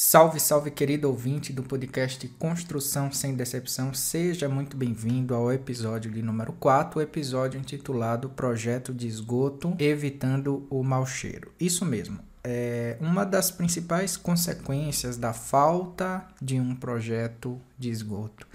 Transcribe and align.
Salve, 0.00 0.38
salve, 0.38 0.70
querido 0.70 1.08
ouvinte 1.08 1.52
do 1.52 1.60
podcast 1.60 2.28
Construção 2.38 3.10
Sem 3.10 3.34
Decepção. 3.34 3.92
Seja 3.92 4.48
muito 4.48 4.76
bem-vindo 4.76 5.34
ao 5.34 5.52
episódio 5.52 6.08
de 6.08 6.22
número 6.22 6.52
4, 6.52 7.00
o 7.00 7.02
episódio 7.02 7.58
intitulado 7.58 8.28
Projeto 8.28 8.94
de 8.94 9.08
Esgoto 9.08 9.74
Evitando 9.76 10.64
o 10.70 10.84
Mau 10.84 11.04
Cheiro. 11.04 11.50
Isso 11.58 11.84
mesmo. 11.84 12.20
É 12.44 12.96
uma 13.00 13.24
das 13.24 13.50
principais 13.50 14.16
consequências 14.16 15.16
da 15.16 15.32
falta 15.32 16.24
de 16.40 16.60
um 16.60 16.76
projeto 16.76 17.60
de 17.76 17.90
esgoto 17.90 18.46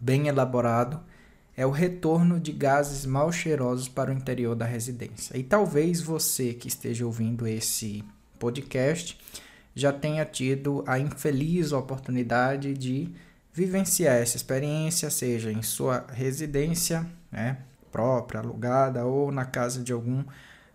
bem 0.00 0.26
elaborado 0.26 1.00
é 1.56 1.64
o 1.64 1.70
retorno 1.70 2.40
de 2.40 2.50
gases 2.50 3.06
mal 3.06 3.30
cheirosos 3.30 3.86
para 3.86 4.10
o 4.10 4.14
interior 4.14 4.56
da 4.56 4.66
residência. 4.66 5.38
E 5.38 5.44
talvez 5.44 6.00
você 6.00 6.52
que 6.52 6.66
esteja 6.66 7.06
ouvindo 7.06 7.46
esse 7.46 8.02
podcast 8.40 9.16
já 9.80 9.92
tenha 9.92 10.24
tido 10.24 10.84
a 10.86 10.98
infeliz 10.98 11.72
oportunidade 11.72 12.74
de 12.74 13.12
vivenciar 13.52 14.16
essa 14.16 14.36
experiência, 14.36 15.10
seja 15.10 15.50
em 15.50 15.62
sua 15.62 16.06
residência 16.12 17.06
né, 17.32 17.58
própria, 17.90 18.40
alugada 18.40 19.04
ou 19.04 19.32
na 19.32 19.44
casa 19.44 19.82
de 19.82 19.92
algum 19.92 20.24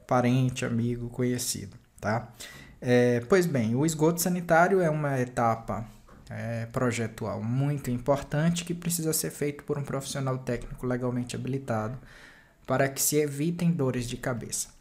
parente, 0.07 0.65
amigo, 0.65 1.09
conhecido, 1.09 1.75
tá? 1.99 2.29
É, 2.81 3.21
pois 3.29 3.45
bem, 3.45 3.75
o 3.75 3.85
esgoto 3.85 4.21
sanitário 4.21 4.81
é 4.81 4.89
uma 4.89 5.19
etapa 5.19 5.85
é, 6.29 6.65
projetual 6.67 7.41
muito 7.41 7.89
importante 7.89 8.65
que 8.65 8.73
precisa 8.73 9.13
ser 9.13 9.31
feito 9.31 9.63
por 9.63 9.77
um 9.77 9.83
profissional 9.83 10.37
técnico 10.39 10.85
legalmente 10.85 11.35
habilitado 11.35 11.97
para 12.67 12.89
que 12.89 13.01
se 13.01 13.17
evitem 13.17 13.71
dores 13.71 14.07
de 14.07 14.17
cabeça. 14.17 14.74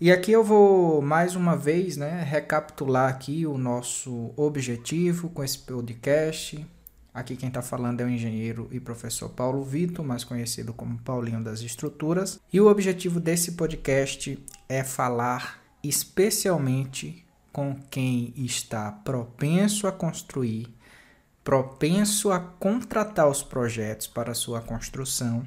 E 0.00 0.10
aqui 0.10 0.32
eu 0.32 0.42
vou 0.42 1.02
mais 1.02 1.36
uma 1.36 1.54
vez 1.54 1.98
né, 1.98 2.22
recapitular 2.22 3.10
aqui 3.10 3.46
o 3.46 3.58
nosso 3.58 4.32
objetivo 4.34 5.28
com 5.28 5.44
esse 5.44 5.58
podcast. 5.58 6.66
Aqui 7.12 7.36
quem 7.36 7.48
está 7.48 7.60
falando 7.60 8.00
é 8.00 8.04
o 8.04 8.08
engenheiro 8.08 8.66
e 8.72 8.80
professor 8.80 9.28
Paulo 9.28 9.62
Vitor, 9.62 10.02
mais 10.02 10.24
conhecido 10.24 10.72
como 10.72 10.96
Paulinho 11.00 11.44
das 11.44 11.60
Estruturas. 11.60 12.40
E 12.50 12.58
o 12.58 12.70
objetivo 12.70 13.20
desse 13.20 13.52
podcast 13.52 14.42
é 14.70 14.82
falar 14.82 15.62
especialmente 15.84 17.22
com 17.52 17.76
quem 17.90 18.32
está 18.38 18.90
propenso 18.90 19.86
a 19.86 19.92
construir, 19.92 20.74
propenso 21.44 22.32
a 22.32 22.40
contratar 22.40 23.28
os 23.28 23.42
projetos 23.42 24.06
para 24.06 24.32
sua 24.32 24.62
construção 24.62 25.46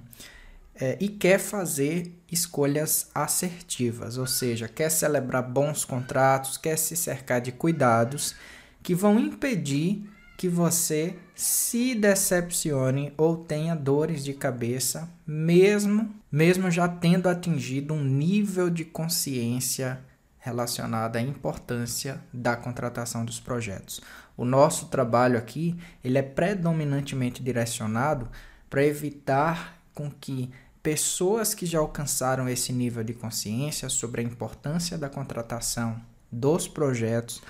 é, 0.80 0.98
e 1.00 1.08
quer 1.08 1.40
fazer 1.40 2.14
escolhas 2.32 3.10
assertivas, 3.14 4.18
ou 4.18 4.26
seja, 4.26 4.68
quer 4.68 4.90
celebrar 4.90 5.44
bons 5.44 5.86
contratos, 5.86 6.58
quer 6.58 6.78
se 6.78 6.96
cercar 6.96 7.42
de 7.42 7.52
cuidados 7.52 8.36
que 8.82 8.96
vão 8.96 9.20
impedir 9.20 10.10
que 10.38 10.50
você 10.50 11.16
se 11.36 11.96
decepcione 11.96 13.14
ou 13.18 13.38
tenha 13.38 13.76
dores 13.76 14.24
de 14.24 14.34
cabeça, 14.34 15.10
mesmo 15.26 16.14
mesmo 16.34 16.72
já 16.72 16.88
tendo 16.88 17.30
atingido 17.30 17.94
um 17.94 18.04
nível 18.04 18.68
de 18.68 18.84
consciência 18.84 20.00
relacionado 20.40 21.16
à 21.16 21.22
importância 21.22 22.20
da 22.34 22.56
contratação 22.56 23.24
dos 23.24 23.40
projetos. 23.40 24.02
O 24.36 24.44
nosso 24.44 24.88
trabalho 24.88 25.38
aqui, 25.38 25.78
ele 26.04 26.18
é 26.18 26.24
predominantemente 26.24 27.44
direcionado 27.44 28.28
para 28.68 28.84
evitar 28.84 29.78
com 29.94 30.10
que 30.10 30.50
pessoas 30.84 31.56
que 31.56 31.66
já 31.66 31.80
alcançaram 31.80 32.50
esse 32.50 32.74
nível 32.74 33.04
de 33.04 33.14
consciência 33.14 33.88
sobre 33.88 34.20
a 34.20 34.24
importância 34.24 34.98
da 34.98 35.10
contratação 35.10 36.00
dos 36.30 36.68
projetos 36.68 37.42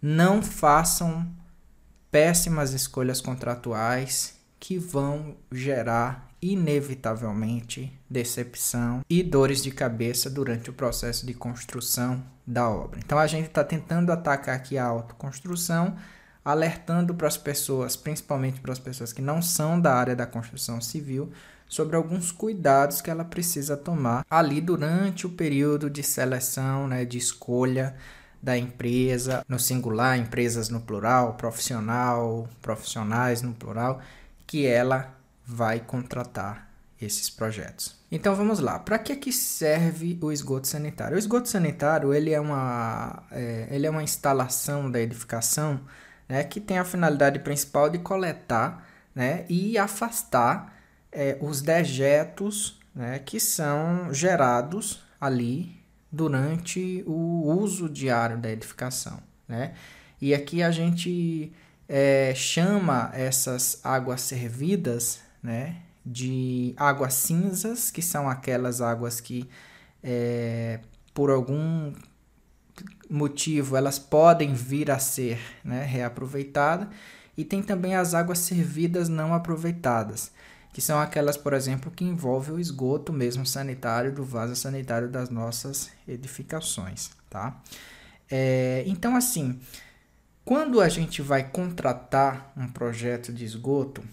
não 0.00 0.42
façam 0.42 1.30
péssimas 2.10 2.72
escolhas 2.72 3.20
contratuais 3.20 4.38
que 4.58 4.78
vão 4.78 5.36
gerar 5.52 6.28
inevitavelmente 6.40 7.92
decepção 8.08 9.02
e 9.10 9.22
dores 9.22 9.62
de 9.62 9.70
cabeça 9.70 10.30
durante 10.30 10.70
o 10.70 10.72
processo 10.72 11.26
de 11.26 11.34
construção 11.34 12.24
da 12.46 12.70
obra. 12.70 13.00
Então 13.04 13.18
a 13.18 13.26
gente 13.26 13.48
está 13.48 13.62
tentando 13.62 14.10
atacar 14.10 14.56
aqui 14.56 14.78
a 14.78 14.86
autoconstrução, 14.86 15.96
alertando 16.44 17.14
para 17.14 17.28
as 17.28 17.36
pessoas, 17.36 17.96
principalmente 17.96 18.60
para 18.60 18.72
as 18.72 18.78
pessoas 18.78 19.12
que 19.12 19.20
não 19.20 19.42
são 19.42 19.78
da 19.78 19.94
área 19.94 20.16
da 20.16 20.26
construção 20.26 20.80
civil, 20.80 21.30
sobre 21.68 21.96
alguns 21.96 22.32
cuidados 22.32 23.00
que 23.00 23.10
ela 23.10 23.24
precisa 23.24 23.76
tomar 23.76 24.24
ali 24.30 24.60
durante 24.60 25.26
o 25.26 25.30
período 25.30 25.90
de 25.90 26.02
seleção, 26.02 26.88
né, 26.88 27.04
de 27.04 27.18
escolha 27.18 27.94
da 28.42 28.56
empresa, 28.56 29.44
no 29.48 29.58
singular, 29.58 30.16
empresas 30.16 30.68
no 30.68 30.80
plural, 30.80 31.34
profissional, 31.34 32.48
profissionais 32.62 33.42
no 33.42 33.52
plural, 33.52 34.00
que 34.46 34.64
ela 34.64 35.14
vai 35.44 35.80
contratar 35.80 36.68
esses 37.00 37.28
projetos. 37.28 37.96
Então 38.10 38.34
vamos 38.34 38.58
lá, 38.58 38.78
para 38.78 38.98
que, 38.98 39.14
que 39.16 39.32
serve 39.32 40.18
o 40.22 40.32
esgoto 40.32 40.66
sanitário? 40.66 41.16
O 41.16 41.18
esgoto 41.18 41.48
sanitário 41.48 42.14
ele 42.14 42.32
é 42.32 42.40
uma, 42.40 43.22
é, 43.30 43.68
ele 43.70 43.86
é 43.86 43.90
uma 43.90 44.02
instalação 44.02 44.90
da 44.90 45.00
edificação 45.00 45.80
né, 46.28 46.42
que 46.44 46.60
tem 46.60 46.78
a 46.78 46.84
finalidade 46.84 47.38
principal 47.40 47.88
de 47.90 47.98
coletar 47.98 48.86
né, 49.14 49.44
e 49.48 49.76
afastar 49.76 50.77
é, 51.18 51.36
os 51.40 51.60
dejetos 51.60 52.78
né, 52.94 53.18
que 53.18 53.40
são 53.40 54.14
gerados 54.14 55.02
ali 55.20 55.76
durante 56.12 57.02
o 57.08 57.42
uso 57.60 57.88
diário 57.88 58.38
da 58.38 58.48
edificação. 58.48 59.18
Né? 59.48 59.74
E 60.20 60.32
aqui 60.32 60.62
a 60.62 60.70
gente 60.70 61.52
é, 61.88 62.32
chama 62.36 63.10
essas 63.12 63.80
águas 63.82 64.20
servidas 64.20 65.18
né, 65.42 65.78
de 66.06 66.72
águas 66.76 67.14
cinzas, 67.14 67.90
que 67.90 68.00
são 68.00 68.30
aquelas 68.30 68.80
águas 68.80 69.20
que, 69.20 69.50
é, 70.00 70.78
por 71.12 71.30
algum 71.30 71.92
motivo, 73.10 73.76
elas 73.76 73.98
podem 73.98 74.54
vir 74.54 74.88
a 74.88 75.00
ser 75.00 75.40
né, 75.64 75.84
reaproveitadas. 75.84 76.86
E 77.36 77.44
tem 77.44 77.60
também 77.60 77.96
as 77.96 78.14
águas 78.14 78.38
servidas 78.38 79.08
não 79.08 79.34
aproveitadas, 79.34 80.30
que 80.78 80.82
são 80.84 81.00
aquelas, 81.00 81.36
por 81.36 81.54
exemplo, 81.54 81.90
que 81.90 82.04
envolvem 82.04 82.54
o 82.54 82.60
esgoto 82.60 83.12
mesmo 83.12 83.44
sanitário 83.44 84.12
do 84.12 84.22
vaso 84.22 84.54
sanitário 84.54 85.08
das 85.08 85.28
nossas 85.28 85.90
edificações, 86.06 87.10
tá? 87.28 87.60
É, 88.30 88.84
então, 88.86 89.16
assim, 89.16 89.58
quando 90.44 90.80
a 90.80 90.88
gente 90.88 91.20
vai 91.20 91.42
contratar 91.42 92.52
um 92.56 92.68
projeto 92.68 93.32
de 93.32 93.44
esgoto, 93.44 94.04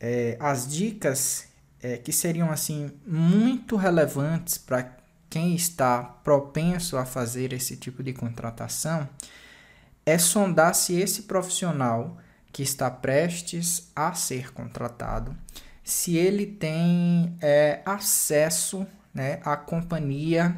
é, 0.00 0.38
as 0.40 0.66
dicas 0.66 1.46
é, 1.82 1.98
que 1.98 2.10
seriam 2.10 2.50
assim 2.50 2.90
muito 3.06 3.76
relevantes 3.76 4.56
para 4.56 4.96
quem 5.28 5.54
está 5.54 6.02
propenso 6.02 6.96
a 6.96 7.04
fazer 7.04 7.52
esse 7.52 7.76
tipo 7.76 8.02
de 8.02 8.14
contratação 8.14 9.06
é 10.06 10.16
sondar 10.16 10.74
se 10.74 10.98
esse 10.98 11.24
profissional 11.24 12.16
que 12.50 12.62
está 12.62 12.90
prestes 12.90 13.90
a 13.94 14.14
ser 14.14 14.54
contratado 14.54 15.36
se 15.84 16.16
ele 16.16 16.46
tem 16.46 17.36
é, 17.42 17.82
acesso 17.84 18.86
né, 19.12 19.38
à 19.44 19.54
companhia 19.54 20.56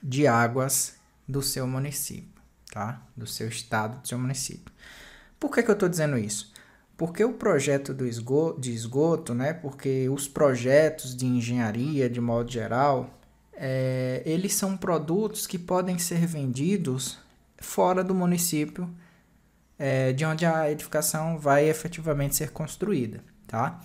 de 0.00 0.28
águas 0.28 0.94
do 1.26 1.42
seu 1.42 1.66
município, 1.66 2.40
tá? 2.72 3.02
Do 3.16 3.26
seu 3.26 3.48
estado, 3.48 4.00
do 4.00 4.06
seu 4.06 4.18
município. 4.18 4.72
Por 5.40 5.50
que, 5.52 5.62
que 5.62 5.70
eu 5.70 5.74
estou 5.74 5.88
dizendo 5.88 6.16
isso? 6.16 6.52
Porque 6.96 7.24
o 7.24 7.32
projeto 7.32 7.92
do 7.92 8.06
esgoto, 8.06 8.60
de 8.60 8.72
esgoto, 8.72 9.34
né? 9.34 9.52
Porque 9.52 10.08
os 10.08 10.28
projetos 10.28 11.16
de 11.16 11.26
engenharia, 11.26 12.08
de 12.08 12.20
modo 12.20 12.50
geral, 12.50 13.18
é, 13.52 14.22
eles 14.24 14.54
são 14.54 14.76
produtos 14.76 15.46
que 15.46 15.58
podem 15.58 15.98
ser 15.98 16.26
vendidos 16.26 17.18
fora 17.58 18.04
do 18.04 18.14
município 18.14 18.88
é, 19.78 20.12
de 20.12 20.24
onde 20.24 20.46
a 20.46 20.70
edificação 20.70 21.38
vai 21.38 21.68
efetivamente 21.68 22.36
ser 22.36 22.50
construída, 22.50 23.24
tá? 23.46 23.80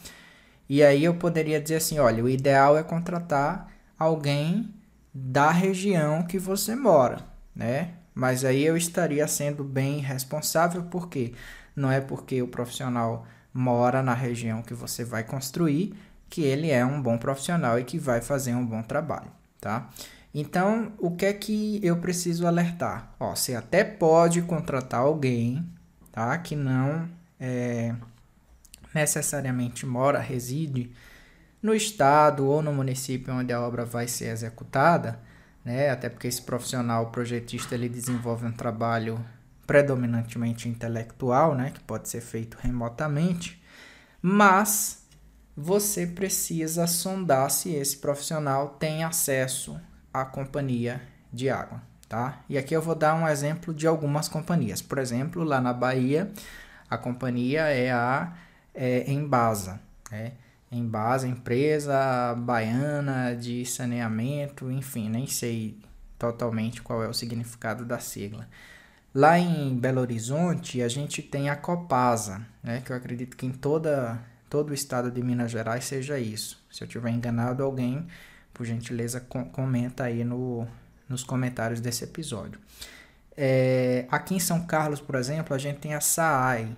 E 0.69 0.83
aí 0.83 1.03
eu 1.03 1.15
poderia 1.15 1.59
dizer 1.59 1.77
assim, 1.77 1.97
olha, 1.99 2.23
o 2.23 2.29
ideal 2.29 2.77
é 2.77 2.83
contratar 2.83 3.67
alguém 3.97 4.73
da 5.13 5.49
região 5.49 6.23
que 6.23 6.37
você 6.37 6.75
mora, 6.75 7.25
né? 7.55 7.95
Mas 8.13 8.45
aí 8.45 8.63
eu 8.63 8.77
estaria 8.77 9.27
sendo 9.27 9.63
bem 9.63 9.99
responsável 9.99 10.83
porque 10.83 11.33
não 11.75 11.91
é 11.91 11.99
porque 11.99 12.41
o 12.41 12.47
profissional 12.47 13.25
mora 13.53 14.03
na 14.03 14.13
região 14.13 14.61
que 14.61 14.73
você 14.73 15.03
vai 15.03 15.23
construir 15.23 15.95
que 16.29 16.43
ele 16.43 16.69
é 16.69 16.85
um 16.85 17.01
bom 17.01 17.17
profissional 17.17 17.79
e 17.79 17.83
que 17.83 17.97
vai 17.97 18.21
fazer 18.21 18.53
um 18.53 18.65
bom 18.65 18.83
trabalho, 18.83 19.31
tá? 19.59 19.89
Então, 20.33 20.93
o 20.99 21.11
que 21.11 21.25
é 21.25 21.33
que 21.33 21.79
eu 21.83 21.97
preciso 21.97 22.45
alertar? 22.45 23.15
Ó, 23.19 23.35
você 23.35 23.55
até 23.55 23.83
pode 23.83 24.43
contratar 24.43 25.01
alguém, 25.01 25.67
tá? 26.11 26.37
Que 26.37 26.55
não 26.55 27.09
é, 27.39 27.95
necessariamente 28.93 29.85
mora, 29.85 30.19
reside 30.19 30.91
no 31.61 31.73
estado 31.73 32.45
ou 32.45 32.61
no 32.61 32.73
município 32.73 33.33
onde 33.33 33.51
a 33.51 33.61
obra 33.61 33.85
vai 33.85 34.07
ser 34.07 34.25
executada, 34.25 35.19
né? 35.63 35.89
Até 35.89 36.09
porque 36.09 36.27
esse 36.27 36.41
profissional 36.41 37.07
projetista 37.07 37.75
ele 37.75 37.89
desenvolve 37.89 38.45
um 38.45 38.51
trabalho 38.51 39.23
predominantemente 39.69 40.67
intelectual, 40.67 41.53
né, 41.53 41.69
que 41.69 41.79
pode 41.81 42.09
ser 42.09 42.21
feito 42.21 42.57
remotamente, 42.59 43.61
mas 44.19 45.05
você 45.55 46.07
precisa 46.07 46.87
sondar 46.87 47.51
se 47.51 47.75
esse 47.75 47.97
profissional 47.97 48.69
tem 48.79 49.03
acesso 49.03 49.79
à 50.11 50.25
companhia 50.25 50.99
de 51.31 51.51
água, 51.51 51.83
tá? 52.07 52.39
E 52.49 52.57
aqui 52.57 52.75
eu 52.75 52.81
vou 52.81 52.95
dar 52.95 53.13
um 53.13 53.27
exemplo 53.27 53.71
de 53.71 53.85
algumas 53.85 54.27
companhias. 54.27 54.81
Por 54.81 54.97
exemplo, 54.97 55.43
lá 55.43 55.61
na 55.61 55.71
Bahia, 55.71 56.31
a 56.89 56.97
companhia 56.97 57.67
é 57.67 57.91
a 57.91 58.33
é, 58.73 59.11
Embasa, 59.11 59.79
né? 60.11 60.33
Embasa, 60.71 61.27
empresa 61.27 62.35
baiana 62.35 63.35
de 63.35 63.65
saneamento, 63.65 64.71
enfim, 64.71 65.09
nem 65.09 65.25
sei 65.25 65.79
totalmente 66.17 66.81
qual 66.81 67.03
é 67.03 67.07
o 67.07 67.13
significado 67.13 67.83
da 67.85 67.97
sigla. 67.97 68.47
Lá 69.13 69.39
em 69.39 69.75
Belo 69.75 70.01
Horizonte, 70.01 70.83
a 70.83 70.87
gente 70.87 71.23
tem 71.23 71.49
a 71.49 71.55
Copasa, 71.55 72.45
né, 72.61 72.81
que 72.85 72.91
eu 72.91 72.95
acredito 72.95 73.35
que 73.35 73.47
em 73.47 73.51
toda, 73.51 74.19
todo 74.47 74.69
o 74.69 74.73
estado 74.73 75.09
de 75.09 75.23
Minas 75.23 75.49
Gerais 75.49 75.85
seja 75.85 76.19
isso. 76.19 76.63
Se 76.71 76.83
eu 76.83 76.87
tiver 76.87 77.09
enganado, 77.09 77.63
alguém, 77.63 78.05
por 78.53 78.65
gentileza, 78.65 79.19
com, 79.19 79.45
comenta 79.45 80.03
aí 80.03 80.23
no, 80.23 80.67
nos 81.07 81.23
comentários 81.23 81.81
desse 81.81 82.03
episódio. 82.03 82.59
É, 83.35 84.05
aqui 84.11 84.35
em 84.35 84.39
São 84.39 84.65
Carlos, 84.67 85.01
por 85.01 85.15
exemplo, 85.15 85.55
a 85.55 85.57
gente 85.57 85.79
tem 85.79 85.95
a 85.95 86.01
SAAI. 86.01 86.77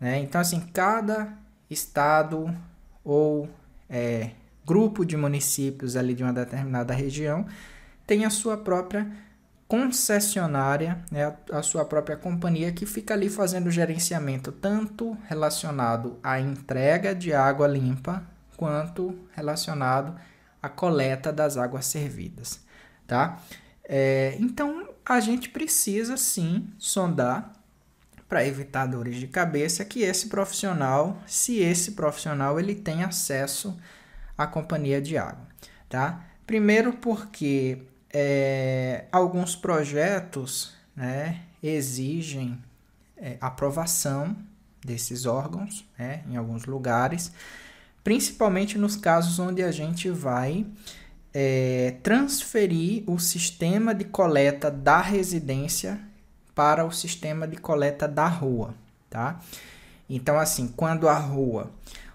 Né? 0.00 0.18
Então, 0.20 0.40
assim, 0.40 0.60
cada 0.72 1.36
estado 1.68 2.56
ou 3.04 3.48
é, 3.88 4.30
grupo 4.64 5.04
de 5.04 5.16
municípios 5.16 5.96
ali 5.96 6.14
de 6.14 6.22
uma 6.22 6.32
determinada 6.32 6.94
região 6.94 7.46
tem 8.06 8.24
a 8.24 8.30
sua 8.30 8.56
própria 8.56 9.06
concessionária, 9.68 10.98
né, 11.12 11.32
a 11.52 11.62
sua 11.62 11.84
própria 11.84 12.16
companhia 12.16 12.72
que 12.72 12.84
fica 12.84 13.14
ali 13.14 13.30
fazendo 13.30 13.68
o 13.68 13.70
gerenciamento 13.70 14.50
tanto 14.50 15.16
relacionado 15.28 16.18
à 16.22 16.40
entrega 16.40 17.14
de 17.14 17.32
água 17.32 17.68
limpa 17.68 18.24
quanto 18.56 19.16
relacionado 19.32 20.16
à 20.60 20.68
coleta 20.68 21.32
das 21.32 21.56
águas 21.56 21.86
servidas, 21.86 22.60
tá? 23.06 23.40
É, 23.84 24.36
então 24.40 24.88
a 25.04 25.20
gente 25.20 25.48
precisa 25.48 26.16
sim 26.16 26.68
sondar 26.76 27.52
para 28.30 28.46
evitar 28.46 28.86
dores 28.86 29.16
de 29.16 29.26
cabeça 29.26 29.84
que 29.84 30.02
esse 30.02 30.28
profissional, 30.28 31.20
se 31.26 31.58
esse 31.58 31.92
profissional 31.92 32.60
ele 32.60 32.76
tem 32.76 33.02
acesso 33.02 33.76
à 34.38 34.46
companhia 34.46 35.02
de 35.02 35.18
água, 35.18 35.48
tá? 35.88 36.24
Primeiro 36.46 36.92
porque 36.92 37.82
é, 38.12 39.06
alguns 39.10 39.56
projetos 39.56 40.74
né, 40.94 41.40
exigem 41.60 42.56
é, 43.16 43.36
aprovação 43.40 44.36
desses 44.84 45.26
órgãos 45.26 45.84
né, 45.98 46.22
em 46.30 46.36
alguns 46.36 46.66
lugares, 46.66 47.32
principalmente 48.04 48.78
nos 48.78 48.94
casos 48.94 49.40
onde 49.40 49.60
a 49.60 49.72
gente 49.72 50.08
vai 50.08 50.64
é, 51.34 51.96
transferir 52.00 53.02
o 53.08 53.18
sistema 53.18 53.92
de 53.92 54.04
coleta 54.04 54.70
da 54.70 55.00
residência 55.00 56.00
para 56.54 56.84
o 56.84 56.92
sistema 56.92 57.46
de 57.46 57.56
coleta 57.56 58.06
da 58.06 58.26
rua, 58.26 58.74
tá? 59.08 59.40
Então, 60.08 60.38
assim, 60.38 60.68
quando 60.68 61.08
a 61.08 61.18
rua 61.18 61.70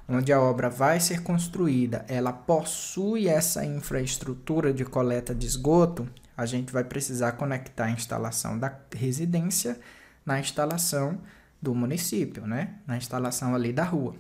onde 0.07 0.31
a 0.31 0.39
obra 0.39 0.69
vai 0.69 0.99
ser 0.99 1.23
construída, 1.23 2.05
ela 2.07 2.31
possui 2.31 3.27
essa 3.27 3.65
infraestrutura 3.65 4.71
de 4.71 4.85
coleta 4.85 5.33
de 5.33 5.47
esgoto, 5.47 6.07
a 6.37 6.45
gente 6.45 6.71
vai 6.71 6.83
precisar 6.83 7.31
conectar 7.33 7.85
a 7.85 7.91
instalação 7.91 8.59
da 8.59 8.71
residência 8.93 9.79
na 10.25 10.39
instalação 10.39 11.19
do 11.61 11.73
município, 11.73 12.45
né? 12.45 12.75
Na 12.85 12.97
instalação 12.97 13.55
ali 13.55 13.71
da 13.71 13.83
rua. 13.83 14.15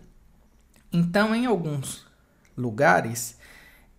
Então, 0.91 1.35
em 1.35 1.45
alguns 1.45 2.07
lugares, 2.57 3.37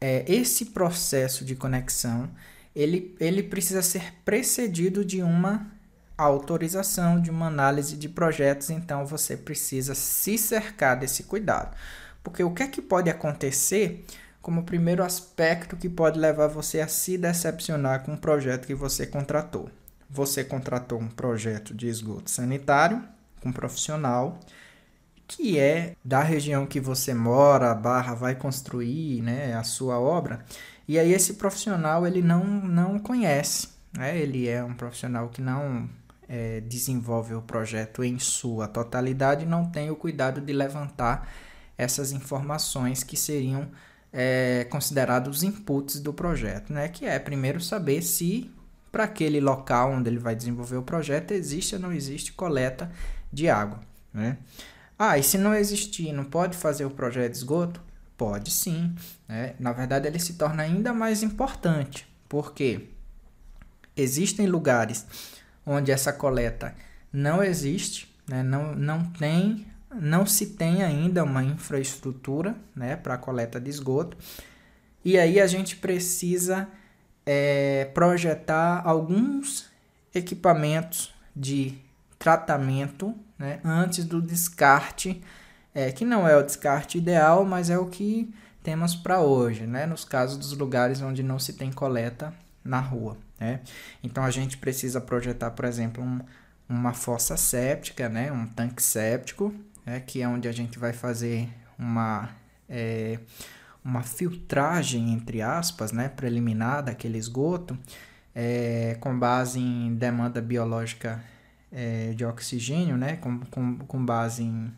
é, 0.00 0.24
esse 0.26 0.66
processo 0.66 1.44
de 1.44 1.54
conexão 1.54 2.28
ele, 2.76 3.16
ele 3.18 3.42
precisa 3.42 3.80
ser 3.80 4.12
precedido 4.22 5.02
de 5.02 5.22
uma 5.22 5.66
autorização 6.16 7.20
de 7.20 7.30
uma 7.30 7.46
análise 7.46 7.96
de 7.96 8.08
projetos, 8.08 8.70
então 8.70 9.04
você 9.04 9.36
precisa 9.36 9.94
se 9.94 10.38
cercar 10.38 10.98
desse 10.98 11.24
cuidado. 11.24 11.76
Porque 12.22 12.42
o 12.42 12.52
que 12.52 12.62
é 12.62 12.68
que 12.68 12.82
pode 12.82 13.10
acontecer 13.10 14.04
como 14.40 14.64
primeiro 14.64 15.04
aspecto 15.04 15.76
que 15.76 15.88
pode 15.88 16.18
levar 16.18 16.46
você 16.46 16.80
a 16.80 16.88
se 16.88 17.18
decepcionar 17.18 18.04
com 18.04 18.14
o 18.14 18.18
projeto 18.18 18.66
que 18.66 18.74
você 18.74 19.06
contratou? 19.06 19.70
Você 20.08 20.44
contratou 20.44 21.00
um 21.00 21.08
projeto 21.08 21.74
de 21.74 21.88
esgoto 21.88 22.30
sanitário 22.30 23.02
com 23.40 23.50
um 23.50 23.52
profissional 23.52 24.40
que 25.28 25.58
é 25.58 25.94
da 26.04 26.22
região 26.22 26.66
que 26.66 26.80
você 26.80 27.12
mora, 27.12 27.74
barra 27.74 28.14
vai 28.14 28.34
construir, 28.34 29.22
né, 29.22 29.54
a 29.54 29.64
sua 29.64 29.98
obra. 29.98 30.44
E 30.86 30.98
aí 30.98 31.12
esse 31.12 31.34
profissional 31.34 32.06
ele 32.06 32.22
não 32.22 32.44
não 32.44 32.98
conhece, 32.98 33.68
né? 33.92 34.16
Ele 34.16 34.48
é 34.48 34.62
um 34.62 34.74
profissional 34.74 35.28
que 35.28 35.42
não 35.42 35.88
é, 36.28 36.60
desenvolve 36.60 37.34
o 37.34 37.42
projeto 37.42 38.02
em 38.02 38.18
sua 38.18 38.66
totalidade 38.66 39.46
não 39.46 39.70
tem 39.70 39.90
o 39.90 39.96
cuidado 39.96 40.40
de 40.40 40.52
levantar 40.52 41.28
essas 41.78 42.12
informações 42.12 43.02
que 43.02 43.16
seriam 43.16 43.68
é, 44.12 44.66
considerados 44.70 45.42
inputs 45.42 46.00
do 46.00 46.12
projeto, 46.12 46.72
né? 46.72 46.88
Que 46.88 47.04
é 47.04 47.18
primeiro 47.18 47.60
saber 47.60 48.02
se 48.02 48.50
para 48.90 49.04
aquele 49.04 49.40
local 49.40 49.92
onde 49.92 50.08
ele 50.08 50.18
vai 50.18 50.34
desenvolver 50.34 50.76
o 50.76 50.82
projeto 50.82 51.32
existe 51.32 51.74
ou 51.74 51.80
não 51.80 51.92
existe 51.92 52.32
coleta 52.32 52.90
de 53.32 53.48
água, 53.48 53.80
né? 54.12 54.38
Ah, 54.98 55.18
e 55.18 55.22
se 55.22 55.36
não 55.36 55.54
existir, 55.54 56.12
não 56.12 56.24
pode 56.24 56.56
fazer 56.56 56.86
o 56.86 56.90
projeto 56.90 57.32
de 57.32 57.36
esgoto? 57.36 57.82
Pode 58.16 58.50
sim. 58.50 58.94
Né? 59.28 59.54
Na 59.58 59.72
verdade, 59.72 60.08
ele 60.08 60.18
se 60.18 60.34
torna 60.34 60.62
ainda 60.62 60.94
mais 60.94 61.22
importante, 61.22 62.08
porque 62.26 62.88
existem 63.94 64.46
lugares 64.46 65.06
onde 65.66 65.90
essa 65.90 66.12
coleta 66.12 66.74
não 67.12 67.42
existe, 67.42 68.14
né? 68.28 68.42
não, 68.42 68.74
não 68.74 69.04
tem, 69.04 69.66
não 69.92 70.24
se 70.24 70.46
tem 70.46 70.82
ainda 70.82 71.24
uma 71.24 71.42
infraestrutura 71.42 72.54
né? 72.74 72.94
para 72.94 73.18
coleta 73.18 73.60
de 73.60 73.68
esgoto. 73.68 74.16
E 75.04 75.18
aí 75.18 75.40
a 75.40 75.46
gente 75.46 75.76
precisa 75.76 76.68
é, 77.24 77.86
projetar 77.92 78.82
alguns 78.84 79.68
equipamentos 80.14 81.12
de 81.34 81.76
tratamento 82.18 83.14
né? 83.38 83.60
antes 83.64 84.04
do 84.04 84.22
descarte, 84.22 85.22
é, 85.74 85.90
que 85.90 86.04
não 86.04 86.26
é 86.26 86.36
o 86.36 86.42
descarte 86.42 86.96
ideal, 86.96 87.44
mas 87.44 87.68
é 87.70 87.78
o 87.78 87.86
que 87.86 88.32
temos 88.62 88.94
para 88.94 89.20
hoje, 89.20 89.66
né? 89.66 89.86
nos 89.86 90.04
casos 90.04 90.36
dos 90.36 90.52
lugares 90.52 91.00
onde 91.02 91.22
não 91.22 91.38
se 91.38 91.52
tem 91.52 91.70
coleta 91.70 92.32
na 92.64 92.80
rua. 92.80 93.16
Né? 93.38 93.60
Então 94.02 94.24
a 94.24 94.30
gente 94.30 94.56
precisa 94.58 95.00
projetar, 95.00 95.50
por 95.50 95.64
exemplo, 95.64 96.02
um, 96.02 96.20
uma 96.68 96.92
fossa 96.92 97.36
séptica, 97.36 98.08
né? 98.08 98.32
um 98.32 98.46
tanque 98.46 98.82
séptico, 98.82 99.54
né? 99.84 100.00
que 100.00 100.22
é 100.22 100.28
onde 100.28 100.48
a 100.48 100.52
gente 100.52 100.78
vai 100.78 100.92
fazer 100.92 101.48
uma, 101.78 102.30
é, 102.68 103.18
uma 103.84 104.02
filtragem, 104.02 105.12
entre 105.12 105.42
aspas, 105.42 105.92
né? 105.92 106.08
preliminar 106.08 106.82
daquele 106.82 107.18
esgoto, 107.18 107.78
é, 108.34 108.96
com 109.00 109.18
base 109.18 109.60
em 109.60 109.94
demanda 109.94 110.40
biológica 110.40 111.22
é, 111.72 112.12
de 112.14 112.24
oxigênio, 112.24 112.96
né? 112.96 113.16
com, 113.16 113.40
com, 113.40 113.78
com 113.78 114.04
base 114.04 114.42
em. 114.42 114.72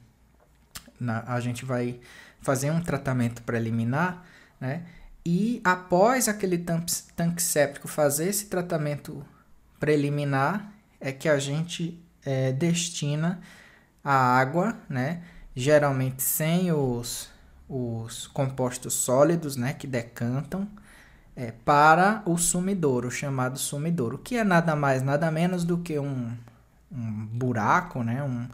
Na, 1.00 1.22
a 1.28 1.38
gente 1.38 1.64
vai 1.64 2.00
fazer 2.40 2.72
um 2.72 2.80
tratamento 2.80 3.42
preliminar, 3.42 4.24
né? 4.60 4.82
E 5.24 5.60
após 5.64 6.28
aquele 6.28 6.58
tanque 6.58 7.42
séptico 7.42 7.88
fazer 7.88 8.28
esse 8.28 8.46
tratamento 8.46 9.24
preliminar, 9.78 10.72
é 11.00 11.12
que 11.12 11.28
a 11.28 11.38
gente 11.38 12.00
é, 12.24 12.52
destina 12.52 13.40
a 14.02 14.12
água, 14.12 14.76
né? 14.88 15.22
Geralmente 15.54 16.22
sem 16.22 16.72
os, 16.72 17.28
os 17.68 18.26
compostos 18.28 18.94
sólidos, 18.94 19.56
né? 19.56 19.74
Que 19.74 19.86
decantam, 19.86 20.68
é, 21.36 21.52
para 21.64 22.22
o 22.26 22.36
sumidouro, 22.36 23.10
chamado 23.10 23.58
sumidouro, 23.58 24.18
que 24.18 24.36
é 24.36 24.42
nada 24.42 24.74
mais, 24.74 25.02
nada 25.02 25.30
menos 25.30 25.64
do 25.64 25.78
que 25.78 25.98
um, 25.98 26.36
um 26.90 27.26
buraco, 27.26 28.02
né? 28.02 28.22
Um, 28.22 28.48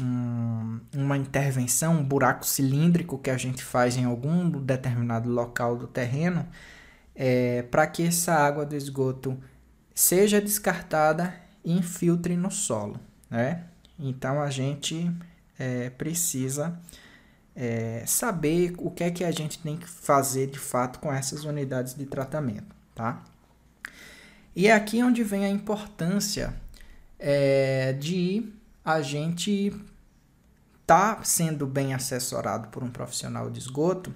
um, 0.00 0.80
uma 0.94 1.16
intervenção, 1.16 1.94
um 1.94 2.04
buraco 2.04 2.46
cilíndrico 2.46 3.18
que 3.18 3.30
a 3.30 3.36
gente 3.36 3.62
faz 3.62 3.96
em 3.96 4.04
algum 4.04 4.50
determinado 4.50 5.28
local 5.28 5.76
do 5.76 5.86
terreno, 5.86 6.46
é, 7.14 7.62
para 7.62 7.86
que 7.86 8.06
essa 8.06 8.32
água 8.32 8.64
do 8.64 8.76
esgoto 8.76 9.36
seja 9.94 10.40
descartada 10.40 11.34
e 11.64 11.76
infiltre 11.76 12.36
no 12.36 12.50
solo. 12.50 13.00
Né? 13.28 13.64
Então 13.98 14.40
a 14.40 14.50
gente 14.50 15.10
é, 15.58 15.90
precisa 15.90 16.78
é, 17.56 18.04
saber 18.06 18.74
o 18.78 18.90
que 18.90 19.02
é 19.02 19.10
que 19.10 19.24
a 19.24 19.32
gente 19.32 19.58
tem 19.58 19.76
que 19.76 19.88
fazer 19.88 20.46
de 20.46 20.58
fato 20.58 21.00
com 21.00 21.12
essas 21.12 21.44
unidades 21.44 21.94
de 21.94 22.06
tratamento. 22.06 22.74
Tá? 22.94 23.24
E 24.54 24.68
é 24.68 24.72
aqui 24.72 25.02
onde 25.02 25.24
vem 25.24 25.44
a 25.44 25.48
importância 25.48 26.54
é, 27.18 27.92
de 27.94 28.52
a 28.88 29.02
gente 29.02 29.70
tá 30.86 31.22
sendo 31.22 31.66
bem 31.66 31.92
assessorado 31.92 32.68
por 32.68 32.82
um 32.82 32.88
profissional 32.90 33.50
de 33.50 33.58
esgoto, 33.58 34.14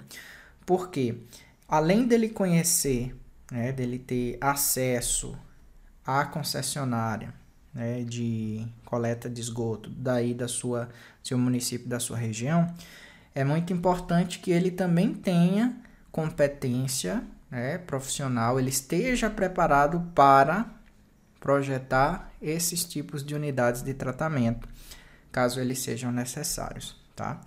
porque 0.64 1.18
além 1.68 2.06
dele 2.06 2.30
conhecer, 2.30 3.14
né, 3.50 3.70
dele 3.70 3.98
ter 3.98 4.38
acesso 4.40 5.36
à 6.06 6.24
concessionária 6.24 7.34
né, 7.74 8.02
de 8.02 8.66
coleta 8.86 9.28
de 9.28 9.42
esgoto 9.42 9.90
daí 9.90 10.32
da 10.32 10.48
sua 10.48 10.88
seu 11.22 11.36
município 11.36 11.86
da 11.86 12.00
sua 12.00 12.16
região, 12.16 12.74
é 13.34 13.44
muito 13.44 13.74
importante 13.74 14.38
que 14.38 14.50
ele 14.50 14.70
também 14.70 15.12
tenha 15.12 15.76
competência 16.10 17.22
né, 17.50 17.76
profissional, 17.76 18.58
ele 18.58 18.70
esteja 18.70 19.28
preparado 19.28 20.00
para 20.14 20.64
projetar 21.38 22.31
esses 22.42 22.84
tipos 22.84 23.24
de 23.24 23.34
unidades 23.34 23.82
de 23.82 23.94
tratamento, 23.94 24.68
caso 25.30 25.60
eles 25.60 25.78
sejam 25.78 26.10
necessários, 26.10 26.96
tá? 27.14 27.40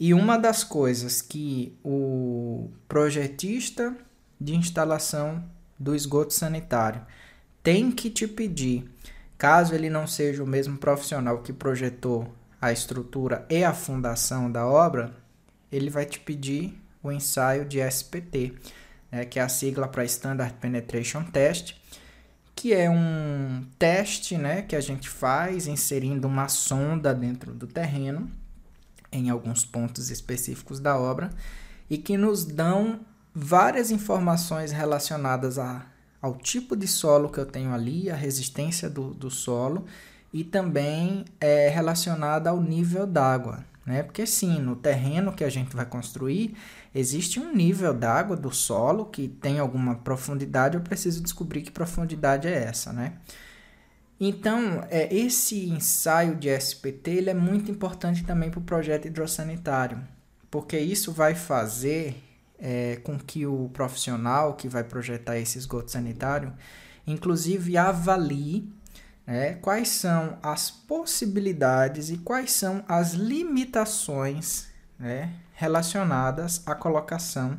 E 0.00 0.14
uma 0.14 0.38
das 0.38 0.62
coisas 0.62 1.20
que 1.20 1.76
o 1.84 2.70
projetista 2.86 3.96
de 4.40 4.54
instalação 4.54 5.44
do 5.78 5.94
esgoto 5.94 6.32
sanitário 6.32 7.04
tem 7.62 7.90
que 7.90 8.08
te 8.08 8.28
pedir, 8.28 8.88
caso 9.36 9.74
ele 9.74 9.90
não 9.90 10.06
seja 10.06 10.42
o 10.42 10.46
mesmo 10.46 10.78
profissional 10.78 11.42
que 11.42 11.52
projetou 11.52 12.32
a 12.60 12.72
estrutura 12.72 13.44
e 13.50 13.64
a 13.64 13.74
fundação 13.74 14.50
da 14.50 14.66
obra, 14.66 15.14
ele 15.70 15.90
vai 15.90 16.06
te 16.06 16.20
pedir 16.20 16.80
o 17.02 17.12
ensaio 17.12 17.64
de 17.64 17.80
SPT, 17.80 18.54
né, 19.10 19.24
que 19.24 19.38
é 19.38 19.42
a 19.42 19.48
sigla 19.48 19.88
para 19.88 20.04
Standard 20.04 20.54
Penetration 20.54 21.24
Test, 21.24 21.76
que 22.58 22.74
é 22.74 22.90
um 22.90 23.64
teste 23.78 24.36
né, 24.36 24.62
que 24.62 24.74
a 24.74 24.80
gente 24.80 25.08
faz 25.08 25.68
inserindo 25.68 26.26
uma 26.26 26.48
sonda 26.48 27.14
dentro 27.14 27.54
do 27.54 27.68
terreno, 27.68 28.28
em 29.12 29.30
alguns 29.30 29.64
pontos 29.64 30.10
específicos 30.10 30.80
da 30.80 30.98
obra, 30.98 31.30
e 31.88 31.96
que 31.96 32.16
nos 32.16 32.44
dão 32.44 32.98
várias 33.32 33.92
informações 33.92 34.72
relacionadas 34.72 35.56
a, 35.56 35.86
ao 36.20 36.34
tipo 36.34 36.74
de 36.74 36.88
solo 36.88 37.28
que 37.28 37.38
eu 37.38 37.46
tenho 37.46 37.72
ali, 37.72 38.10
a 38.10 38.16
resistência 38.16 38.90
do, 38.90 39.14
do 39.14 39.30
solo 39.30 39.84
e 40.32 40.42
também 40.42 41.26
é 41.40 41.68
relacionada 41.68 42.50
ao 42.50 42.60
nível 42.60 43.06
d'água, 43.06 43.64
né? 43.86 44.02
Porque 44.02 44.26
sim, 44.26 44.58
no 44.58 44.74
terreno 44.74 45.32
que 45.32 45.44
a 45.44 45.48
gente 45.48 45.76
vai 45.76 45.86
construir, 45.86 46.56
existe 46.94 47.38
um 47.38 47.54
nível 47.54 47.92
d'água 47.94 48.36
do 48.36 48.52
solo 48.52 49.06
que 49.06 49.28
tem 49.28 49.58
alguma 49.58 49.96
profundidade, 49.96 50.76
eu 50.76 50.82
preciso 50.82 51.22
descobrir 51.22 51.62
que 51.62 51.70
profundidade 51.70 52.48
é 52.48 52.64
essa, 52.64 52.92
né? 52.92 53.14
Então, 54.20 54.84
é, 54.90 55.14
esse 55.14 55.68
ensaio 55.68 56.34
de 56.34 56.48
SPT 56.48 57.10
ele 57.10 57.30
é 57.30 57.34
muito 57.34 57.70
importante 57.70 58.24
também 58.24 58.50
para 58.50 58.58
o 58.58 58.64
projeto 58.64 59.06
hidrossanitário, 59.06 60.02
porque 60.50 60.78
isso 60.78 61.12
vai 61.12 61.34
fazer 61.34 62.20
é, 62.58 62.96
com 63.04 63.16
que 63.16 63.46
o 63.46 63.68
profissional 63.72 64.54
que 64.54 64.68
vai 64.68 64.82
projetar 64.82 65.38
esse 65.38 65.56
esgoto 65.56 65.92
sanitário, 65.92 66.52
inclusive 67.06 67.76
avalie 67.76 68.68
né, 69.28 69.54
quais 69.54 69.88
são 69.88 70.38
as 70.42 70.70
possibilidades 70.70 72.10
e 72.10 72.16
quais 72.16 72.50
são 72.50 72.82
as 72.88 73.12
limitações 73.12 74.67
né, 74.98 75.32
relacionadas 75.54 76.62
à 76.66 76.74
colocação 76.74 77.58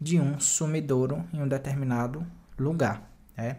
de 0.00 0.20
um 0.20 0.38
sumidouro 0.38 1.24
em 1.32 1.42
um 1.42 1.48
determinado 1.48 2.26
lugar. 2.58 3.02
Né? 3.36 3.58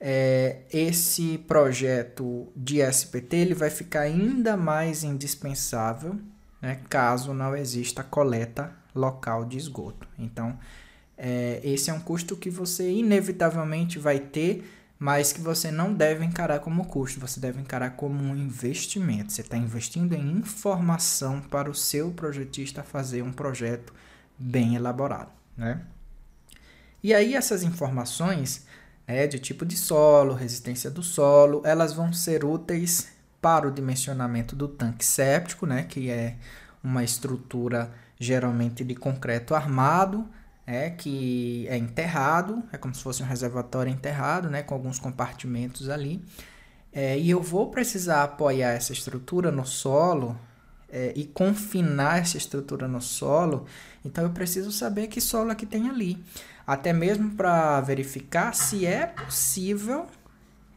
É, 0.00 0.62
esse 0.72 1.38
projeto 1.38 2.52
de 2.56 2.80
SPT 2.80 3.36
ele 3.36 3.54
vai 3.54 3.70
ficar 3.70 4.00
ainda 4.00 4.56
mais 4.56 5.04
indispensável 5.04 6.18
né, 6.60 6.80
caso 6.88 7.34
não 7.34 7.56
exista 7.56 8.02
coleta 8.02 8.72
local 8.94 9.44
de 9.44 9.58
esgoto. 9.58 10.08
Então, 10.18 10.58
é, 11.16 11.60
esse 11.62 11.90
é 11.90 11.92
um 11.92 12.00
custo 12.00 12.36
que 12.36 12.50
você 12.50 12.90
inevitavelmente 12.90 13.98
vai 13.98 14.18
ter 14.18 14.64
mas 15.02 15.32
que 15.32 15.40
você 15.40 15.72
não 15.72 15.92
deve 15.92 16.24
encarar 16.24 16.60
como 16.60 16.84
custo, 16.84 17.18
você 17.18 17.40
deve 17.40 17.60
encarar 17.60 17.90
como 17.96 18.22
um 18.22 18.36
investimento. 18.36 19.32
Você 19.32 19.40
está 19.40 19.56
investindo 19.56 20.12
em 20.12 20.30
informação 20.30 21.40
para 21.40 21.68
o 21.68 21.74
seu 21.74 22.12
projetista 22.12 22.84
fazer 22.84 23.20
um 23.20 23.32
projeto 23.32 23.92
bem 24.38 24.76
elaborado, 24.76 25.32
né? 25.56 25.80
E 27.02 27.12
aí 27.12 27.34
essas 27.34 27.64
informações 27.64 28.64
né, 29.04 29.26
de 29.26 29.40
tipo 29.40 29.66
de 29.66 29.76
solo, 29.76 30.34
resistência 30.34 30.88
do 30.88 31.02
solo, 31.02 31.62
elas 31.64 31.92
vão 31.92 32.12
ser 32.12 32.44
úteis 32.44 33.08
para 33.40 33.66
o 33.66 33.72
dimensionamento 33.72 34.54
do 34.54 34.68
tanque 34.68 35.04
séptico, 35.04 35.66
né, 35.66 35.82
que 35.82 36.10
é 36.10 36.36
uma 36.80 37.02
estrutura 37.02 37.92
geralmente 38.20 38.84
de 38.84 38.94
concreto 38.94 39.52
armado, 39.52 40.28
é, 40.66 40.90
que 40.90 41.66
é 41.68 41.76
enterrado, 41.76 42.62
é 42.72 42.78
como 42.78 42.94
se 42.94 43.02
fosse 43.02 43.22
um 43.22 43.26
reservatório 43.26 43.92
enterrado, 43.92 44.48
né, 44.48 44.62
com 44.62 44.74
alguns 44.74 44.98
compartimentos 44.98 45.88
ali. 45.88 46.24
É, 46.92 47.18
e 47.18 47.30
eu 47.30 47.42
vou 47.42 47.70
precisar 47.70 48.22
apoiar 48.22 48.70
essa 48.70 48.92
estrutura 48.92 49.50
no 49.50 49.64
solo 49.64 50.38
é, 50.90 51.12
e 51.16 51.24
confinar 51.24 52.18
essa 52.18 52.36
estrutura 52.36 52.86
no 52.86 53.00
solo, 53.00 53.66
então 54.04 54.24
eu 54.24 54.30
preciso 54.30 54.70
saber 54.70 55.06
que 55.06 55.20
solo 55.20 55.50
é 55.50 55.54
que 55.54 55.64
tem 55.64 55.88
ali. 55.88 56.22
Até 56.66 56.92
mesmo 56.92 57.30
para 57.30 57.80
verificar 57.80 58.54
se 58.54 58.86
é 58.86 59.06
possível 59.06 60.06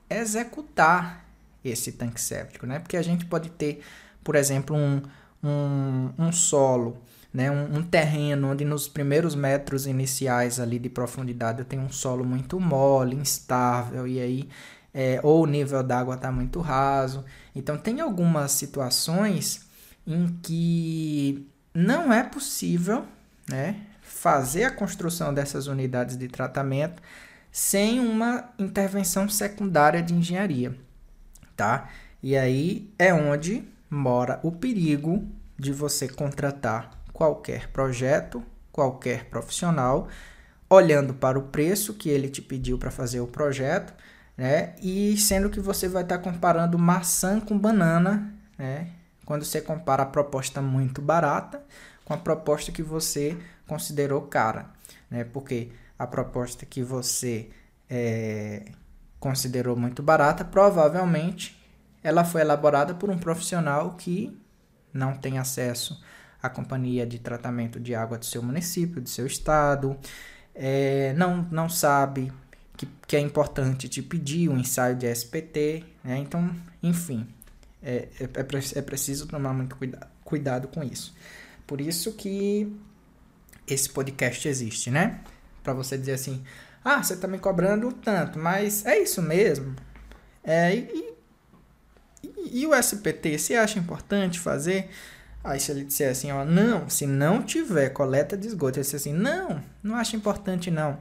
executar 0.09 1.25
esse 1.63 1.91
tanque 1.91 2.21
séptico, 2.21 2.65
né? 2.65 2.79
Porque 2.79 2.97
a 2.97 3.01
gente 3.01 3.25
pode 3.25 3.49
ter, 3.49 3.81
por 4.23 4.35
exemplo, 4.35 4.75
um, 4.75 5.01
um, 5.43 6.13
um 6.17 6.31
solo 6.31 6.97
né, 7.35 7.51
um, 7.51 7.79
um, 7.79 7.83
terreno 7.83 8.51
onde 8.51 8.63
nos 8.63 8.87
primeiros 8.87 9.35
metros 9.35 9.85
iniciais 9.85 10.57
ali 10.57 10.79
de 10.79 10.87
profundidade 10.87 11.59
eu 11.59 11.65
tenho 11.65 11.81
um 11.81 11.91
solo 11.91 12.23
muito 12.23 12.57
mole, 12.61 13.13
instável, 13.13 14.07
e 14.07 14.21
aí 14.21 14.49
é, 14.93 15.19
ou 15.21 15.43
o 15.43 15.45
nível 15.45 15.83
d'água 15.83 16.15
está 16.15 16.31
muito 16.31 16.61
raso. 16.61 17.25
Então 17.53 17.77
tem 17.77 17.99
algumas 17.99 18.53
situações 18.53 19.65
em 20.07 20.27
que 20.41 21.45
não 21.73 22.13
é 22.13 22.23
possível 22.23 23.05
né, 23.49 23.81
fazer 24.01 24.63
a 24.63 24.71
construção 24.71 25.33
dessas 25.33 25.67
unidades 25.67 26.15
de 26.15 26.29
tratamento 26.29 27.03
sem 27.51 27.99
uma 27.99 28.49
intervenção 28.57 29.27
secundária 29.27 30.01
de 30.01 30.13
engenharia, 30.13 30.73
tá? 31.55 31.89
E 32.23 32.37
aí 32.37 32.89
é 32.97 33.13
onde 33.13 33.61
mora 33.89 34.39
o 34.41 34.53
perigo 34.53 35.27
de 35.59 35.73
você 35.73 36.07
contratar 36.07 36.94
qualquer 37.15 37.69
projeto, 37.69 38.43
qualquer 38.74 39.29
profissional, 39.29 40.10
olhando 40.69 41.13
para 41.13 41.39
o 41.39 41.43
preço 41.43 41.93
que 41.93 42.10
ele 42.10 42.27
te 42.27 42.41
pediu 42.41 42.77
para 42.77 42.91
fazer 42.91 43.22
o 43.22 43.27
projeto, 43.27 43.93
né? 44.36 44.75
E 44.81 45.15
sendo 45.17 45.50
que 45.50 45.62
você 45.62 45.88
vai 45.88 46.03
estar 46.03 46.17
tá 46.17 46.24
comparando 46.24 46.77
maçã 46.77 47.39
com 47.39 47.57
banana, 47.57 48.34
né? 48.57 48.89
Quando 49.25 49.45
você 49.45 49.62
compara 49.62 50.03
a 50.03 50.05
proposta 50.05 50.62
muito 50.62 51.01
barata 51.01 51.63
com 52.03 52.13
a 52.13 52.17
proposta 52.17 52.69
que 52.69 52.84
você 52.84 53.38
considerou 53.65 54.24
cara, 54.24 54.69
né? 55.10 55.24
Porque 55.24 55.72
a 55.98 56.05
proposta 56.05 56.65
que 56.65 56.84
você 56.84 57.50
é, 57.89 58.65
considerou 59.22 59.77
muito 59.77 60.03
barata, 60.03 60.43
provavelmente 60.43 61.57
ela 62.03 62.25
foi 62.25 62.41
elaborada 62.41 62.93
por 62.93 63.10
um 63.10 63.17
profissional 63.17 63.93
que 63.93 64.38
não 64.93 65.15
tem 65.15 65.38
acesso 65.38 66.03
a 66.45 66.49
companhia 66.49 67.05
de 67.05 67.19
tratamento 67.19 67.79
de 67.79 67.93
água 67.95 68.17
do 68.17 68.25
seu 68.25 68.41
município, 68.41 69.01
do 69.01 69.09
seu 69.09 69.25
estado, 69.25 69.97
é, 70.53 71.13
não, 71.13 71.47
não 71.51 71.69
sabe 71.69 72.31
que, 72.77 72.87
que 73.07 73.15
é 73.15 73.19
importante 73.19 73.89
te 73.89 74.01
pedir 74.01 74.49
um 74.49 74.57
ensaio 74.57 74.95
de 74.95 75.07
SPT, 75.11 75.83
né? 76.03 76.17
então, 76.17 76.55
enfim, 76.81 77.27
é, 77.83 78.07
é, 78.19 78.23
é, 78.23 78.79
é 78.79 78.81
preciso 78.81 79.27
tomar 79.27 79.53
muito 79.53 79.75
cuidado, 79.75 80.07
cuidado 80.23 80.67
com 80.67 80.83
isso. 80.83 81.15
Por 81.67 81.81
isso 81.81 82.13
que 82.13 82.71
esse 83.67 83.89
podcast 83.89 84.47
existe, 84.47 84.91
né? 84.91 85.21
Para 85.63 85.73
você 85.73 85.97
dizer 85.97 86.13
assim, 86.13 86.43
ah, 86.83 87.01
você 87.01 87.13
está 87.13 87.27
me 87.27 87.39
cobrando 87.39 87.91
tanto, 87.91 88.37
mas 88.37 88.85
é 88.85 88.99
isso 88.99 89.21
mesmo. 89.21 89.75
É, 90.43 90.75
e, 90.75 91.15
e, 92.23 92.61
e 92.61 92.67
o 92.67 92.75
SPT, 92.75 93.37
você 93.37 93.55
acha 93.55 93.79
importante 93.79 94.39
fazer? 94.39 94.89
Aí 95.45 95.59
se 95.59 95.71
ele 95.71 95.83
disser 95.83 96.09
assim, 96.09 96.31
ó, 96.31 96.43
não, 96.43 96.89
se 96.89 97.05
não 97.05 97.43
tiver 97.43 97.89
coleta 97.89 98.35
de 98.35 98.47
esgoto, 98.47 98.79
ele 98.79 98.83
disser 98.83 98.99
assim, 98.99 99.13
não, 99.13 99.61
não 99.83 99.95
acho 99.95 100.15
importante 100.15 100.71
não. 100.71 100.97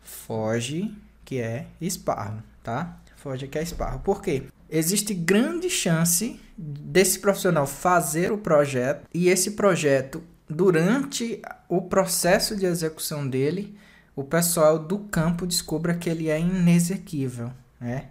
Foge 0.00 0.94
que 1.24 1.40
é 1.40 1.66
esparro, 1.80 2.40
tá? 2.62 2.96
Foge 3.16 3.48
que 3.48 3.58
é 3.58 3.62
esparro. 3.62 3.98
Por 3.98 4.22
quê? 4.22 4.44
Existe 4.70 5.12
grande 5.12 5.68
chance 5.68 6.40
desse 6.56 7.18
profissional 7.18 7.66
fazer 7.66 8.30
o 8.30 8.38
projeto 8.38 9.06
e 9.12 9.28
esse 9.28 9.50
projeto, 9.52 10.22
durante 10.48 11.42
o 11.68 11.82
processo 11.82 12.54
de 12.56 12.64
execução 12.64 13.28
dele, 13.28 13.76
o 14.14 14.22
pessoal 14.22 14.78
do 14.78 15.00
campo 15.00 15.44
descubra 15.44 15.94
que 15.94 16.08
ele 16.08 16.28
é 16.28 16.38
inexequível, 16.38 17.50
né? 17.80 18.10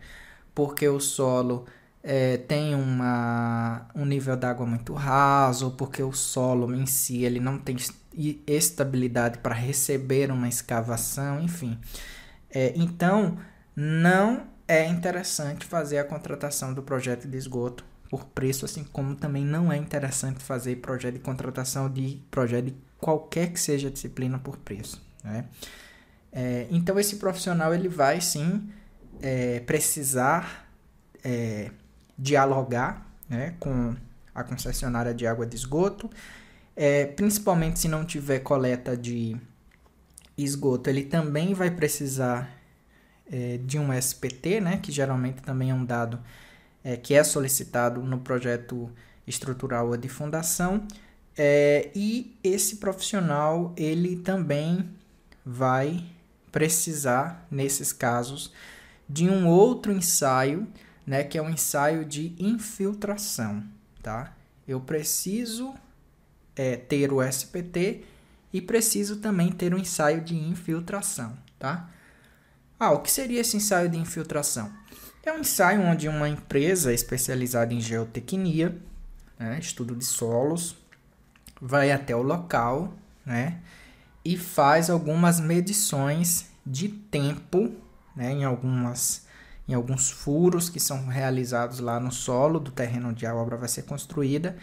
Porque 0.53 0.87
o 0.87 0.99
solo 0.99 1.65
é, 2.03 2.37
tem 2.37 2.73
uma, 2.73 3.87
um 3.93 4.05
nível 4.05 4.35
d'água 4.35 4.65
muito 4.65 4.93
raso, 4.93 5.71
porque 5.71 6.01
o 6.01 6.11
solo 6.11 6.73
em 6.73 6.85
si 6.85 7.23
ele 7.23 7.39
não 7.39 7.57
tem 7.57 7.77
estabilidade 8.47 9.39
para 9.39 9.53
receber 9.53 10.31
uma 10.31 10.47
escavação, 10.47 11.41
enfim. 11.41 11.77
É, 12.49 12.73
então, 12.75 13.37
não 13.75 14.47
é 14.67 14.85
interessante 14.87 15.65
fazer 15.65 15.99
a 15.99 16.03
contratação 16.03 16.73
do 16.73 16.81
projeto 16.81 17.27
de 17.27 17.37
esgoto 17.37 17.85
por 18.09 18.25
preço, 18.25 18.65
assim 18.65 18.83
como 18.83 19.15
também 19.15 19.45
não 19.45 19.71
é 19.71 19.77
interessante 19.77 20.43
fazer 20.43 20.77
projeto 20.77 21.13
de 21.13 21.19
contratação 21.19 21.89
de 21.89 22.21
projeto 22.29 22.65
de 22.65 22.75
qualquer 22.97 23.51
que 23.51 23.59
seja 23.59 23.87
a 23.87 23.91
disciplina 23.91 24.37
por 24.39 24.57
preço. 24.57 25.01
Né? 25.23 25.45
É, 26.31 26.67
então, 26.71 26.99
esse 26.99 27.17
profissional 27.17 27.73
ele 27.73 27.87
vai 27.87 28.19
sim 28.19 28.69
é, 29.21 29.59
precisar 29.61 30.69
é, 31.23 31.71
dialogar 32.21 33.03
né, 33.27 33.55
com 33.59 33.95
a 34.33 34.43
concessionária 34.43 35.13
de 35.13 35.25
água 35.25 35.45
de 35.45 35.55
esgoto, 35.55 36.09
é, 36.75 37.05
principalmente 37.05 37.79
se 37.79 37.87
não 37.87 38.05
tiver 38.05 38.39
coleta 38.39 38.95
de 38.95 39.35
esgoto, 40.37 40.89
ele 40.89 41.03
também 41.03 41.53
vai 41.53 41.71
precisar 41.71 42.49
é, 43.29 43.57
de 43.57 43.79
um 43.79 43.91
SPT, 43.91 44.61
né, 44.61 44.77
que 44.77 44.91
geralmente 44.91 45.41
também 45.41 45.71
é 45.71 45.73
um 45.73 45.83
dado 45.83 46.19
é, 46.83 46.95
que 46.95 47.15
é 47.15 47.23
solicitado 47.23 48.01
no 48.01 48.19
projeto 48.19 48.91
estrutural 49.25 49.87
ou 49.87 49.97
de 49.97 50.07
fundação, 50.07 50.85
é, 51.35 51.89
e 51.95 52.37
esse 52.43 52.75
profissional 52.75 53.73
ele 53.75 54.17
também 54.17 54.89
vai 55.43 56.03
precisar, 56.51 57.47
nesses 57.49 57.91
casos, 57.91 58.53
de 59.09 59.29
um 59.29 59.47
outro 59.47 59.91
ensaio 59.91 60.67
né, 61.11 61.25
que 61.25 61.37
é 61.37 61.41
um 61.41 61.49
ensaio 61.49 62.05
de 62.05 62.33
infiltração, 62.39 63.65
tá? 64.01 64.33
Eu 64.65 64.79
preciso 64.79 65.75
é, 66.55 66.77
ter 66.77 67.11
o 67.11 67.21
SPT 67.21 68.05
e 68.53 68.61
preciso 68.61 69.17
também 69.17 69.51
ter 69.51 69.75
um 69.75 69.77
ensaio 69.77 70.21
de 70.21 70.33
infiltração, 70.33 71.37
tá? 71.59 71.89
Ah, 72.79 72.91
o 72.91 72.99
que 72.99 73.11
seria 73.11 73.41
esse 73.41 73.57
ensaio 73.57 73.89
de 73.89 73.97
infiltração? 73.97 74.71
É 75.21 75.33
um 75.33 75.39
ensaio 75.39 75.81
onde 75.81 76.07
uma 76.07 76.29
empresa 76.29 76.93
especializada 76.93 77.73
em 77.73 77.81
geotecnia, 77.81 78.79
né, 79.37 79.59
estudo 79.59 79.93
de 79.93 80.05
solos, 80.05 80.77
vai 81.61 81.91
até 81.91 82.15
o 82.15 82.21
local, 82.21 82.93
né, 83.25 83.59
e 84.23 84.37
faz 84.37 84.89
algumas 84.89 85.41
medições 85.41 86.49
de 86.65 86.87
tempo, 86.87 87.69
né, 88.15 88.31
em 88.31 88.45
algumas 88.45 89.29
em 89.71 89.75
alguns 89.75 90.11
furos 90.11 90.69
que 90.69 90.79
são 90.79 91.07
realizados 91.07 91.79
lá 91.79 91.99
no 91.99 92.11
solo 92.11 92.59
do 92.59 92.71
terreno 92.71 93.09
onde 93.09 93.25
a 93.25 93.33
obra 93.33 93.55
vai 93.55 93.69
ser 93.69 93.83
construída 93.83 94.57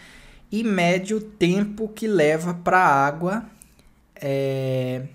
e 0.52 0.62
mede 0.62 1.14
o 1.14 1.20
tempo 1.20 1.88
que 1.88 2.06
leva 2.06 2.52
para 2.52 2.78
a 2.78 3.06
água 3.06 3.44
é, 4.14 5.06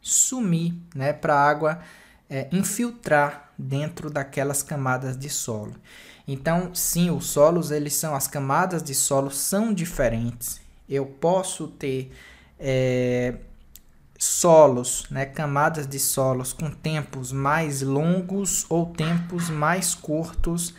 sumir, 0.00 0.74
né, 0.94 1.12
para 1.12 1.34
a 1.34 1.48
água 1.48 1.80
é, 2.28 2.48
infiltrar 2.52 3.52
dentro 3.58 4.10
daquelas 4.10 4.62
camadas 4.62 5.16
de 5.16 5.28
solo. 5.28 5.74
Então, 6.26 6.74
sim, 6.74 7.10
os 7.10 7.26
solos 7.26 7.70
eles 7.70 7.94
são 7.94 8.14
as 8.14 8.26
camadas 8.26 8.82
de 8.82 8.94
solo 8.94 9.30
são 9.30 9.72
diferentes. 9.72 10.60
Eu 10.88 11.06
posso 11.06 11.68
ter 11.68 12.12
é, 12.58 13.34
solos, 14.18 15.06
né, 15.10 15.24
camadas 15.24 15.86
de 15.86 16.00
solos 16.00 16.52
com 16.52 16.68
tempos 16.68 17.30
mais 17.30 17.82
longos 17.82 18.66
ou 18.68 18.86
tempos 18.86 19.48
mais 19.48 19.94
curtos 19.94 20.74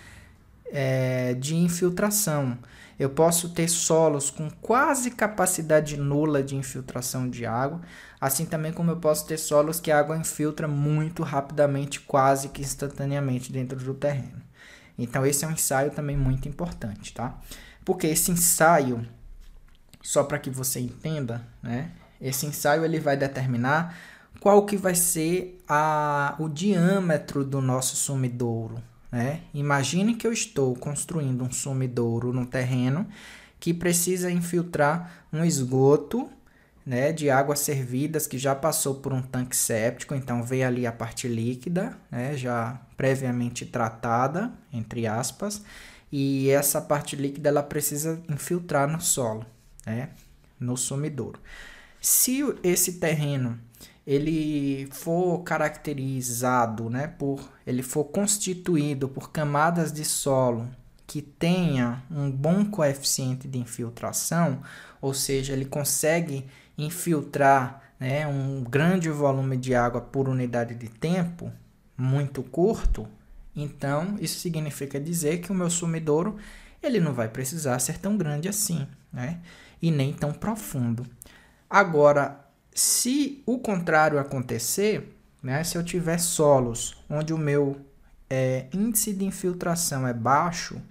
é, 0.65 1.33
de 1.35 1.55
infiltração. 1.55 2.57
Eu 2.99 3.09
posso 3.09 3.49
ter 3.49 3.69
solos 3.69 4.29
com 4.29 4.49
quase 4.61 5.11
capacidade 5.11 5.95
nula 5.95 6.43
de 6.43 6.57
infiltração 6.57 7.29
de 7.29 7.45
água, 7.45 7.79
assim 8.19 8.45
também 8.45 8.73
como 8.73 8.91
eu 8.91 8.97
posso 8.97 9.25
ter 9.25 9.37
solos 9.37 9.79
que 9.79 9.89
a 9.89 9.97
água 9.97 10.17
infiltra 10.17 10.67
muito 10.67 11.23
rapidamente, 11.23 12.01
quase 12.01 12.49
que 12.49 12.61
instantaneamente 12.61 13.53
dentro 13.53 13.79
do 13.79 13.93
terreno. 13.93 14.41
Então 14.97 15.25
esse 15.25 15.45
é 15.45 15.47
um 15.47 15.51
ensaio 15.51 15.91
também 15.91 16.17
muito 16.17 16.49
importante, 16.49 17.13
tá? 17.13 17.39
Porque 17.85 18.05
esse 18.05 18.31
ensaio, 18.31 19.07
só 20.03 20.25
para 20.25 20.37
que 20.37 20.49
você 20.49 20.81
entenda, 20.81 21.41
né? 21.63 21.91
Esse 22.21 22.45
ensaio 22.45 22.83
ele 22.83 22.99
vai 22.99 23.15
determinar 23.15 23.97
qual 24.39 24.65
que 24.65 24.77
vai 24.77 24.95
ser 24.95 25.61
a, 25.67 26.35
o 26.39 26.47
diâmetro 26.47 27.43
do 27.43 27.61
nosso 27.61 27.95
sumidouro. 27.95 28.81
Né? 29.11 29.41
Imagine 29.53 30.15
que 30.15 30.27
eu 30.27 30.33
estou 30.33 30.75
construindo 30.75 31.43
um 31.43 31.51
sumidouro 31.51 32.31
no 32.31 32.45
terreno 32.45 33.07
que 33.59 33.73
precisa 33.73 34.31
infiltrar 34.31 35.25
um 35.33 35.43
esgoto 35.43 36.29
né, 36.85 37.11
de 37.11 37.29
águas 37.29 37.59
servidas 37.59 38.25
que 38.25 38.37
já 38.37 38.55
passou 38.55 38.95
por 38.95 39.13
um 39.13 39.21
tanque 39.21 39.55
séptico, 39.55 40.15
então 40.15 40.41
vem 40.41 40.63
ali 40.63 40.87
a 40.87 40.91
parte 40.91 41.27
líquida, 41.27 41.95
né, 42.09 42.35
já 42.35 42.81
previamente 42.97 43.65
tratada, 43.65 44.51
entre 44.73 45.05
aspas, 45.05 45.61
e 46.11 46.49
essa 46.49 46.81
parte 46.81 47.15
líquida 47.15 47.49
ela 47.49 47.61
precisa 47.61 48.19
infiltrar 48.27 48.87
no 48.87 48.99
solo, 48.99 49.45
né, 49.85 50.09
no 50.59 50.75
sumidouro. 50.75 51.39
Se 52.01 52.41
esse 52.63 52.93
terreno 52.93 53.59
ele 54.07 54.87
for 54.91 55.43
caracterizado, 55.43 56.89
né, 56.89 57.07
por 57.07 57.47
ele 57.67 57.83
for 57.83 58.05
constituído 58.05 59.07
por 59.07 59.31
camadas 59.31 59.91
de 59.91 60.03
solo 60.03 60.67
que 61.05 61.21
tenha 61.21 62.03
um 62.09 62.31
bom 62.31 62.65
coeficiente 62.65 63.47
de 63.47 63.59
infiltração, 63.59 64.61
ou 65.01 65.13
seja, 65.13 65.53
ele 65.53 65.65
consegue 65.65 66.45
infiltrar 66.77 67.93
né, 67.99 68.25
um 68.25 68.63
grande 68.63 69.09
volume 69.09 69.57
de 69.57 69.75
água 69.75 70.01
por 70.01 70.29
unidade 70.29 70.73
de 70.75 70.87
tempo 70.87 71.51
muito 71.97 72.41
curto, 72.41 73.07
então 73.55 74.17
isso 74.19 74.39
significa 74.39 74.99
dizer 74.99 75.39
que 75.39 75.51
o 75.51 75.55
meu 75.55 75.69
sumidouro 75.69 76.37
ele 76.81 76.99
não 76.99 77.13
vai 77.13 77.27
precisar 77.27 77.77
ser 77.79 77.97
tão 77.97 78.17
grande 78.17 78.47
assim, 78.47 78.87
né, 79.11 79.39
e 79.81 79.91
nem 79.91 80.13
tão 80.13 80.31
profundo. 80.31 81.05
Agora, 81.69 82.39
se 82.73 83.43
o 83.45 83.59
contrário 83.59 84.17
acontecer, 84.17 85.15
né, 85.43 85.63
se 85.63 85.77
eu 85.77 85.83
tiver 85.83 86.17
solos 86.17 87.03
onde 87.09 87.33
o 87.33 87.37
meu 87.37 87.79
é, 88.29 88.65
índice 88.73 89.13
de 89.13 89.25
infiltração 89.25 90.07
é 90.07 90.13
baixo, 90.13 90.81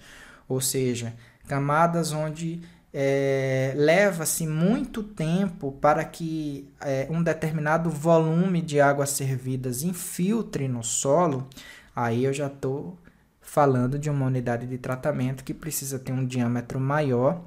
ou 0.48 0.60
seja, 0.60 1.14
camadas 1.46 2.12
onde 2.12 2.62
é, 2.92 3.72
leva-se 3.76 4.46
muito 4.46 5.02
tempo 5.02 5.72
para 5.72 6.04
que 6.04 6.68
é, 6.80 7.06
um 7.10 7.22
determinado 7.22 7.90
volume 7.90 8.62
de 8.62 8.80
águas 8.80 9.10
servidas 9.10 9.82
infiltre 9.82 10.68
no 10.68 10.82
solo, 10.82 11.48
aí 11.94 12.24
eu 12.24 12.32
já 12.32 12.46
estou 12.46 12.98
falando 13.40 13.98
de 13.98 14.10
uma 14.10 14.26
unidade 14.26 14.66
de 14.66 14.78
tratamento 14.78 15.42
que 15.42 15.54
precisa 15.54 15.98
ter 15.98 16.12
um 16.12 16.24
diâmetro 16.24 16.78
maior 16.78 17.42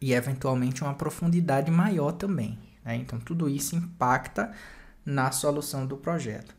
e 0.00 0.12
eventualmente 0.12 0.82
uma 0.82 0.94
profundidade 0.94 1.70
maior 1.70 2.12
também. 2.12 2.58
Né? 2.84 2.96
Então, 2.96 3.18
tudo 3.18 3.48
isso 3.48 3.76
impacta 3.76 4.52
na 5.04 5.30
solução 5.30 5.86
do 5.86 5.96
projeto. 5.96 6.54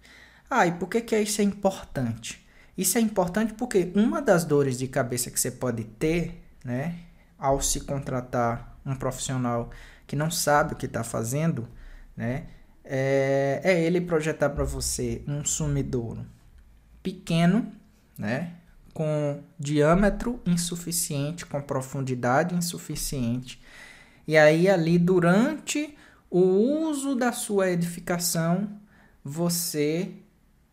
Ah, 0.50 0.68
e 0.68 0.72
por 0.74 0.90
que, 0.90 1.02
que 1.02 1.18
isso 1.18 1.42
é 1.42 1.44
importante? 1.44 2.46
Isso 2.78 2.98
é 2.98 3.02
importante 3.02 3.54
porque 3.54 3.92
uma 3.96 4.22
das 4.22 4.44
dores 4.46 4.78
de 4.78 4.88
cabeça 4.88 5.32
que 5.32 5.40
você 5.40 5.52
pode 5.52 5.84
ter 5.84 6.44
né, 6.64 6.96
ao 7.38 7.62
se 7.62 7.82
contratar 7.82 8.78
um 8.86 8.96
profissional 8.96 9.70
que 10.06 10.16
não 10.16 10.30
sabe 10.30 10.74
o 10.74 10.76
que 10.76 10.86
está 10.86 11.04
fazendo, 11.04 11.68
né, 12.16 12.48
é, 12.84 13.62
é 13.64 13.84
ele 13.84 14.02
projetar 14.02 14.50
para 14.50 14.64
você 14.64 15.24
um 15.28 15.46
sumidouro 15.46 16.26
pequeno, 17.02 17.72
né, 18.18 18.54
com 18.94 19.42
diâmetro 19.60 20.40
insuficiente, 20.46 21.46
com 21.46 21.62
profundidade 21.62 22.56
insuficiente. 22.56 23.62
E 24.28 24.38
aí 24.38 24.70
ali 24.70 24.98
durante 24.98 25.98
o 26.30 26.40
uso 26.40 27.16
da 27.16 27.32
sua 27.32 27.70
edificação, 27.70 28.70
você 29.24 30.12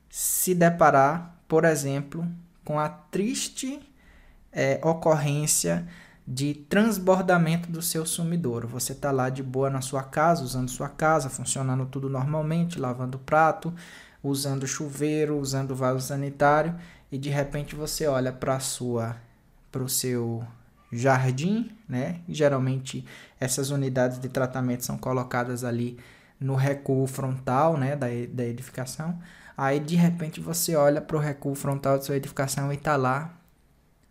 se 0.08 0.54
deparar, 0.54 1.40
por 1.48 1.64
exemplo, 1.64 2.26
com 2.64 2.78
a 2.78 2.88
triste 2.88 3.80
é, 4.52 4.80
ocorrência 4.82 5.86
de 6.26 6.52
transbordamento 6.52 7.70
do 7.70 7.80
seu 7.80 8.04
sumidouro. 8.04 8.68
Você 8.68 8.92
está 8.92 9.10
lá 9.10 9.30
de 9.30 9.42
boa 9.42 9.70
na 9.70 9.80
sua 9.80 10.02
casa, 10.02 10.44
usando 10.44 10.68
sua 10.68 10.88
casa, 10.88 11.30
funcionando 11.30 11.86
tudo 11.86 12.10
normalmente, 12.10 12.78
lavando 12.78 13.18
prato, 13.18 13.72
usando 14.22 14.66
chuveiro, 14.66 15.38
usando 15.38 15.74
vaso 15.74 16.06
sanitário, 16.06 16.74
e 17.10 17.18
de 17.18 17.28
repente 17.30 17.74
você 17.74 18.06
olha 18.06 18.32
para 18.32 18.60
sua 18.60 19.16
para 19.70 19.82
o 19.82 19.88
seu 19.88 20.42
jardim, 20.90 21.70
né? 21.88 22.20
Geralmente 22.28 23.04
essas 23.38 23.70
unidades 23.70 24.18
de 24.18 24.28
tratamento 24.28 24.84
são 24.84 24.96
colocadas 24.96 25.64
ali 25.64 25.98
no 26.40 26.54
recuo 26.54 27.06
frontal, 27.06 27.76
né, 27.76 27.96
da, 27.96 28.06
da 28.30 28.44
edificação. 28.44 29.18
Aí 29.56 29.80
de 29.80 29.96
repente 29.96 30.40
você 30.40 30.76
olha 30.76 31.00
para 31.00 31.16
o 31.16 31.20
recuo 31.20 31.54
frontal 31.54 31.98
da 31.98 32.04
sua 32.04 32.16
edificação 32.16 32.72
e 32.72 32.76
está 32.76 32.96
lá 32.96 33.34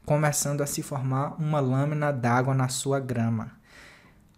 começando 0.06 0.62
a 0.62 0.66
se 0.66 0.82
formar 0.82 1.36
uma 1.40 1.60
lâmina 1.60 2.12
d'água 2.12 2.54
na 2.54 2.70
sua 2.70 3.00
grama. 3.00 3.52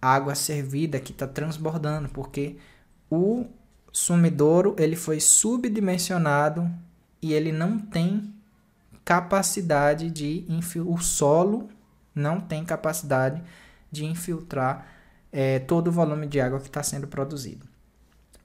Água 0.02 0.34
servida 0.34 1.00
que 1.00 1.12
está 1.12 1.28
transbordando, 1.28 2.10
porque 2.10 2.58
o 3.10 3.46
sumidouro 3.92 4.76
ele 4.80 4.96
foi 4.96 5.20
subdimensionado 5.20 6.70
e 7.22 7.34
ele 7.34 7.52
não 7.52 7.78
tem 7.78 8.34
capacidade 9.10 10.12
de 10.12 10.46
infiltrar, 10.48 10.94
o 10.94 11.02
solo 11.02 11.68
não 12.14 12.40
tem 12.40 12.64
capacidade 12.64 13.42
de 13.92 14.06
infiltrar 14.06 14.86
é, 15.32 15.58
todo 15.58 15.88
o 15.88 15.92
volume 15.92 16.28
de 16.28 16.40
água 16.40 16.60
que 16.60 16.68
está 16.68 16.84
sendo 16.84 17.08
produzido. 17.08 17.66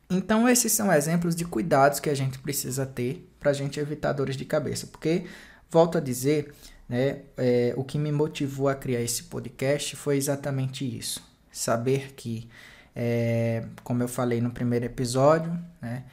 Então, 0.09 0.49
esses 0.49 0.73
são 0.73 0.91
exemplos 0.91 1.37
de 1.37 1.45
cuidados 1.45 2.01
que 2.01 2.09
a 2.09 2.15
gente 2.15 2.39
precisa 2.39 2.87
ter 2.87 3.31
para 3.39 3.51
a 3.51 3.53
gente 3.53 3.79
evitar 3.79 4.15
dores 4.15 4.39
de 4.39 4.47
cabeça. 4.47 4.87
Porque, 4.87 5.27
volto 5.71 5.99
a 5.99 6.01
dizer, 6.01 6.55
né, 6.89 7.21
é, 7.37 7.75
o 7.77 7.85
que 7.85 7.99
me 7.99 8.11
motivou 8.11 8.67
a 8.67 8.75
criar 8.75 9.03
esse 9.03 9.25
podcast 9.25 9.95
foi 9.97 10.17
exatamente 10.17 10.83
isso. 10.83 11.23
Saber 11.53 12.15
que, 12.15 12.49
é, 12.97 13.67
como 13.83 14.03
eu 14.03 14.09
falei 14.09 14.41
no 14.41 14.51
primeiro 14.51 14.87
episódio, 14.87 15.53
né, 15.83 16.05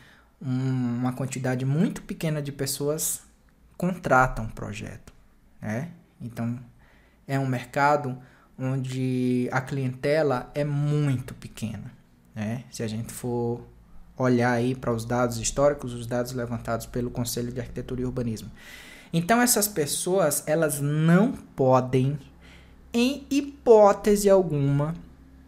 um, 0.41 0.97
uma 0.97 1.13
quantidade 1.13 1.63
muito 1.63 2.01
pequena 2.01 2.41
de 2.41 2.51
pessoas 2.51 3.30
contratam 3.81 4.45
um 4.45 4.49
projeto. 4.49 5.11
Né? 5.59 5.89
Então, 6.21 6.59
é 7.27 7.39
um 7.39 7.47
mercado 7.47 8.15
onde 8.55 9.49
a 9.51 9.59
clientela 9.59 10.51
é 10.53 10.63
muito 10.63 11.33
pequena. 11.33 11.91
Né? 12.35 12.63
Se 12.69 12.83
a 12.83 12.87
gente 12.87 13.11
for 13.11 13.65
olhar 14.15 14.51
aí 14.51 14.75
para 14.75 14.93
os 14.93 15.03
dados 15.03 15.39
históricos, 15.39 15.95
os 15.95 16.05
dados 16.05 16.31
levantados 16.31 16.85
pelo 16.85 17.09
Conselho 17.09 17.51
de 17.51 17.59
Arquitetura 17.59 18.01
e 18.01 18.05
Urbanismo. 18.05 18.51
Então 19.11 19.41
essas 19.41 19.67
pessoas, 19.67 20.43
elas 20.45 20.79
não 20.79 21.31
podem 21.31 22.19
em 22.93 23.25
hipótese 23.31 24.29
alguma 24.29 24.93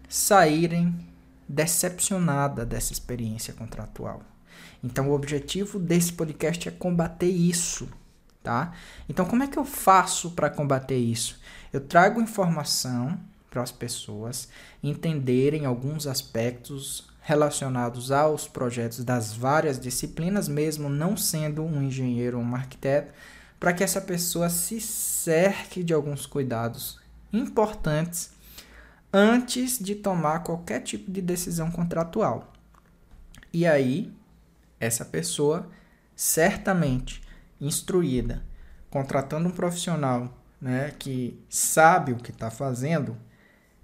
saírem 0.10 0.96
decepcionada 1.48 2.65
dessa 2.65 2.93
experiência 2.93 3.54
contratual. 3.54 4.24
Então 4.84 5.12
o 5.12 5.13
objetivo 5.13 5.78
desse 5.78 6.13
podcast 6.13 6.67
é 6.67 6.72
combater 6.72 7.30
isso, 7.30 7.88
tá? 8.43 8.73
Então 9.08 9.25
como 9.25 9.41
é 9.41 9.47
que 9.47 9.58
eu 9.58 9.65
faço 9.65 10.32
para 10.32 10.49
combater 10.49 10.97
isso? 10.97 11.39
Eu 11.71 11.79
trago 11.79 12.21
informação 12.21 13.17
para 13.49 13.63
as 13.63 13.71
pessoas 13.71 14.49
entenderem 14.84 15.65
alguns 15.65 16.06
aspectos 16.06 17.08
relacionados 17.21 18.12
aos 18.12 18.47
projetos 18.47 19.03
das 19.03 19.34
várias 19.34 19.79
disciplinas, 19.79 20.47
mesmo 20.47 20.89
não 20.89 21.15
sendo 21.15 21.63
um 21.63 21.82
engenheiro 21.82 22.38
ou 22.38 22.43
um 22.43 22.56
arquiteto, 22.56 23.13
para 23.60 23.71
que 23.71 23.84
essa 23.84 24.01
pessoa 24.01 24.49
se 24.49 24.82
cerque 24.82 25.84
de 25.84 25.93
alguns 25.93 26.25
cuidados 26.25 26.99
importantes 27.32 28.32
antes 29.12 29.79
de 29.79 29.95
tomar 29.95 30.39
qualquer 30.39 30.82
tipo 30.82 31.10
de 31.10 31.21
decisão 31.21 31.71
contratual. 31.71 32.51
E 33.53 33.65
aí, 33.65 34.12
essa 34.79 35.06
pessoa, 35.06 35.69
certamente 36.15 37.21
instruída, 37.60 38.44
contratando 38.89 39.48
um 39.48 39.52
profissional 39.52 40.38
né, 40.62 40.94
que 40.98 41.39
sabe 41.50 42.13
o 42.13 42.18
que 42.18 42.32
está 42.32 42.50
fazendo, 42.50 43.18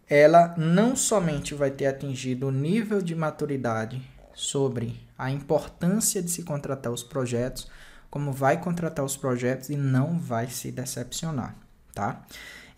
ela 0.10 0.56
não 0.58 0.96
somente 0.96 1.54
vai 1.54 1.70
ter 1.70 1.88
atingido 1.88 2.48
o 2.48 2.52
nível 2.52 3.02
de 3.02 3.14
maturidade 3.14 4.02
sobre 4.34 5.00
a 5.18 5.30
importância 5.30 6.22
de 6.22 6.32
se 6.32 6.44
contratar 6.44 6.92
os 6.92 7.04
projetos, 7.04 7.70
como 8.10 8.32
vai 8.32 8.60
contratar 8.60 9.06
os 9.06 9.18
projetos 9.18 9.70
e 9.70 9.76
não 9.76 10.18
vai 10.18 10.48
se 10.48 10.72
decepcionar, 10.72 11.56
tá? 11.94 12.26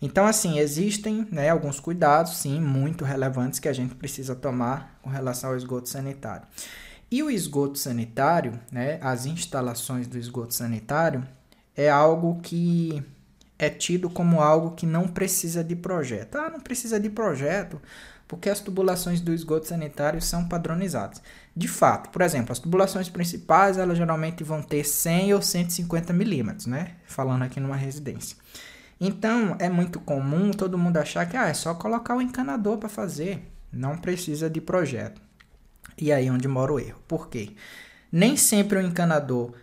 Então, 0.02 0.26
assim, 0.26 0.58
existem 0.58 1.28
né, 1.30 1.48
alguns 1.48 1.78
cuidados, 1.78 2.38
sim, 2.38 2.60
muito 2.60 3.04
relevantes 3.04 3.60
que 3.60 3.68
a 3.68 3.72
gente 3.72 3.94
precisa 3.94 4.34
tomar 4.34 4.98
com 5.00 5.08
relação 5.08 5.50
ao 5.50 5.56
esgoto 5.56 5.88
sanitário. 5.88 6.44
E 7.12 7.22
o 7.22 7.30
esgoto 7.30 7.78
sanitário, 7.78 8.58
né, 8.72 8.98
as 9.02 9.26
instalações 9.26 10.06
do 10.06 10.16
esgoto 10.16 10.54
sanitário, 10.54 11.22
é 11.76 11.90
algo 11.90 12.40
que 12.40 13.04
é 13.58 13.68
tido 13.68 14.08
como 14.08 14.40
algo 14.40 14.70
que 14.70 14.86
não 14.86 15.06
precisa 15.06 15.62
de 15.62 15.76
projeto. 15.76 16.36
Ah, 16.36 16.48
não 16.48 16.58
precisa 16.58 16.98
de 16.98 17.10
projeto 17.10 17.78
porque 18.26 18.48
as 18.48 18.60
tubulações 18.60 19.20
do 19.20 19.34
esgoto 19.34 19.68
sanitário 19.68 20.22
são 20.22 20.48
padronizadas. 20.48 21.20
De 21.54 21.68
fato, 21.68 22.08
por 22.08 22.22
exemplo, 22.22 22.50
as 22.50 22.58
tubulações 22.58 23.10
principais 23.10 23.76
elas 23.76 23.98
geralmente 23.98 24.42
vão 24.42 24.62
ter 24.62 24.82
100 24.82 25.34
ou 25.34 25.42
150 25.42 26.14
milímetros, 26.14 26.64
né? 26.64 26.92
Falando 27.06 27.42
aqui 27.42 27.60
numa 27.60 27.76
residência. 27.76 28.38
Então 28.98 29.54
é 29.60 29.68
muito 29.68 30.00
comum 30.00 30.50
todo 30.50 30.78
mundo 30.78 30.96
achar 30.96 31.28
que 31.28 31.36
ah, 31.36 31.48
é 31.48 31.54
só 31.54 31.74
colocar 31.74 32.16
o 32.16 32.22
encanador 32.22 32.78
para 32.78 32.88
fazer, 32.88 33.52
não 33.70 33.98
precisa 33.98 34.48
de 34.48 34.62
projeto. 34.62 35.21
E 36.02 36.12
aí 36.12 36.28
onde 36.30 36.48
mora 36.48 36.72
o 36.72 36.80
erro. 36.80 37.00
Por 37.06 37.28
quê? 37.28 37.50
Nem 38.10 38.36
sempre 38.36 38.78
o 38.78 38.82
encanador 38.82 39.54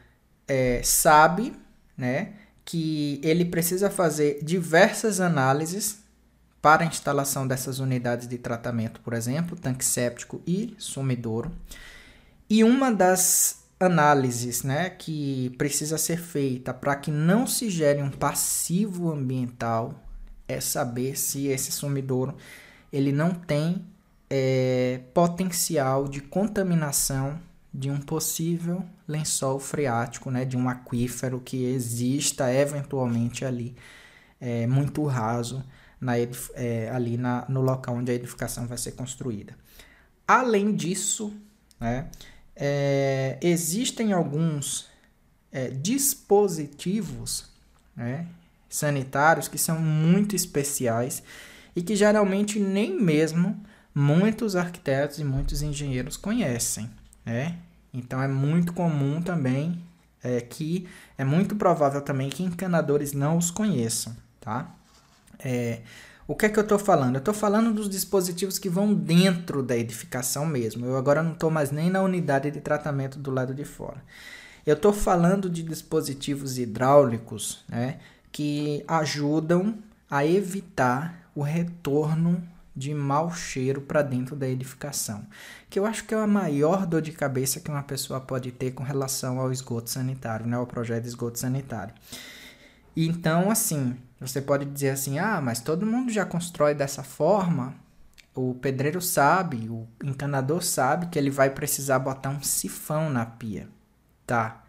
é, 0.47 0.81
sabe, 0.83 1.53
né? 1.97 2.33
que 2.69 3.19
ele 3.23 3.45
precisa 3.45 3.89
fazer 3.89 4.43
diversas 4.43 5.19
análises 5.19 6.03
para 6.61 6.83
a 6.83 6.85
instalação 6.85 7.47
dessas 7.47 7.79
unidades 7.79 8.27
de 8.27 8.37
tratamento, 8.37 9.01
por 9.01 9.13
exemplo, 9.13 9.57
tanque 9.57 9.83
séptico 9.83 10.39
e 10.45 10.75
sumidouro. 10.77 11.51
E 12.47 12.63
uma 12.63 12.91
das 12.91 13.63
análises 13.79 14.61
né, 14.61 14.91
que 14.91 15.49
precisa 15.57 15.97
ser 15.97 16.19
feita 16.19 16.71
para 16.71 16.95
que 16.95 17.09
não 17.09 17.47
se 17.47 17.71
gere 17.71 18.03
um 18.03 18.11
passivo 18.11 19.11
ambiental 19.11 20.03
é 20.47 20.61
saber 20.61 21.17
se 21.17 21.47
esse 21.47 21.71
sumidouro 21.71 22.37
ele 22.93 23.11
não 23.11 23.31
tem 23.31 23.83
é, 24.29 25.01
potencial 25.13 26.07
de 26.07 26.21
contaminação 26.21 27.39
de 27.73 27.89
um 27.89 27.99
possível 27.99 28.83
lençol 29.07 29.59
freático, 29.59 30.29
né, 30.31 30.45
de 30.45 30.57
um 30.57 30.67
aquífero 30.67 31.39
que 31.39 31.65
exista 31.65 32.51
eventualmente 32.53 33.45
ali, 33.45 33.75
é, 34.39 34.65
muito 34.67 35.03
raso, 35.05 35.63
na, 35.99 36.13
é, 36.17 36.89
ali 36.93 37.17
na, 37.17 37.45
no 37.49 37.61
local 37.61 37.95
onde 37.95 38.11
a 38.11 38.15
edificação 38.15 38.65
vai 38.67 38.77
ser 38.77 38.93
construída. 38.93 39.55
Além 40.27 40.73
disso, 40.73 41.33
né, 41.79 42.09
é, 42.55 43.37
existem 43.41 44.13
alguns 44.13 44.87
é, 45.51 45.69
dispositivos 45.69 47.49
né, 47.95 48.27
sanitários 48.69 49.47
que 49.47 49.57
são 49.57 49.79
muito 49.79 50.35
especiais 50.35 51.23
e 51.75 51.81
que 51.81 51.95
geralmente 51.95 52.59
nem 52.59 52.99
mesmo 53.01 53.59
muitos 53.99 54.55
arquitetos 54.55 55.19
e 55.19 55.25
muitos 55.25 55.61
engenheiros 55.61 56.15
conhecem. 56.15 56.89
Né? 57.25 57.57
Então 57.93 58.21
é 58.21 58.27
muito 58.27 58.71
comum 58.71 59.21
também 59.21 59.81
é, 60.23 60.39
que 60.39 60.87
é 61.17 61.25
muito 61.25 61.55
provável 61.55 62.01
também 62.01 62.29
que 62.29 62.41
encanadores 62.41 63.13
não 63.13 63.37
os 63.37 63.51
conheçam, 63.51 64.15
tá? 64.39 64.73
É, 65.37 65.81
o 66.27 66.35
que 66.35 66.45
é 66.45 66.49
que 66.49 66.59
eu 66.59 66.63
estou 66.63 66.77
falando? 66.77 67.15
Eu 67.15 67.19
estou 67.19 67.33
falando 67.33 67.73
dos 67.73 67.89
dispositivos 67.89 68.59
que 68.59 68.69
vão 68.69 68.93
dentro 68.93 69.63
da 69.63 69.75
edificação 69.75 70.45
mesmo. 70.45 70.85
Eu 70.85 70.97
agora 70.97 71.23
não 71.23 71.33
estou 71.33 71.49
mais 71.49 71.71
nem 71.71 71.89
na 71.89 72.01
unidade 72.01 72.51
de 72.51 72.61
tratamento 72.61 73.17
do 73.17 73.31
lado 73.31 73.53
de 73.53 73.63
fora. 73.65 74.03
Eu 74.65 74.75
estou 74.75 74.93
falando 74.93 75.49
de 75.49 75.63
dispositivos 75.63 76.57
hidráulicos 76.57 77.63
né, 77.67 77.99
que 78.31 78.83
ajudam 78.87 79.79
a 80.09 80.25
evitar 80.25 81.31
o 81.33 81.41
retorno 81.41 82.43
de 82.79 82.93
mau 82.93 83.31
cheiro 83.33 83.81
para 83.81 84.01
dentro 84.01 84.35
da 84.35 84.47
edificação, 84.47 85.25
que 85.69 85.77
eu 85.77 85.85
acho 85.85 86.05
que 86.05 86.15
é 86.15 86.17
a 86.17 86.25
maior 86.25 86.85
dor 86.87 87.01
de 87.01 87.11
cabeça 87.11 87.59
que 87.59 87.69
uma 87.69 87.83
pessoa 87.83 88.21
pode 88.21 88.51
ter 88.53 88.71
com 88.71 88.83
relação 88.83 89.37
ao 89.39 89.51
esgoto 89.51 89.89
sanitário, 89.89 90.47
né, 90.47 90.55
ao 90.55 90.65
projeto 90.65 91.03
de 91.03 91.09
esgoto 91.09 91.37
sanitário. 91.37 91.93
Então, 92.95 93.51
assim, 93.51 93.97
você 94.19 94.41
pode 94.41 94.65
dizer 94.65 94.91
assim: 94.91 95.19
"Ah, 95.19 95.41
mas 95.41 95.59
todo 95.59 95.85
mundo 95.85 96.11
já 96.11 96.25
constrói 96.25 96.73
dessa 96.73 97.03
forma". 97.03 97.75
O 98.33 98.55
pedreiro 98.55 99.01
sabe, 99.01 99.69
o 99.69 99.87
encanador 100.03 100.63
sabe 100.63 101.07
que 101.07 101.19
ele 101.19 101.29
vai 101.29 101.49
precisar 101.49 101.99
botar 101.99 102.29
um 102.29 102.41
sifão 102.41 103.09
na 103.09 103.25
pia. 103.25 103.67
Tá? 104.25 104.63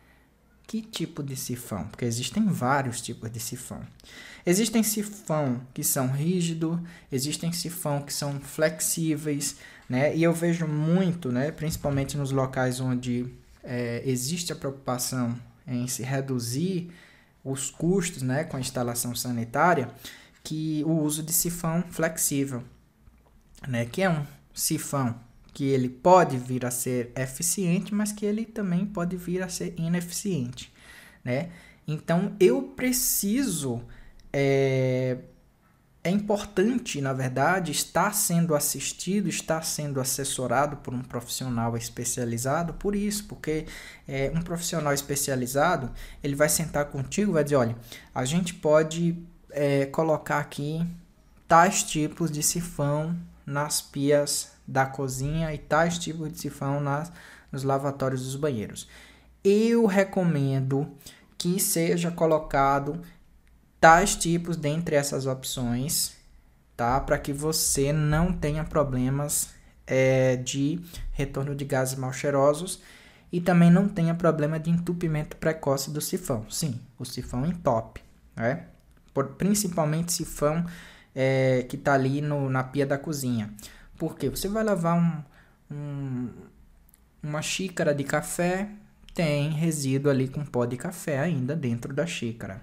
Que 0.71 0.83
tipo 0.83 1.21
de 1.21 1.35
sifão? 1.35 1.89
Porque 1.89 2.05
existem 2.05 2.47
vários 2.47 3.01
tipos 3.01 3.29
de 3.29 3.41
sifão. 3.41 3.81
Existem 4.47 4.85
sifão 4.85 5.61
que 5.75 5.83
são 5.83 6.07
rígidos, 6.07 6.79
existem 7.11 7.51
sifão 7.51 8.01
que 8.01 8.13
são 8.13 8.39
flexíveis, 8.39 9.57
né? 9.89 10.15
E 10.15 10.23
eu 10.23 10.33
vejo 10.33 10.69
muito, 10.69 11.33
né, 11.33 11.51
principalmente 11.51 12.17
nos 12.17 12.31
locais 12.31 12.79
onde 12.79 13.27
é, 13.65 14.01
existe 14.07 14.53
a 14.53 14.55
preocupação 14.55 15.37
em 15.67 15.89
se 15.89 16.05
reduzir 16.05 16.93
os 17.45 17.69
custos, 17.69 18.23
né, 18.23 18.45
com 18.45 18.57
a 18.57 18.61
instalação 18.61 19.13
sanitária, 19.13 19.91
que 20.45 20.85
o 20.87 20.93
uso 21.01 21.21
de 21.21 21.33
sifão 21.33 21.83
flexível, 21.91 22.63
né, 23.67 23.87
que 23.87 24.03
é 24.03 24.09
um 24.09 24.25
sifão 24.55 25.19
que 25.53 25.65
ele 25.65 25.89
pode 25.89 26.37
vir 26.37 26.65
a 26.65 26.71
ser 26.71 27.13
eficiente, 27.17 27.95
mas 27.95 28.13
que 28.13 28.25
ele 28.25 28.45
também 28.45 28.87
pode 28.87 29.17
vir 29.17 29.43
a 29.43 29.49
ser 29.49 29.75
ineficiente, 29.77 30.73
né? 31.25 31.51
Então 31.87 32.35
eu 32.39 32.63
preciso 32.63 33.83
é, 34.33 35.19
é 36.03 36.11
importante, 36.11 37.01
na 37.01 37.13
verdade, 37.13 37.73
estar 37.73 38.15
sendo 38.15 38.55
assistido, 38.55 39.29
estar 39.29 39.63
sendo 39.63 40.01
assessorado 40.01 40.79
por 40.79 40.95
um 40.95 41.03
profissional 41.03 41.77
especializado 41.77 42.73
por 42.75 42.97
isso, 42.97 43.25
porque 43.25 43.67
é, 44.09 44.33
um 44.35 44.41
profissional 44.41 44.95
especializado 44.95 45.91
ele 46.23 46.35
vai 46.35 46.49
sentar 46.49 46.87
contigo, 46.87 47.33
vai 47.33 47.45
dizer, 47.45 47.57
olha, 47.57 47.77
a 48.15 48.25
gente 48.25 48.55
pode 48.55 49.17
é, 49.51 49.87
colocar 49.87 50.39
aqui 50.39 50.87
tais 51.47 51.83
tipos 51.83 52.31
de 52.31 52.43
sifão 52.43 53.15
nas 53.45 53.83
pias 53.83 54.53
da 54.71 54.87
cozinha 54.87 55.53
e 55.53 55.59
tais 55.59 55.99
tipos 55.99 56.31
de 56.33 56.39
sifão 56.39 56.81
nas, 56.81 57.13
nos 57.51 57.65
lavatórios 57.65 58.23
dos 58.23 58.37
banheiros. 58.37 58.89
Eu 59.43 59.85
recomendo 59.85 60.89
que 61.37 61.59
seja 61.59 62.11
colocado 62.11 63.01
tais 63.81 64.15
tipos 64.15 64.57
dentre 64.57 64.95
essas 64.95 65.27
opções, 65.27 66.15
tá? 66.77 67.01
Para 67.01 67.19
que 67.19 67.33
você 67.33 67.93
não 67.93 68.33
tenha 68.33 68.63
problemas 68.63 69.51
é, 69.87 70.37
de 70.37 70.81
retorno 71.13 71.55
de 71.55 71.65
gases 71.65 71.99
mal 71.99 72.13
cheirosos 72.13 72.81
e 73.33 73.41
também 73.41 73.71
não 73.71 73.89
tenha 73.89 74.15
problema 74.15 74.61
de 74.61 74.71
entupimento 74.71 75.37
precoce 75.37 75.91
do 75.91 76.01
sifão. 76.01 76.49
Sim, 76.49 76.79
o 76.99 77.05
sifão 77.05 77.45
entope, 77.45 78.03
né? 78.37 78.67
Por, 79.13 79.31
principalmente 79.31 80.13
sifão 80.13 80.65
é, 81.15 81.65
que 81.69 81.77
está 81.77 81.95
ali 81.95 82.21
no, 82.21 82.49
na 82.49 82.63
pia 82.63 82.87
da 82.87 82.99
cozinha. 82.99 83.53
Porque 84.01 84.31
você 84.31 84.49
vai 84.49 84.65
lavar 84.65 84.97
um, 84.97 85.23
um, 85.71 86.31
uma 87.23 87.43
xícara 87.43 87.95
de 87.95 88.03
café, 88.03 88.71
tem 89.13 89.51
resíduo 89.51 90.11
ali 90.11 90.27
com 90.27 90.43
pó 90.43 90.65
de 90.65 90.79
café 90.79 91.21
ainda 91.21 91.55
dentro 91.55 91.93
da 91.93 92.07
xícara. 92.07 92.63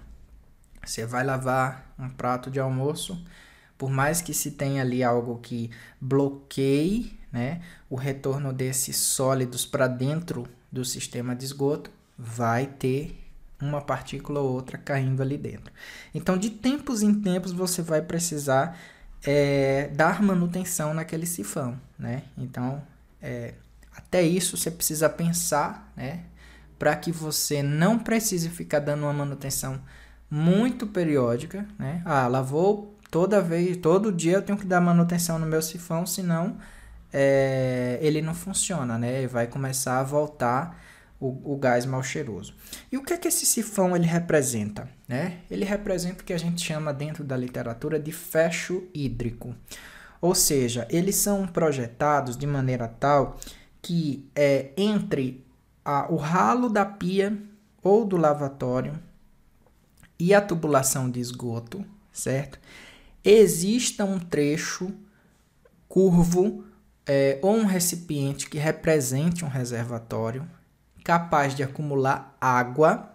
Você 0.84 1.06
vai 1.06 1.22
lavar 1.22 1.94
um 1.96 2.10
prato 2.10 2.50
de 2.50 2.58
almoço, 2.58 3.24
por 3.78 3.88
mais 3.88 4.20
que 4.20 4.34
se 4.34 4.50
tenha 4.50 4.82
ali 4.82 5.04
algo 5.04 5.38
que 5.38 5.70
bloqueie 6.00 7.16
né, 7.30 7.62
o 7.88 7.94
retorno 7.94 8.52
desses 8.52 8.96
sólidos 8.96 9.64
para 9.64 9.86
dentro 9.86 10.44
do 10.72 10.84
sistema 10.84 11.36
de 11.36 11.44
esgoto, 11.44 11.88
vai 12.18 12.66
ter 12.66 13.16
uma 13.62 13.80
partícula 13.80 14.40
ou 14.40 14.50
outra 14.54 14.76
caindo 14.76 15.22
ali 15.22 15.38
dentro. 15.38 15.72
Então, 16.12 16.36
de 16.36 16.50
tempos 16.50 17.00
em 17.00 17.14
tempos, 17.14 17.52
você 17.52 17.80
vai 17.80 18.02
precisar 18.02 18.76
é, 19.24 19.88
dar 19.94 20.22
manutenção 20.22 20.94
naquele 20.94 21.26
sifão, 21.26 21.78
né? 21.98 22.22
Então, 22.36 22.82
é, 23.20 23.54
até 23.94 24.22
isso 24.22 24.56
você 24.56 24.70
precisa 24.70 25.08
pensar, 25.08 25.92
né? 25.96 26.24
Para 26.78 26.94
que 26.94 27.10
você 27.10 27.62
não 27.62 27.98
precise 27.98 28.48
ficar 28.48 28.78
dando 28.78 29.02
uma 29.02 29.12
manutenção 29.12 29.80
muito 30.30 30.86
periódica, 30.86 31.66
né? 31.78 32.02
Ah, 32.04 32.28
lavou 32.28 32.96
toda 33.10 33.40
vez, 33.40 33.76
todo 33.76 34.12
dia 34.12 34.34
eu 34.34 34.42
tenho 34.42 34.58
que 34.58 34.66
dar 34.66 34.80
manutenção 34.80 35.38
no 35.38 35.46
meu 35.46 35.62
sifão, 35.62 36.06
senão 36.06 36.56
é, 37.12 37.98
ele 38.00 38.22
não 38.22 38.34
funciona, 38.34 38.98
né? 38.98 39.22
E 39.22 39.26
vai 39.26 39.46
começar 39.46 39.98
a 40.00 40.02
voltar 40.02 40.78
o, 41.20 41.54
o 41.54 41.56
gás 41.56 41.84
mal 41.84 42.02
cheiroso. 42.02 42.54
E 42.90 42.96
o 42.96 43.02
que 43.02 43.12
é 43.12 43.18
que 43.18 43.28
esse 43.28 43.44
sifão 43.44 43.96
ele 43.96 44.06
representa? 44.06 44.88
Né? 45.06 45.38
Ele 45.50 45.64
representa 45.64 46.22
o 46.22 46.24
que 46.24 46.32
a 46.32 46.38
gente 46.38 46.64
chama 46.64 46.92
dentro 46.92 47.24
da 47.24 47.36
literatura 47.36 47.98
de 47.98 48.12
fecho 48.12 48.84
hídrico. 48.94 49.54
Ou 50.20 50.34
seja, 50.34 50.86
eles 50.90 51.16
são 51.16 51.46
projetados 51.46 52.36
de 52.36 52.46
maneira 52.46 52.88
tal 52.88 53.38
que 53.80 54.28
é 54.34 54.70
entre 54.76 55.44
a, 55.84 56.12
o 56.12 56.16
ralo 56.16 56.68
da 56.68 56.84
pia 56.84 57.36
ou 57.82 58.04
do 58.04 58.16
lavatório 58.16 58.98
e 60.18 60.34
a 60.34 60.40
tubulação 60.40 61.08
de 61.08 61.20
esgoto, 61.20 61.84
certo? 62.12 62.58
Exista 63.24 64.04
um 64.04 64.18
trecho 64.18 64.92
curvo 65.88 66.64
é, 67.06 67.38
ou 67.40 67.56
um 67.56 67.64
recipiente 67.64 68.50
que 68.50 68.58
represente 68.58 69.44
um 69.44 69.48
reservatório 69.48 70.46
capaz 71.08 71.54
de 71.54 71.62
acumular 71.62 72.36
água, 72.38 73.10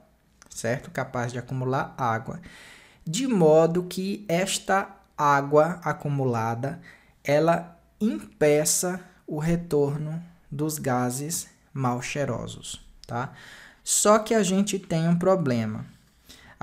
certo? 0.49 0.89
Capaz 0.89 1.31
de 1.31 1.37
acumular 1.37 1.93
água, 1.95 2.41
de 3.05 3.27
modo 3.27 3.83
que 3.83 4.25
esta 4.27 4.89
água 5.15 5.79
acumulada 5.83 6.81
ela 7.23 7.79
impeça 8.01 8.99
o 9.27 9.37
retorno 9.37 10.19
dos 10.49 10.79
gases 10.79 11.47
mal 11.71 12.01
cheirosos, 12.01 12.83
tá? 13.05 13.31
Só 13.83 14.17
que 14.17 14.33
a 14.33 14.41
gente 14.41 14.79
tem 14.79 15.07
um 15.07 15.15
problema 15.15 15.85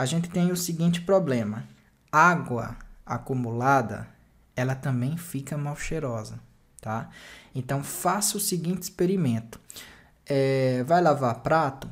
a 0.00 0.06
gente 0.06 0.30
tem 0.30 0.50
o 0.50 0.56
seguinte 0.56 1.02
problema: 1.02 1.62
água 2.10 2.74
acumulada, 3.04 4.08
ela 4.56 4.74
também 4.74 5.18
fica 5.18 5.58
mal 5.58 5.76
cheirosa, 5.76 6.40
tá? 6.80 7.10
Então 7.54 7.84
faça 7.84 8.38
o 8.38 8.40
seguinte 8.40 8.84
experimento: 8.84 9.60
é, 10.30 10.84
vai 10.84 11.02
lavar 11.02 11.40
prato, 11.40 11.90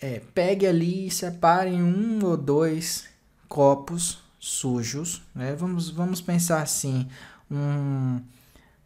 é, 0.00 0.22
pegue 0.34 0.66
ali 0.66 1.08
e 1.08 1.10
separe 1.10 1.70
um 1.72 2.24
ou 2.24 2.34
dois 2.34 3.06
copos 3.46 4.22
sujos, 4.40 5.22
né? 5.34 5.54
Vamos, 5.54 5.90
vamos 5.90 6.22
pensar 6.22 6.62
assim, 6.62 7.06
um, 7.50 8.22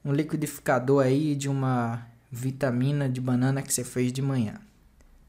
um 0.04 0.12
liquidificador 0.12 1.04
aí 1.04 1.36
de 1.36 1.48
uma 1.48 2.04
vitamina 2.30 3.08
de 3.08 3.20
banana 3.20 3.62
que 3.62 3.72
você 3.72 3.84
fez 3.84 4.12
de 4.12 4.20
manhã. 4.20 4.54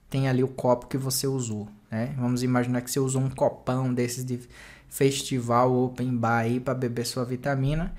Tem 0.09 0.27
ali 0.27 0.43
o 0.43 0.47
copo 0.47 0.87
que 0.87 0.97
você 0.97 1.27
usou, 1.27 1.67
né? 1.91 2.15
Vamos 2.17 2.41
imaginar 2.41 2.81
que 2.81 2.89
você 2.89 2.99
usou 2.99 3.21
um 3.21 3.29
copão 3.29 3.93
desses 3.93 4.25
de 4.25 4.39
festival 4.89 5.71
open 5.75 6.15
bar 6.17 6.39
aí 6.39 6.59
para 6.59 6.73
beber 6.73 7.05
sua 7.05 7.23
vitamina. 7.23 7.93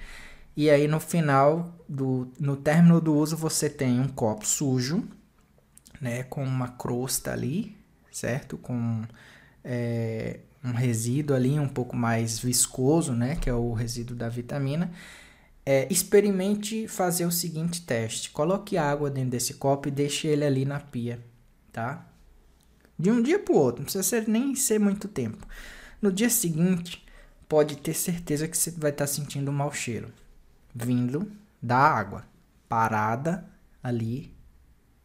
E 0.57 0.69
aí 0.69 0.89
no 0.89 0.99
final 0.99 1.73
do 1.89 2.27
no 2.41 2.57
término 2.57 3.01
do 3.01 3.15
uso 3.15 3.37
você 3.37 3.71
tem 3.71 4.01
um 4.01 4.09
copo 4.09 4.45
sujo, 4.47 5.05
né, 6.01 6.23
com 6.25 6.45
uma 6.45 6.69
crosta 6.69 7.33
ali, 7.33 7.77
certo? 8.11 8.57
Com 8.59 9.03
é, 9.65 10.41
um 10.63 10.73
resíduo 10.73 11.37
ali 11.37 11.59
um 11.59 11.69
pouco 11.69 11.97
mais 11.97 12.39
viscoso, 12.39 13.13
né, 13.13 13.37
que 13.37 13.49
é 13.49 13.55
o 13.55 13.73
resíduo 13.73 14.17
da 14.17 14.29
vitamina. 14.29 14.91
É, 15.67 15.87
experimente 15.91 16.87
fazer 16.89 17.25
o 17.25 17.33
seguinte 17.33 17.83
teste: 17.83 18.31
coloque 18.31 18.77
água 18.77 19.11
dentro 19.11 19.31
desse 19.31 19.55
copo 19.55 19.89
e 19.89 19.91
deixe 19.91 20.27
ele 20.27 20.45
ali 20.45 20.65
na 20.65 20.81
pia, 20.81 21.21
tá? 21.73 22.07
De 22.99 23.11
um 23.11 23.23
dia 23.23 23.39
para 23.39 23.55
o 23.55 23.59
outro, 23.59 23.81
não 23.81 23.85
precisa 23.85 24.05
ser, 24.05 24.29
nem 24.29 24.55
ser 24.55 24.79
muito 24.79 25.09
tempo. 25.09 25.47
No 26.01 26.13
dia 26.13 26.31
seguinte, 26.31 27.05
pode 27.49 27.77
ter 27.77 27.95
certeza 27.95 28.47
que 28.47 28.57
você 28.57 28.71
vai 28.73 28.91
estar 28.91 29.05
tá 29.05 29.13
sentindo 29.13 29.51
um 29.51 29.55
mau 29.55 29.73
cheiro 29.73 30.13
vindo 30.75 31.31
da 31.63 31.79
água 31.79 32.25
parada 32.69 33.49
ali 33.83 34.34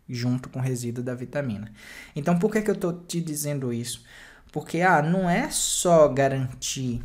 junto 0.10 0.50
com 0.50 0.60
o 0.60 0.62
resíduo 0.62 1.04
da 1.04 1.14
vitamina. 1.14 1.72
Então, 2.16 2.38
por 2.38 2.52
que, 2.52 2.62
que 2.62 2.70
eu 2.70 2.76
estou 2.76 2.94
te 2.94 3.22
dizendo 3.22 3.72
isso? 3.72 4.04
Porque 4.52 4.82
ah, 4.82 5.02
não 5.02 5.30
é 5.30 5.50
só 5.50 6.08
garantir 6.08 7.04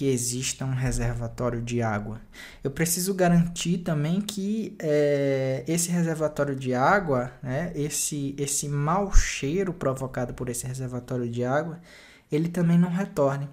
que 0.00 0.06
exista 0.06 0.64
um 0.64 0.72
reservatório 0.72 1.60
de 1.60 1.82
água. 1.82 2.22
Eu 2.64 2.70
preciso 2.70 3.12
garantir 3.12 3.78
também 3.78 4.18
que 4.22 4.74
é, 4.78 5.62
esse 5.68 5.90
reservatório 5.90 6.56
de 6.56 6.72
água, 6.72 7.30
né, 7.42 7.70
esse, 7.74 8.34
esse 8.38 8.66
mau 8.66 9.12
cheiro 9.12 9.74
provocado 9.74 10.32
por 10.32 10.48
esse 10.48 10.66
reservatório 10.66 11.28
de 11.28 11.44
água, 11.44 11.78
ele 12.32 12.48
também 12.48 12.78
não 12.78 12.88
retorne, 12.88 13.46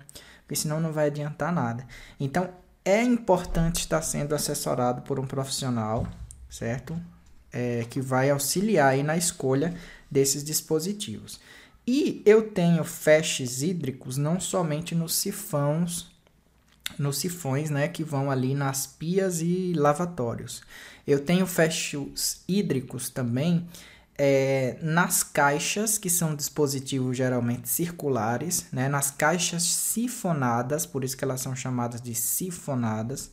porque 0.44 0.56
senão 0.56 0.80
não 0.80 0.94
vai 0.94 1.08
adiantar 1.08 1.52
nada. 1.52 1.86
Então, 2.18 2.50
é 2.86 3.04
importante 3.04 3.82
estar 3.82 4.02
sendo 4.02 4.34
assessorado 4.34 5.02
por 5.02 5.20
um 5.20 5.28
profissional, 5.28 6.08
certo? 6.50 6.98
É, 7.52 7.86
que 7.90 8.02
vai 8.02 8.30
auxiliar 8.30 8.90
aí 8.90 9.04
na 9.04 9.18
escolha 9.18 9.74
desses 10.12 10.44
dispositivos. 10.44 11.40
E 11.86 12.22
eu 12.26 12.52
tenho 12.52 12.84
flashes 12.84 13.62
hídricos 13.62 14.18
não 14.18 14.40
somente 14.40 14.94
nos 14.94 15.16
sifões 15.16 16.08
nos 16.98 17.18
sifões, 17.18 17.70
né, 17.70 17.88
que 17.88 18.04
vão 18.04 18.32
ali 18.32 18.54
nas 18.54 18.88
pias 18.88 19.42
e 19.42 19.74
lavatórios. 19.76 20.62
Eu 21.06 21.20
tenho 21.20 21.46
fechos 21.46 22.42
hídricos 22.48 23.10
também 23.10 23.68
é, 24.18 24.78
nas 24.82 25.24
caixas, 25.24 25.98
que 25.98 26.10
são 26.10 26.36
dispositivos 26.36 27.16
geralmente 27.16 27.70
circulares, 27.70 28.66
né, 28.72 28.90
nas 28.90 29.12
caixas 29.12 29.64
sifonadas, 29.64 30.86
por 30.86 31.04
isso 31.04 31.16
que 31.16 31.24
elas 31.24 31.42
são 31.42 31.56
chamadas 31.56 32.02
de 32.02 32.16
sifonadas, 32.16 33.32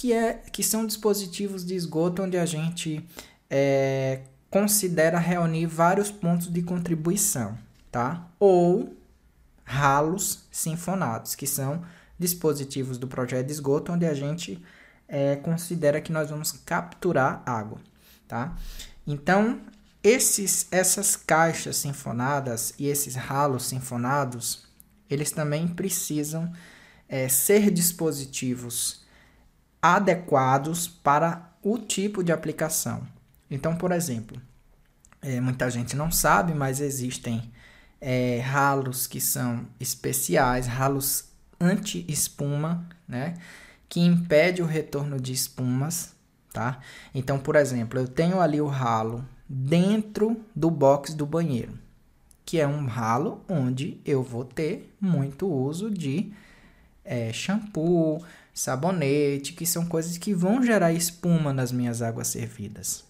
que, 0.00 0.14
é, 0.14 0.32
que 0.50 0.62
são 0.62 0.86
dispositivos 0.86 1.62
de 1.62 1.74
esgoto 1.74 2.22
onde 2.22 2.38
a 2.38 2.46
gente 2.46 3.06
é, 3.50 4.22
considera 4.48 5.18
reunir 5.18 5.66
vários 5.66 6.10
pontos 6.10 6.50
de 6.50 6.62
contribuição, 6.62 7.58
tá? 7.92 8.26
Ou 8.38 8.96
ralos 9.62 10.46
sinfonados, 10.50 11.34
que 11.34 11.46
são 11.46 11.84
dispositivos 12.18 12.96
do 12.96 13.06
projeto 13.06 13.44
de 13.48 13.52
esgoto, 13.52 13.92
onde 13.92 14.06
a 14.06 14.14
gente 14.14 14.64
é, 15.06 15.36
considera 15.36 16.00
que 16.00 16.10
nós 16.10 16.30
vamos 16.30 16.50
capturar 16.52 17.42
água, 17.44 17.78
tá? 18.26 18.56
Então, 19.06 19.60
esses, 20.02 20.66
essas 20.70 21.14
caixas 21.14 21.76
sinfonadas 21.76 22.72
e 22.78 22.88
esses 22.88 23.16
ralos 23.16 23.66
sinfonados, 23.66 24.64
eles 25.10 25.30
também 25.30 25.68
precisam 25.68 26.50
é, 27.06 27.28
ser 27.28 27.70
dispositivos 27.70 28.99
adequados 29.82 30.86
para 30.86 31.50
o 31.62 31.78
tipo 31.78 32.22
de 32.22 32.32
aplicação. 32.32 33.06
Então, 33.50 33.76
por 33.76 33.92
exemplo, 33.92 34.40
é, 35.22 35.40
muita 35.40 35.70
gente 35.70 35.96
não 35.96 36.10
sabe, 36.10 36.54
mas 36.54 36.80
existem 36.80 37.50
é, 38.00 38.40
ralos 38.40 39.06
que 39.06 39.20
são 39.20 39.66
especiais, 39.78 40.66
ralos 40.66 41.30
anti-espuma, 41.60 42.88
né? 43.06 43.34
Que 43.88 44.00
impede 44.00 44.62
o 44.62 44.66
retorno 44.66 45.20
de 45.20 45.32
espumas, 45.32 46.14
tá? 46.52 46.80
Então, 47.14 47.38
por 47.38 47.56
exemplo, 47.56 47.98
eu 47.98 48.08
tenho 48.08 48.40
ali 48.40 48.60
o 48.60 48.66
ralo 48.66 49.24
dentro 49.48 50.40
do 50.54 50.70
box 50.70 51.12
do 51.12 51.26
banheiro, 51.26 51.76
que 52.46 52.60
é 52.60 52.66
um 52.66 52.86
ralo 52.86 53.44
onde 53.48 54.00
eu 54.04 54.22
vou 54.22 54.44
ter 54.44 54.94
muito 55.00 55.46
uso 55.46 55.90
de 55.90 56.32
é, 57.04 57.32
shampoo, 57.32 58.24
sabonete, 58.60 59.54
que 59.54 59.64
são 59.64 59.86
coisas 59.86 60.18
que 60.18 60.34
vão 60.34 60.62
gerar 60.62 60.92
espuma 60.92 61.50
nas 61.52 61.72
minhas 61.72 62.02
águas 62.02 62.28
servidas. 62.28 63.04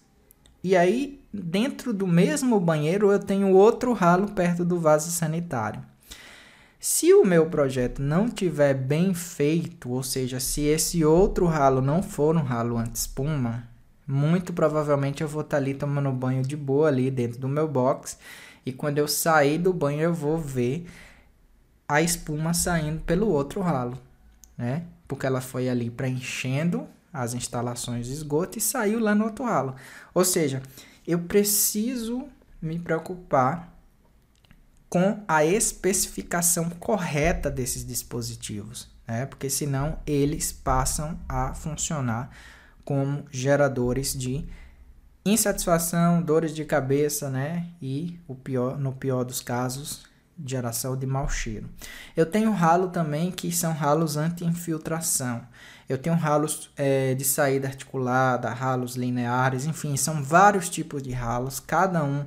E 0.63 0.77
aí, 0.77 1.19
dentro 1.33 1.93
do 1.93 2.07
mesmo 2.07 2.57
banheiro, 2.57 3.11
eu 3.11 3.19
tenho 3.19 3.53
outro 3.53 3.91
ralo 3.91 4.31
perto 4.31 4.63
do 4.63 4.79
vaso 4.79 5.11
sanitário. 5.11 5.83
Se 6.79 7.13
o 7.13 7.25
meu 7.25 7.47
projeto 7.47 8.01
não 8.01 8.29
tiver 8.29 8.73
bem 8.73 9.13
feito, 9.13 9.91
ou 9.91 10.01
seja, 10.01 10.39
se 10.39 10.61
esse 10.61 11.03
outro 11.03 11.45
ralo 11.47 11.81
não 11.81 12.01
for 12.01 12.35
um 12.37 12.43
ralo 12.43 12.77
anti-espuma, 12.77 13.67
muito 14.07 14.53
provavelmente 14.53 15.21
eu 15.21 15.27
vou 15.27 15.41
estar 15.41 15.57
ali 15.57 15.73
tomando 15.73 16.11
banho 16.11 16.43
de 16.43 16.55
boa 16.55 16.87
ali 16.87 17.11
dentro 17.11 17.39
do 17.39 17.47
meu 17.47 17.67
box 17.67 18.17
e 18.65 18.71
quando 18.71 18.97
eu 18.97 19.07
sair 19.07 19.57
do 19.57 19.71
banho 19.71 20.01
eu 20.01 20.13
vou 20.13 20.37
ver 20.37 20.87
a 21.87 22.01
espuma 22.01 22.53
saindo 22.53 23.01
pelo 23.01 23.27
outro 23.27 23.61
ralo, 23.61 23.97
né? 24.57 24.83
Porque 25.11 25.25
ela 25.25 25.41
foi 25.41 25.67
ali 25.67 25.89
preenchendo 25.89 26.87
as 27.11 27.33
instalações 27.33 28.07
de 28.07 28.13
esgoto 28.13 28.57
e 28.57 28.61
saiu 28.61 28.97
lá 28.97 29.13
no 29.13 29.25
outro 29.25 29.43
ralo. 29.43 29.75
Ou 30.13 30.23
seja, 30.23 30.63
eu 31.05 31.19
preciso 31.19 32.29
me 32.61 32.79
preocupar 32.79 33.77
com 34.87 35.21
a 35.27 35.43
especificação 35.43 36.69
correta 36.69 37.51
desses 37.51 37.85
dispositivos, 37.85 38.89
né? 39.05 39.25
porque 39.25 39.49
senão 39.49 39.99
eles 40.07 40.53
passam 40.53 41.19
a 41.27 41.53
funcionar 41.53 42.29
como 42.85 43.25
geradores 43.29 44.17
de 44.17 44.47
insatisfação, 45.25 46.21
dores 46.21 46.55
de 46.55 46.63
cabeça, 46.63 47.29
né? 47.29 47.67
E 47.81 48.17
o 48.29 48.33
pior, 48.33 48.79
no 48.79 48.93
pior 48.93 49.25
dos 49.25 49.41
casos, 49.41 50.03
geração 50.45 50.95
de 50.95 51.05
mau 51.05 51.29
cheiro. 51.29 51.69
Eu 52.15 52.25
tenho 52.25 52.51
ralo 52.51 52.89
também 52.89 53.31
que 53.31 53.51
são 53.51 53.73
ralos 53.73 54.17
anti-infiltração. 54.17 55.41
Eu 55.87 55.97
tenho 55.97 56.15
ralos 56.15 56.71
é, 56.77 57.13
de 57.13 57.23
saída 57.23 57.67
articulada, 57.67 58.49
ralos 58.49 58.95
lineares, 58.95 59.65
enfim, 59.65 59.97
são 59.97 60.23
vários 60.23 60.69
tipos 60.69 61.03
de 61.03 61.11
ralos, 61.11 61.59
cada 61.59 62.03
um 62.03 62.25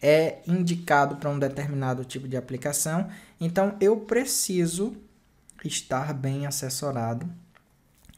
é 0.00 0.38
indicado 0.46 1.16
para 1.16 1.28
um 1.28 1.38
determinado 1.38 2.04
tipo 2.04 2.26
de 2.28 2.36
aplicação. 2.36 3.08
Então 3.40 3.76
eu 3.80 3.96
preciso 3.96 4.96
estar 5.64 6.14
bem 6.14 6.46
assessorado 6.46 7.28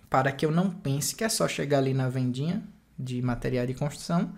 para 0.09 0.31
que 0.31 0.45
eu 0.45 0.51
não 0.51 0.71
pense 0.71 1.17
que 1.17 1.25
é 1.25 1.29
só 1.29 1.49
chegar 1.49 1.79
ali 1.79 1.95
na 1.95 2.09
vendinha 2.09 2.63
de 2.99 3.21
material 3.23 3.67
de 3.67 3.75
construção, 3.75 4.33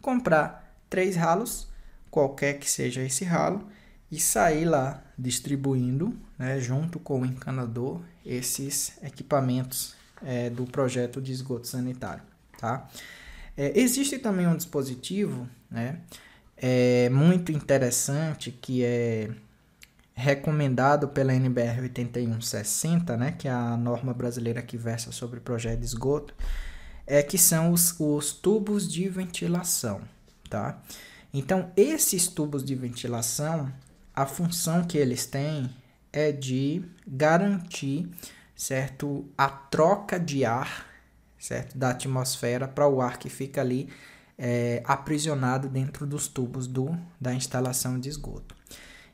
comprar 0.00 0.76
três 0.90 1.16
ralos, 1.16 1.68
qualquer 2.10 2.58
que 2.58 2.68
seja 2.68 3.02
esse 3.02 3.24
ralo, 3.24 3.66
e 4.12 4.20
sair 4.20 4.66
lá 4.66 5.02
distribuindo, 5.18 6.14
né, 6.38 6.60
junto 6.60 6.98
com 6.98 7.22
o 7.22 7.24
encanador, 7.24 8.02
esses 8.26 8.92
equipamentos 9.02 9.94
é, 10.22 10.50
do 10.50 10.66
projeto 10.66 11.18
de 11.18 11.32
esgoto 11.32 11.66
sanitário. 11.66 12.22
Tá? 12.58 12.86
É, 13.56 13.80
existe 13.80 14.18
também 14.18 14.46
um 14.46 14.54
dispositivo 14.54 15.48
né, 15.70 16.00
é, 16.58 17.08
muito 17.08 17.52
interessante 17.52 18.50
que 18.50 18.84
é 18.84 19.30
recomendado 20.14 21.08
pela 21.08 21.32
NBR 21.32 21.80
8160, 21.80 23.16
né, 23.16 23.32
que 23.32 23.48
é 23.48 23.50
a 23.50 23.78
norma 23.78 24.12
brasileira 24.12 24.60
que 24.60 24.76
versa 24.76 25.10
sobre 25.10 25.40
projeto 25.40 25.80
de 25.80 25.86
esgoto, 25.86 26.34
é 27.06 27.22
que 27.22 27.38
são 27.38 27.72
os, 27.72 27.98
os 27.98 28.30
tubos 28.32 28.86
de 28.86 29.08
ventilação, 29.08 30.02
tá? 30.50 30.80
Então, 31.34 31.72
esses 31.74 32.28
tubos 32.28 32.62
de 32.62 32.74
ventilação, 32.74 33.72
a 34.14 34.26
função 34.26 34.84
que 34.84 34.98
eles 34.98 35.26
têm 35.26 35.70
é 36.12 36.30
de 36.30 36.84
garantir, 37.06 38.08
certo, 38.54 39.26
a 39.36 39.48
troca 39.48 40.20
de 40.20 40.44
ar, 40.44 40.86
certo, 41.38 41.76
da 41.76 41.90
atmosfera 41.90 42.68
para 42.68 42.86
o 42.86 43.00
ar 43.00 43.18
que 43.18 43.30
fica 43.30 43.60
ali 43.60 43.88
é, 44.38 44.82
aprisionado 44.84 45.68
dentro 45.68 46.06
dos 46.06 46.28
tubos 46.28 46.66
do, 46.66 46.96
da 47.20 47.32
instalação 47.32 47.98
de 47.98 48.08
esgoto. 48.08 48.54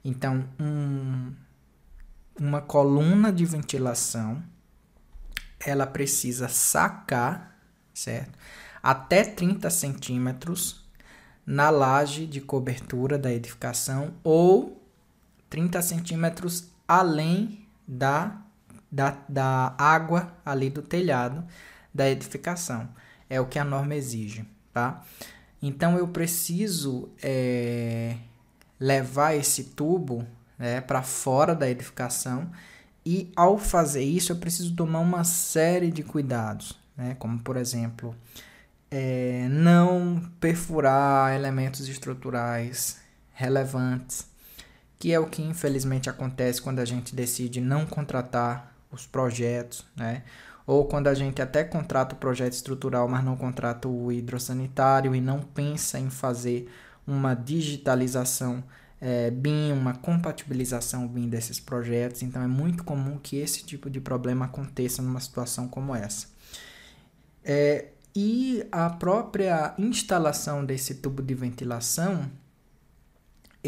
Então, 0.04 0.48
um, 0.58 1.32
uma 2.38 2.60
coluna 2.60 3.32
de 3.32 3.44
ventilação, 3.44 4.42
ela 5.60 5.86
precisa 5.86 6.48
sacar, 6.48 7.56
certo, 7.94 8.38
até 8.82 9.24
30 9.24 9.70
centímetros 9.70 10.88
na 11.44 11.70
laje 11.70 12.26
de 12.26 12.40
cobertura 12.40 13.18
da 13.18 13.32
edificação 13.32 14.14
ou 14.22 14.77
30 15.50 15.80
centímetros 15.82 16.68
além 16.86 17.66
da, 17.86 18.40
da, 18.90 19.18
da 19.28 19.74
água 19.78 20.32
ali 20.44 20.70
do 20.70 20.82
telhado 20.82 21.44
da 21.92 22.08
edificação. 22.08 22.88
É 23.28 23.40
o 23.40 23.46
que 23.46 23.58
a 23.58 23.64
norma 23.64 23.94
exige, 23.94 24.44
tá? 24.72 25.02
Então 25.60 25.98
eu 25.98 26.08
preciso 26.08 27.10
é, 27.22 28.16
levar 28.78 29.34
esse 29.34 29.64
tubo 29.64 30.26
né, 30.58 30.80
para 30.80 31.02
fora 31.02 31.54
da 31.54 31.68
edificação 31.68 32.50
e 33.04 33.32
ao 33.34 33.58
fazer 33.58 34.02
isso 34.02 34.32
eu 34.32 34.36
preciso 34.36 34.74
tomar 34.74 35.00
uma 35.00 35.24
série 35.24 35.90
de 35.90 36.02
cuidados, 36.02 36.78
né? 36.96 37.16
Como 37.18 37.38
por 37.40 37.56
exemplo, 37.56 38.14
é, 38.90 39.48
não 39.50 40.30
perfurar 40.40 41.34
elementos 41.34 41.88
estruturais 41.88 43.00
relevantes, 43.32 44.27
que 44.98 45.12
é 45.12 45.18
o 45.18 45.26
que 45.26 45.42
infelizmente 45.42 46.10
acontece 46.10 46.60
quando 46.60 46.80
a 46.80 46.84
gente 46.84 47.14
decide 47.14 47.60
não 47.60 47.86
contratar 47.86 48.74
os 48.90 49.06
projetos, 49.06 49.84
né? 49.96 50.22
Ou 50.66 50.84
quando 50.84 51.06
a 51.06 51.14
gente 51.14 51.40
até 51.40 51.64
contrata 51.64 52.14
o 52.14 52.18
projeto 52.18 52.52
estrutural, 52.52 53.08
mas 53.08 53.24
não 53.24 53.36
contrata 53.36 53.88
o 53.88 54.12
hidrossanitário 54.12 55.14
e 55.14 55.20
não 55.20 55.40
pensa 55.40 55.98
em 55.98 56.10
fazer 56.10 56.70
uma 57.06 57.34
digitalização 57.34 58.62
é, 59.00 59.30
BIM, 59.30 59.72
uma 59.72 59.94
compatibilização 59.94 61.08
BIM 61.08 61.28
desses 61.28 61.58
projetos. 61.58 62.22
Então 62.22 62.42
é 62.42 62.46
muito 62.46 62.84
comum 62.84 63.18
que 63.18 63.36
esse 63.36 63.64
tipo 63.64 63.88
de 63.88 64.00
problema 64.00 64.44
aconteça 64.44 65.00
numa 65.00 65.20
situação 65.20 65.68
como 65.68 65.94
essa. 65.94 66.26
É, 67.42 67.86
e 68.14 68.66
a 68.70 68.90
própria 68.90 69.74
instalação 69.78 70.64
desse 70.64 70.96
tubo 70.96 71.22
de 71.22 71.34
ventilação 71.34 72.30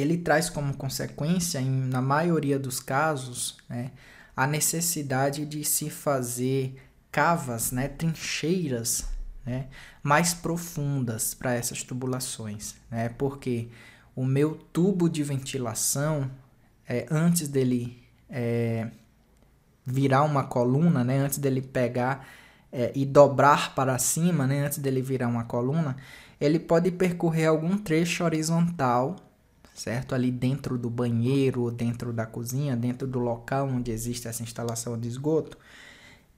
ele 0.01 0.19
traz 0.19 0.49
como 0.49 0.75
consequência, 0.77 1.59
em, 1.59 1.71
na 1.71 2.01
maioria 2.01 2.59
dos 2.59 2.81
casos, 2.81 3.57
né, 3.69 3.91
a 4.37 4.47
necessidade 4.47 5.45
de 5.45 5.65
se 5.65 5.91
fazer 5.91 6.77
cavas, 7.11 7.73
né, 7.73 7.89
trincheiras 7.89 9.07
né, 9.45 9.67
mais 10.03 10.33
profundas 10.33 11.35
para 11.35 11.55
essas 11.55 11.83
tubulações, 11.83 12.75
né, 12.91 13.09
porque 13.11 13.69
o 14.15 14.25
meu 14.25 14.55
tubo 14.73 15.09
de 15.09 15.23
ventilação, 15.23 16.31
é, 16.89 17.07
antes 17.11 17.49
dele 17.49 18.03
é, 18.29 18.89
virar 19.85 20.23
uma 20.23 20.45
coluna, 20.45 21.03
né, 21.05 21.19
antes 21.19 21.39
dele 21.39 21.61
pegar 21.61 22.27
é, 22.73 22.93
e 22.95 23.05
dobrar 23.05 23.75
para 23.75 23.99
cima, 23.99 24.47
né, 24.47 24.65
antes 24.65 24.79
dele 24.79 25.03
virar 25.03 25.29
uma 25.29 25.45
coluna, 25.45 25.97
ele 26.41 26.59
pode 26.59 26.91
percorrer 26.91 27.47
algum 27.47 27.77
trecho 27.77 28.25
horizontal 28.25 29.17
certo? 29.81 30.15
Ali 30.15 30.31
dentro 30.31 30.77
do 30.77 30.91
banheiro, 30.91 31.71
dentro 31.71 32.13
da 32.13 32.27
cozinha, 32.27 32.77
dentro 32.77 33.09
do 33.09 33.19
local 33.19 33.67
onde 33.67 33.91
existe 33.91 34.29
essa 34.29 34.43
instalação 34.43 34.99
de 34.99 35.09
esgoto. 35.09 35.57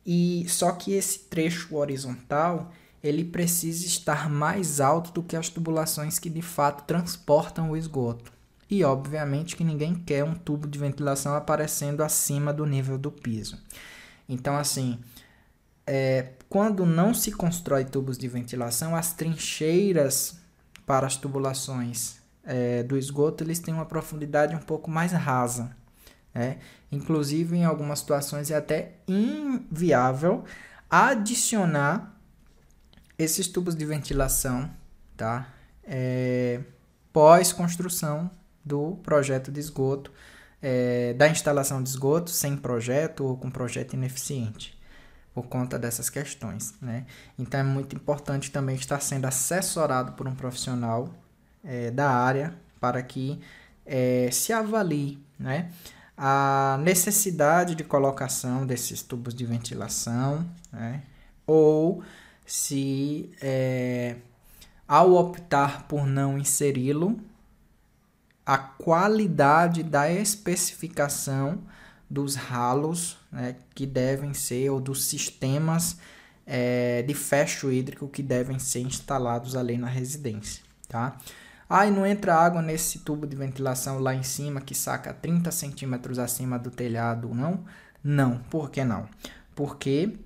E 0.06 0.46
só 0.48 0.70
que 0.70 0.92
esse 0.92 1.18
trecho 1.18 1.74
horizontal, 1.74 2.70
ele 3.02 3.24
precisa 3.24 3.84
estar 3.84 4.30
mais 4.30 4.80
alto 4.80 5.10
do 5.10 5.24
que 5.24 5.34
as 5.34 5.48
tubulações 5.48 6.20
que 6.20 6.30
de 6.30 6.40
fato 6.40 6.84
transportam 6.84 7.72
o 7.72 7.76
esgoto. 7.76 8.32
E 8.70 8.84
obviamente 8.84 9.56
que 9.56 9.64
ninguém 9.64 9.92
quer 9.92 10.22
um 10.22 10.34
tubo 10.34 10.68
de 10.68 10.78
ventilação 10.78 11.34
aparecendo 11.34 12.02
acima 12.02 12.52
do 12.52 12.64
nível 12.64 12.96
do 12.96 13.10
piso. 13.10 13.58
Então 14.28 14.56
assim, 14.56 15.00
é, 15.84 16.28
quando 16.48 16.86
não 16.86 17.12
se 17.12 17.32
constrói 17.32 17.84
tubos 17.84 18.16
de 18.16 18.28
ventilação, 18.28 18.94
as 18.94 19.12
trincheiras 19.12 20.36
para 20.86 21.08
as 21.08 21.16
tubulações 21.16 22.21
é, 22.44 22.82
do 22.82 22.96
esgoto 22.96 23.44
eles 23.44 23.58
têm 23.58 23.72
uma 23.72 23.86
profundidade 23.86 24.54
um 24.54 24.60
pouco 24.60 24.90
mais 24.90 25.12
rasa, 25.12 25.76
Né? 26.34 26.58
Inclusive, 26.90 27.56
em 27.56 27.64
algumas 27.64 28.00
situações 28.00 28.50
é 28.50 28.56
até 28.56 28.94
inviável 29.06 30.44
adicionar 30.90 32.14
esses 33.18 33.46
tubos 33.46 33.74
de 33.74 33.84
ventilação, 33.84 34.70
tá? 35.16 35.48
É, 35.84 36.60
pós-construção 37.12 38.30
do 38.64 38.96
projeto 39.02 39.50
de 39.50 39.60
esgoto, 39.60 40.12
é, 40.60 41.14
da 41.14 41.28
instalação 41.28 41.82
de 41.82 41.88
esgoto 41.88 42.30
sem 42.30 42.56
projeto 42.56 43.24
ou 43.24 43.36
com 43.36 43.50
projeto 43.50 43.94
ineficiente, 43.94 44.78
por 45.34 45.46
conta 45.46 45.78
dessas 45.78 46.10
questões, 46.10 46.74
né? 46.80 47.06
Então 47.38 47.60
é 47.60 47.62
muito 47.62 47.96
importante 47.96 48.50
também 48.50 48.76
estar 48.76 49.00
sendo 49.00 49.26
assessorado 49.26 50.12
por 50.12 50.26
um 50.28 50.34
profissional 50.34 51.12
é, 51.64 51.90
da 51.90 52.10
área 52.10 52.54
para 52.80 53.02
que 53.02 53.40
é, 53.86 54.28
se 54.32 54.52
avalie, 54.52 55.18
né? 55.38 55.70
A 56.16 56.78
necessidade 56.82 57.74
de 57.74 57.82
colocação 57.82 58.66
desses 58.66 59.02
tubos 59.02 59.34
de 59.34 59.44
ventilação, 59.44 60.46
né? 60.72 61.02
Ou 61.46 62.02
se 62.46 63.30
é, 63.40 64.16
ao 64.86 65.14
optar 65.14 65.86
por 65.88 66.06
não 66.06 66.38
inseri-lo, 66.38 67.18
a 68.44 68.58
qualidade 68.58 69.82
da 69.82 70.10
especificação 70.10 71.60
dos 72.10 72.34
ralos 72.34 73.16
né, 73.30 73.56
que 73.74 73.86
devem 73.86 74.34
ser, 74.34 74.68
ou 74.70 74.80
dos 74.80 75.04
sistemas 75.04 75.96
é, 76.44 77.02
de 77.02 77.14
fecho 77.14 77.72
hídrico 77.72 78.06
que 78.08 78.22
devem 78.22 78.58
ser 78.58 78.80
instalados 78.80 79.56
ali 79.56 79.78
na 79.78 79.86
residência. 79.86 80.62
Tá? 80.88 81.16
Ah, 81.74 81.86
e 81.86 81.90
não 81.90 82.04
entra 82.04 82.34
água 82.34 82.60
nesse 82.60 82.98
tubo 82.98 83.26
de 83.26 83.34
ventilação 83.34 83.98
lá 83.98 84.14
em 84.14 84.22
cima 84.22 84.60
que 84.60 84.74
saca 84.74 85.14
30 85.14 85.50
centímetros 85.50 86.18
acima 86.18 86.58
do 86.58 86.70
telhado, 86.70 87.34
não? 87.34 87.64
Não. 88.04 88.36
Por 88.50 88.70
que 88.70 88.84
não? 88.84 89.08
Porque 89.56 90.18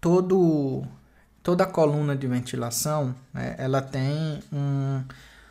todo, 0.00 0.84
toda 1.44 1.64
coluna 1.64 2.16
de 2.16 2.26
ventilação 2.26 3.14
né, 3.32 3.54
ela 3.56 3.80
tem 3.80 4.42
um, 4.52 5.04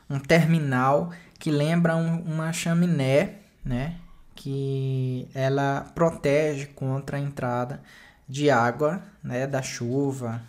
um 0.10 0.20
terminal 0.20 1.14
que 1.40 1.52
lembra 1.52 1.96
um, 1.96 2.24
uma 2.24 2.52
chaminé, 2.52 3.36
né? 3.64 3.96
Que 4.36 5.30
ela 5.34 5.90
protege 5.96 6.66
contra 6.66 7.16
a 7.16 7.20
entrada 7.22 7.82
de 8.28 8.50
água, 8.50 9.02
né? 9.24 9.48
Da 9.48 9.62
chuva, 9.62 10.42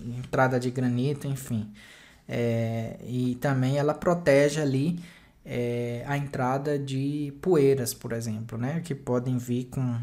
entrada 0.00 0.60
de 0.60 0.70
granito, 0.70 1.26
enfim. 1.26 1.68
É, 2.28 2.96
e 3.04 3.36
também 3.36 3.76
ela 3.78 3.94
protege 3.94 4.60
ali 4.60 5.00
é, 5.44 6.04
a 6.06 6.16
entrada 6.16 6.78
de 6.78 7.32
poeiras, 7.42 7.92
por 7.92 8.12
exemplo, 8.12 8.56
né? 8.58 8.80
Que 8.84 8.94
podem 8.94 9.38
vir 9.38 9.64
com, 9.66 9.98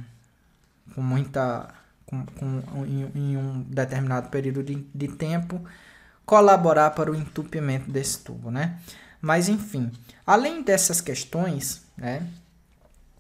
com 0.94 1.02
muita... 1.02 1.74
Com, 2.06 2.26
com, 2.26 2.86
em, 2.86 3.10
em 3.16 3.38
um 3.38 3.62
determinado 3.62 4.28
período 4.28 4.62
de, 4.62 4.86
de 4.94 5.08
tempo, 5.08 5.62
colaborar 6.26 6.92
para 6.92 7.10
o 7.10 7.16
entupimento 7.16 7.90
desse 7.90 8.20
tubo, 8.20 8.52
né? 8.52 8.78
Mas 9.22 9.48
enfim, 9.48 9.92
além 10.26 10.64
dessas 10.64 11.00
questões 11.00 11.84
né, 11.96 12.28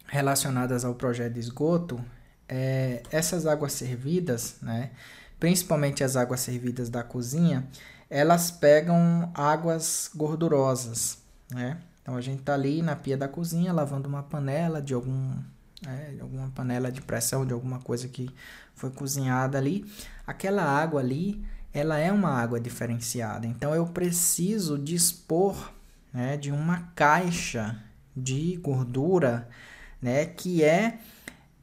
relacionadas 0.07 0.83
ao 0.83 0.95
projeto 0.95 1.33
de 1.33 1.39
esgoto, 1.39 2.03
é, 2.49 3.03
essas 3.11 3.45
águas 3.45 3.73
servidas, 3.73 4.55
né, 4.61 4.89
principalmente 5.39 6.03
as 6.03 6.15
águas 6.15 6.39
servidas 6.41 6.89
da 6.89 7.03
cozinha, 7.03 7.65
elas 8.11 8.51
pegam 8.51 9.31
águas 9.33 10.11
gordurosas. 10.13 11.17
Né? 11.49 11.77
Então 12.01 12.17
a 12.17 12.21
gente 12.21 12.41
está 12.41 12.53
ali 12.53 12.81
na 12.81 12.93
pia 12.93 13.15
da 13.15 13.27
cozinha 13.27 13.71
lavando 13.71 14.09
uma 14.09 14.21
panela 14.21 14.81
de 14.81 14.93
algum 14.93 15.33
é, 15.87 16.13
alguma 16.21 16.49
panela 16.49 16.91
de 16.91 17.01
pressão 17.01 17.45
de 17.45 17.53
alguma 17.53 17.79
coisa 17.79 18.07
que 18.07 18.29
foi 18.75 18.91
cozinhada 18.91 19.57
ali, 19.57 19.89
aquela 20.27 20.63
água 20.63 20.99
ali, 20.99 21.43
ela 21.73 21.97
é 21.97 22.11
uma 22.11 22.29
água 22.29 22.59
diferenciada. 22.59 23.47
Então 23.47 23.73
eu 23.73 23.87
preciso 23.87 24.77
dispor 24.77 25.71
né, 26.13 26.37
de 26.37 26.51
uma 26.51 26.91
caixa 26.95 27.81
de 28.15 28.57
gordura 28.57 29.47
né, 30.01 30.25
que 30.25 30.63
é 30.63 30.99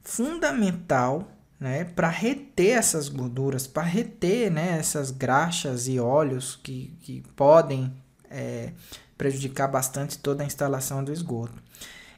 fundamental 0.02 1.30
né, 1.58 1.84
para 1.84 2.08
reter 2.08 2.78
essas 2.78 3.08
gorduras, 3.08 3.66
para 3.66 3.82
reter 3.82 4.50
né, 4.50 4.78
essas 4.78 5.10
graxas 5.10 5.88
e 5.88 5.98
óleos 5.98 6.56
que, 6.62 6.96
que 7.00 7.22
podem 7.34 7.92
é, 8.30 8.72
prejudicar 9.16 9.68
bastante 9.68 10.18
toda 10.18 10.42
a 10.42 10.46
instalação 10.46 11.02
do 11.02 11.12
esgoto. 11.12 11.60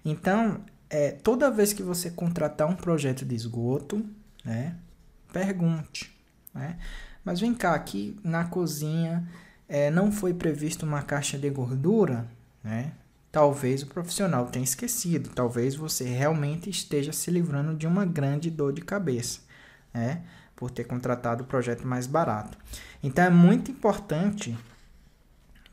Então, 0.04 0.60
é, 0.88 1.10
toda 1.10 1.50
vez 1.50 1.72
que 1.72 1.82
você 1.82 2.10
contratar 2.10 2.68
um 2.68 2.76
projeto 2.76 3.24
de 3.24 3.34
esgoto, 3.34 4.04
né, 4.44 4.76
pergunte. 5.32 6.14
Né? 6.54 6.78
Mas 7.24 7.40
vem 7.40 7.54
cá, 7.54 7.74
aqui 7.74 8.18
na 8.22 8.44
cozinha 8.44 9.26
é, 9.68 9.90
não 9.90 10.10
foi 10.10 10.34
previsto 10.34 10.84
uma 10.84 11.02
caixa 11.02 11.38
de 11.38 11.48
gordura, 11.48 12.26
né? 12.62 12.92
Talvez 13.32 13.82
o 13.82 13.86
profissional 13.86 14.46
tenha 14.46 14.64
esquecido, 14.64 15.30
talvez 15.30 15.76
você 15.76 16.04
realmente 16.04 16.68
esteja 16.68 17.12
se 17.12 17.30
livrando 17.30 17.76
de 17.76 17.86
uma 17.86 18.04
grande 18.04 18.50
dor 18.50 18.72
de 18.72 18.80
cabeça, 18.80 19.40
né? 19.94 20.24
Por 20.56 20.70
ter 20.70 20.84
contratado 20.84 21.44
o 21.44 21.46
projeto 21.46 21.86
mais 21.86 22.08
barato. 22.08 22.58
Então 23.02 23.24
é 23.24 23.30
muito 23.30 23.70
importante 23.70 24.58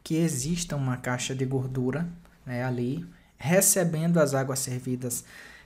que 0.03 0.15
exista 0.15 0.75
uma 0.75 0.97
caixa 0.97 1.33
de 1.33 1.45
gordura 1.45 2.07
né, 2.45 2.63
ali, 2.63 3.05
recebendo 3.37 4.19
as 4.19 4.33
águas 4.33 4.59
servidas 4.59 5.25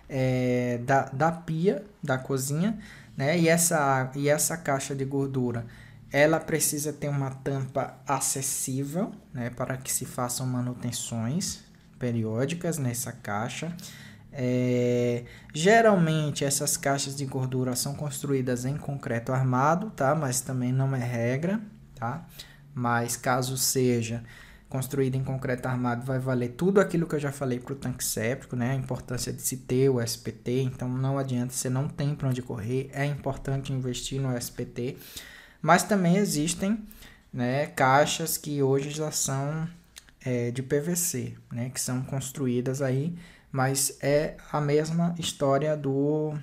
é, 0.10 0.80
da, 0.84 1.04
da 1.04 1.32
pia, 1.32 1.84
da 2.02 2.18
cozinha, 2.18 2.80
né? 3.18 3.38
E 3.38 3.50
essa, 3.50 4.10
e 4.16 4.30
essa 4.30 4.56
caixa 4.56 4.96
de 4.96 5.04
gordura 5.04 5.66
ela 6.12 6.39
precisa 6.39 6.92
ter 6.92 7.08
uma 7.08 7.32
tampa 7.32 7.98
acessível, 8.06 9.14
né, 9.34 9.50
para 9.50 9.78
que 9.78 9.92
se 9.92 10.06
façam 10.06 10.46
manutenções 10.46 11.70
periódicas 12.02 12.80
nessa 12.80 13.12
caixa. 13.12 13.72
É, 14.34 15.26
geralmente 15.54 16.43
essas 16.43 16.76
caixas 16.76 17.16
de 17.16 17.26
gordura 17.26 17.76
são 17.76 17.93
construídas 17.93 18.66
em 18.66 18.76
concreto 18.76 19.32
armado, 19.32 19.91
tá? 19.91 20.16
Mas 20.16 20.41
também 20.41 20.74
não 20.74 20.95
é 20.95 20.99
regra, 20.99 21.62
tá? 21.93 22.26
Mas 22.74 23.16
caso 23.16 23.56
seja 23.56 24.24
construída 24.68 25.18
em 25.18 25.24
concreto 25.24 25.68
armado, 25.68 26.06
vai 26.06 26.18
valer 26.18 26.54
tudo 26.54 26.80
aquilo 26.80 27.06
que 27.06 27.14
eu 27.14 27.20
já 27.20 27.32
falei 27.32 27.60
para 27.60 27.74
o 27.74 27.76
tanque 27.76 28.04
séptico, 28.04 28.56
né? 28.56 28.72
A 28.72 28.76
importância 28.76 29.32
de 29.32 29.41
se 29.41 29.58
ter 29.58 29.89
o 29.89 30.02
SPT, 30.02 30.62
então 30.64 30.88
não 30.88 31.20
adianta, 31.20 31.54
você 31.54 31.70
não 31.70 31.89
tem 31.89 32.16
para 32.16 32.30
onde 32.30 32.41
correr, 32.41 32.89
é 32.93 33.06
importante 33.06 33.74
investir 33.74 34.20
no 34.20 34.36
SPT. 34.36 34.97
Mas 35.62 35.84
também 35.84 36.16
existem 36.16 36.88
né, 37.34 37.68
caixas 37.68 38.38
que 38.38 38.64
hoje 38.64 38.89
já 38.89 39.12
são 39.12 39.68
é, 40.24 40.51
de 40.51 40.61
PVC, 40.61 41.36
né, 41.51 41.69
que 41.69 41.80
são 41.80 42.01
construídas 42.03 42.82
aí, 42.82 43.15
mas 43.51 43.97
é 44.01 44.38
a 44.51 44.61
mesma 44.61 45.13
história 45.19 45.76
do, 45.76 46.34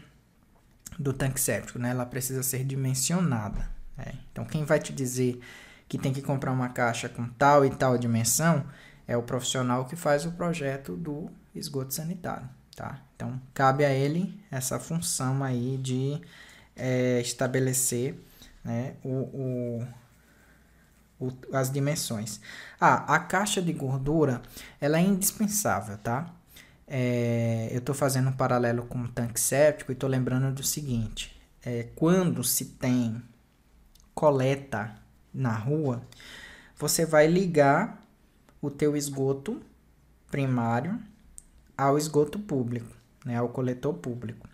do 0.98 1.12
tanque 1.12 1.40
séptico, 1.40 1.78
né? 1.78 1.90
ela 1.90 2.04
precisa 2.04 2.42
ser 2.42 2.64
dimensionada. 2.64 3.70
Né? 3.96 4.14
Então, 4.30 4.44
quem 4.44 4.64
vai 4.64 4.78
te 4.78 4.92
dizer 4.92 5.40
que 5.88 5.96
tem 5.96 6.12
que 6.12 6.20
comprar 6.20 6.52
uma 6.52 6.68
caixa 6.68 7.08
com 7.08 7.26
tal 7.26 7.64
e 7.64 7.70
tal 7.70 7.96
dimensão 7.96 8.66
é 9.06 9.16
o 9.16 9.22
profissional 9.22 9.86
que 9.86 9.96
faz 9.96 10.26
o 10.26 10.32
projeto 10.32 10.94
do 10.94 11.30
esgoto 11.54 11.94
sanitário. 11.94 12.48
Tá? 12.76 13.00
Então, 13.16 13.40
cabe 13.54 13.84
a 13.84 13.90
ele 13.90 14.38
essa 14.50 14.78
função 14.78 15.42
aí 15.42 15.78
de 15.78 16.20
é, 16.76 17.20
estabelecer 17.20 18.14
né, 18.62 18.94
o, 19.02 19.08
o, 19.08 19.88
as 21.52 21.70
dimensões. 21.70 22.40
Ah, 22.80 23.14
a 23.14 23.18
caixa 23.18 23.60
de 23.60 23.72
gordura 23.72 24.42
ela 24.80 24.98
é 24.98 25.02
indispensável, 25.02 25.98
tá? 25.98 26.32
É, 26.86 27.68
eu 27.70 27.78
estou 27.78 27.94
fazendo 27.94 28.30
um 28.30 28.32
paralelo 28.32 28.86
com 28.86 29.02
o 29.02 29.08
tanque 29.08 29.38
séptico 29.38 29.92
e 29.92 29.94
estou 29.94 30.08
lembrando 30.08 30.54
do 30.54 30.62
seguinte: 30.62 31.38
é, 31.62 31.88
quando 31.94 32.42
se 32.42 32.64
tem 32.64 33.22
coleta 34.14 34.94
na 35.32 35.52
rua, 35.52 36.02
você 36.76 37.04
vai 37.04 37.26
ligar 37.26 38.02
o 38.60 38.70
teu 38.70 38.96
esgoto 38.96 39.60
primário 40.30 40.98
ao 41.76 41.96
esgoto 41.96 42.38
público, 42.38 42.96
né, 43.24 43.36
ao 43.36 43.48
coletor 43.48 43.94
público. 43.94 44.48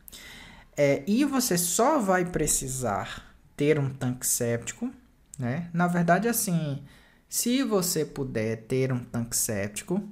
É, 0.76 1.04
e 1.06 1.24
você 1.24 1.56
só 1.56 1.98
vai 1.98 2.24
precisar 2.24 3.34
ter 3.56 3.78
um 3.78 3.88
tanque 3.88 4.26
séptico, 4.26 4.90
né? 5.38 5.68
Na 5.72 5.86
verdade, 5.86 6.28
assim, 6.28 6.82
se 7.28 7.62
você 7.62 8.04
puder 8.04 8.56
ter 8.66 8.92
um 8.92 9.00
tanque 9.00 9.36
séptico, 9.36 10.02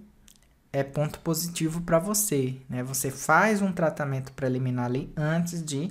é 0.73 0.83
ponto 0.83 1.21
positivo 1.21 1.83
para 1.83 1.99
você, 1.99 2.57
né? 2.69 2.83
Você 2.83 3.11
faz 3.11 3.61
um 3.63 3.73
tratamento 3.73 4.33
preliminar 4.33 4.87
ali 4.87 5.13
antes 5.17 5.63
de 5.63 5.91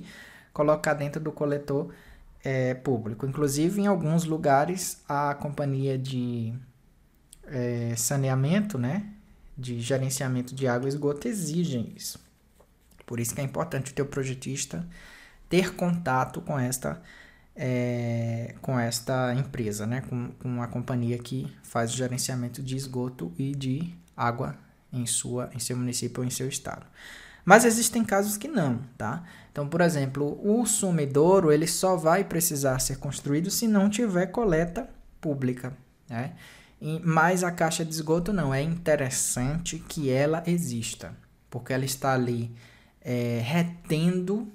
colocar 0.52 0.94
dentro 0.94 1.20
do 1.20 1.32
coletor 1.32 1.92
é, 2.44 2.74
público. 2.74 3.26
Inclusive, 3.26 3.80
em 3.80 3.86
alguns 3.86 4.24
lugares, 4.24 5.02
a 5.08 5.34
companhia 5.34 5.96
de 5.96 6.52
é, 7.44 7.94
saneamento, 7.96 8.78
né? 8.78 9.06
De 9.56 9.80
gerenciamento 9.80 10.54
de 10.54 10.66
água 10.66 10.86
e 10.86 10.88
esgoto 10.88 11.28
exigem 11.28 11.92
isso 11.94 12.18
Por 13.06 13.20
isso 13.20 13.34
que 13.34 13.40
é 13.40 13.44
importante 13.44 13.92
o 13.92 13.94
teu 13.94 14.06
projetista 14.06 14.86
ter 15.48 15.74
contato 15.74 16.40
com 16.40 16.58
esta 16.58 17.00
é, 17.54 18.54
com 18.60 18.78
esta 18.78 19.34
empresa, 19.34 19.86
né? 19.86 20.02
Com, 20.02 20.30
com 20.32 20.62
a 20.62 20.66
companhia 20.66 21.18
que 21.18 21.52
faz 21.62 21.92
o 21.92 21.96
gerenciamento 21.96 22.62
de 22.62 22.76
esgoto 22.76 23.32
e 23.38 23.54
de 23.54 23.94
água 24.16 24.56
em 24.92 25.06
sua 25.06 25.50
em 25.54 25.58
seu 25.58 25.76
município 25.76 26.22
ou 26.22 26.26
em 26.26 26.30
seu 26.30 26.48
estado. 26.48 26.86
Mas 27.44 27.64
existem 27.64 28.04
casos 28.04 28.36
que 28.36 28.46
não, 28.46 28.80
tá? 28.96 29.24
Então, 29.50 29.68
por 29.68 29.80
exemplo, 29.80 30.38
o 30.42 30.64
sumidouro 30.64 31.50
ele 31.50 31.66
só 31.66 31.96
vai 31.96 32.24
precisar 32.24 32.78
ser 32.78 32.98
construído 32.98 33.50
se 33.50 33.66
não 33.66 33.90
tiver 33.90 34.26
coleta 34.26 34.88
pública, 35.20 35.76
né? 36.08 36.34
E, 36.80 37.00
mas 37.04 37.44
a 37.44 37.50
caixa 37.50 37.84
de 37.84 37.90
esgoto 37.90 38.32
não. 38.32 38.54
É 38.54 38.62
interessante 38.62 39.78
que 39.78 40.10
ela 40.10 40.42
exista, 40.46 41.14
porque 41.50 41.72
ela 41.72 41.84
está 41.84 42.14
ali 42.14 42.54
é, 43.00 43.40
retendo 43.44 44.50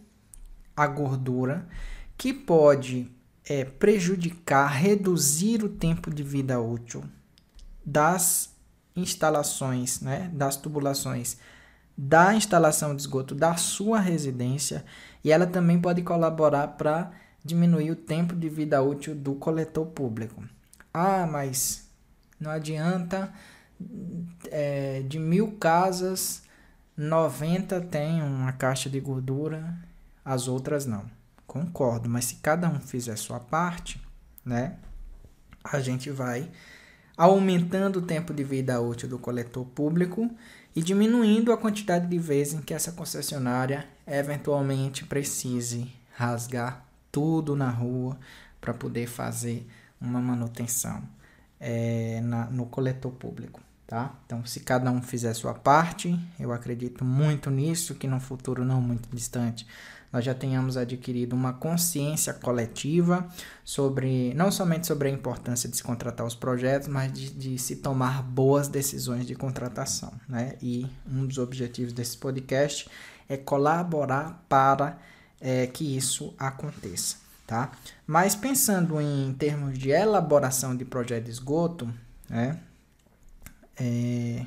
a 0.75 0.87
gordura 0.87 1.67
que 2.17 2.33
pode 2.33 3.11
é, 3.47 3.63
prejudicar, 3.63 4.67
reduzir 4.67 5.63
o 5.63 5.69
tempo 5.69 6.13
de 6.13 6.23
vida 6.23 6.59
útil 6.59 7.03
das 7.85 8.55
instalações, 8.95 10.01
né, 10.01 10.29
das 10.33 10.57
tubulações 10.57 11.37
da 11.97 12.35
instalação 12.35 12.95
de 12.95 13.01
esgoto 13.01 13.33
da 13.33 13.55
sua 13.55 13.99
residência 13.99 14.85
e 15.23 15.31
ela 15.31 15.47
também 15.47 15.81
pode 15.81 16.03
colaborar 16.03 16.67
para 16.69 17.11
diminuir 17.43 17.89
o 17.89 17.95
tempo 17.95 18.35
de 18.35 18.47
vida 18.49 18.81
útil 18.81 19.15
do 19.15 19.33
coletor 19.33 19.87
público. 19.87 20.43
Ah, 20.93 21.25
mas 21.25 21.89
não 22.39 22.51
adianta, 22.51 23.33
é, 24.51 25.01
de 25.07 25.17
mil 25.17 25.53
casas, 25.53 26.43
90 26.95 27.81
tem 27.81 28.21
uma 28.21 28.51
caixa 28.51 28.89
de 28.89 28.99
gordura 28.99 29.75
as 30.23 30.47
outras 30.47 30.85
não. 30.85 31.16
Concordo, 31.65 32.07
mas 32.07 32.25
se 32.25 32.35
cada 32.35 32.69
um 32.69 32.79
fizer 32.79 33.15
sua 33.15 33.39
parte, 33.39 33.99
né, 34.45 34.75
a 35.63 35.79
gente 35.79 36.11
vai 36.11 36.49
aumentando 37.17 37.97
o 37.97 38.01
tempo 38.01 38.33
de 38.33 38.43
vida 38.43 38.79
útil 38.79 39.09
do 39.09 39.17
coletor 39.17 39.65
público 39.65 40.29
e 40.75 40.83
diminuindo 40.83 41.51
a 41.51 41.57
quantidade 41.57 42.07
de 42.07 42.19
vezes 42.19 42.53
em 42.53 42.61
que 42.61 42.73
essa 42.73 42.91
concessionária 42.91 43.87
eventualmente 44.05 45.03
precise 45.03 45.91
rasgar 46.13 46.85
tudo 47.11 47.55
na 47.55 47.69
rua 47.69 48.17
para 48.61 48.73
poder 48.73 49.07
fazer 49.07 49.67
uma 49.99 50.21
manutenção 50.21 51.01
é, 51.59 52.21
na, 52.21 52.45
no 52.45 52.67
coletor 52.67 53.11
público 53.11 53.59
tá? 53.87 54.13
Então, 54.25 54.45
se 54.45 54.59
cada 54.59 54.91
um 54.91 55.01
fizer 55.01 55.33
sua 55.33 55.53
parte, 55.53 56.19
eu 56.37 56.51
acredito 56.51 57.05
muito 57.05 57.49
nisso, 57.49 57.95
que 57.95 58.05
no 58.05 58.19
futuro 58.19 58.65
não 58.65 58.81
muito 58.81 59.09
distante 59.15 59.65
nós 60.11 60.23
já 60.23 60.33
tenhamos 60.33 60.77
adquirido 60.77 61.33
uma 61.33 61.53
consciência 61.53 62.33
coletiva 62.33 63.27
sobre, 63.63 64.33
não 64.33 64.51
somente 64.51 64.87
sobre 64.87 65.09
a 65.09 65.11
importância 65.11 65.69
de 65.69 65.75
se 65.75 65.83
contratar 65.83 66.25
os 66.25 66.35
projetos, 66.35 66.87
mas 66.87 67.11
de, 67.11 67.29
de 67.29 67.57
se 67.57 67.77
tomar 67.77 68.23
boas 68.23 68.67
decisões 68.67 69.25
de 69.25 69.35
contratação, 69.35 70.13
né? 70.27 70.55
E 70.61 70.87
um 71.09 71.25
dos 71.25 71.37
objetivos 71.37 71.93
desse 71.93 72.17
podcast 72.17 72.89
é 73.27 73.35
colaborar 73.35 74.45
para 74.47 74.97
é, 75.41 75.67
que 75.67 75.95
isso 75.95 76.33
aconteça, 76.39 77.17
tá? 77.45 77.71
Mas 78.05 78.35
pensando 78.35 78.99
em 79.01 79.33
termos 79.33 79.77
de 79.77 79.89
elaboração 79.89 80.75
de 80.75 80.85
projeto 80.85 81.25
de 81.25 81.31
esgoto, 81.31 81.93
né? 82.29 82.59
É, 83.79 84.43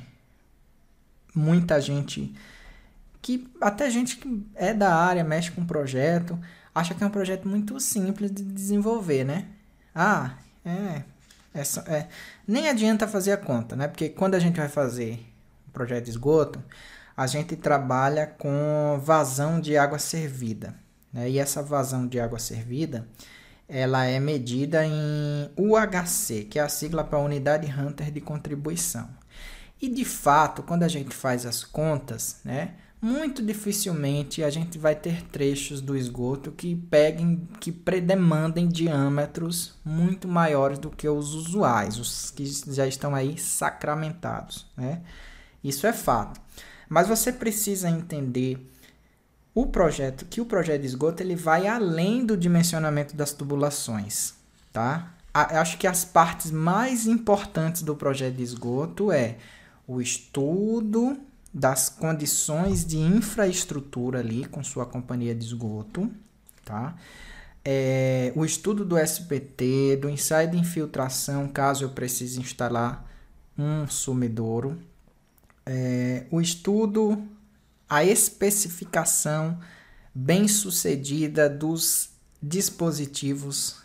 muita 1.33 1.79
gente 1.79 2.35
que 3.21 3.49
até 3.61 3.89
gente 3.89 4.17
que 4.17 4.45
é 4.55 4.73
da 4.73 4.93
área, 4.93 5.23
mexe 5.23 5.51
com 5.51 5.65
projeto, 5.65 6.39
acha 6.73 6.93
que 6.93 7.03
é 7.03 7.07
um 7.07 7.11
projeto 7.11 7.47
muito 7.47 7.79
simples 7.79 8.31
de 8.31 8.43
desenvolver, 8.43 9.23
né? 9.23 9.47
Ah, 9.93 10.37
é, 10.65 11.03
é, 11.53 11.61
é 11.93 12.07
nem 12.47 12.69
adianta 12.69 13.07
fazer 13.07 13.33
a 13.33 13.37
conta, 13.37 13.75
né? 13.75 13.87
Porque 13.87 14.09
quando 14.09 14.35
a 14.35 14.39
gente 14.39 14.57
vai 14.57 14.69
fazer 14.69 15.23
um 15.67 15.71
projeto 15.71 16.05
de 16.05 16.11
esgoto, 16.11 16.63
a 17.15 17.27
gente 17.27 17.55
trabalha 17.55 18.25
com 18.25 18.99
vazão 19.03 19.59
de 19.59 19.77
água 19.77 19.99
servida, 19.99 20.75
né? 21.13 21.29
E 21.29 21.37
essa 21.37 21.61
vazão 21.61 22.07
de 22.07 22.19
água 22.19 22.39
servida, 22.39 23.07
ela 23.67 24.05
é 24.05 24.19
medida 24.19 24.85
em 24.85 25.49
UHC, 25.57 26.45
que 26.45 26.59
é 26.59 26.61
a 26.61 26.69
sigla 26.69 27.03
para 27.03 27.19
Unidade 27.19 27.67
Hunter 27.71 28.11
de 28.11 28.19
Contribuição. 28.19 29.09
E 29.81 29.89
de 29.89 30.05
fato, 30.05 30.61
quando 30.61 30.83
a 30.83 30.87
gente 30.87 31.15
faz 31.15 31.45
as 31.45 31.63
contas, 31.63 32.37
né, 32.43 32.75
muito 33.01 33.41
dificilmente 33.41 34.43
a 34.43 34.49
gente 34.49 34.77
vai 34.77 34.93
ter 34.93 35.23
trechos 35.23 35.81
do 35.81 35.97
esgoto 35.97 36.51
que 36.51 36.75
peguem, 36.75 37.47
que 37.59 37.71
demandem 37.99 38.67
diâmetros 38.67 39.73
muito 39.83 40.27
maiores 40.27 40.77
do 40.77 40.91
que 40.91 41.09
os 41.09 41.33
usuais, 41.33 41.97
os 41.97 42.29
que 42.29 42.45
já 42.71 42.85
estão 42.85 43.15
aí 43.15 43.37
sacramentados, 43.39 44.67
né? 44.77 45.01
Isso 45.63 45.87
é 45.87 45.93
fato. 45.93 46.39
Mas 46.87 47.07
você 47.07 47.31
precisa 47.31 47.89
entender 47.89 48.69
o 49.53 49.65
projeto, 49.65 50.25
que 50.25 50.39
o 50.39 50.45
projeto 50.45 50.81
de 50.81 50.87
esgoto 50.87 51.23
ele 51.23 51.35
vai 51.35 51.67
além 51.67 52.25
do 52.25 52.37
dimensionamento 52.37 53.15
das 53.15 53.33
tubulações, 53.33 54.33
tá? 54.71 55.13
acho 55.33 55.77
que 55.77 55.87
as 55.87 56.03
partes 56.03 56.51
mais 56.51 57.07
importantes 57.07 57.81
do 57.81 57.95
projeto 57.95 58.35
de 58.35 58.43
esgoto 58.43 59.11
é 59.11 59.37
o 59.87 60.01
estudo 60.01 61.17
das 61.53 61.89
condições 61.89 62.85
de 62.85 62.97
infraestrutura 62.97 64.19
ali 64.19 64.45
com 64.45 64.63
sua 64.63 64.85
companhia 64.85 65.35
de 65.35 65.45
esgoto, 65.45 66.09
tá? 66.63 66.95
É, 67.63 68.31
o 68.35 68.43
estudo 68.43 68.83
do 68.83 68.97
SPT, 68.97 69.97
do 69.97 70.09
ensaio 70.09 70.49
de 70.49 70.57
infiltração, 70.57 71.47
caso 71.47 71.83
eu 71.83 71.89
precise 71.89 72.39
instalar 72.39 73.05
um 73.57 73.87
sumidouro, 73.87 74.81
é, 75.65 76.25
o 76.31 76.41
estudo, 76.41 77.21
a 77.87 78.03
especificação 78.03 79.59
bem 80.13 80.47
sucedida 80.47 81.49
dos 81.49 82.09
dispositivos 82.41 83.81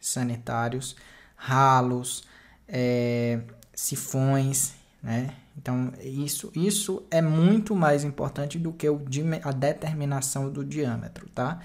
sanitários, 0.00 0.96
ralos, 1.36 2.24
é, 2.66 3.40
sifões, 3.74 4.72
né? 5.02 5.34
Então, 5.56 5.92
isso, 6.02 6.50
isso 6.54 7.02
é 7.10 7.20
muito 7.20 7.74
mais 7.74 8.04
importante 8.04 8.58
do 8.58 8.72
que 8.72 8.88
o, 8.88 9.00
a 9.42 9.52
determinação 9.52 10.50
do 10.50 10.64
diâmetro, 10.64 11.28
tá? 11.34 11.60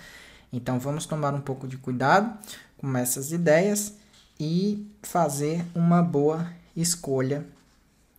Então, 0.52 0.80
vamos 0.80 1.06
tomar 1.06 1.34
um 1.34 1.42
pouco 1.42 1.68
de 1.68 1.78
cuidado 1.78 2.38
com 2.78 2.98
essas 2.98 3.32
ideias 3.32 3.96
e 4.40 4.90
fazer 5.02 5.66
uma 5.74 6.02
boa 6.02 6.52
escolha 6.76 7.46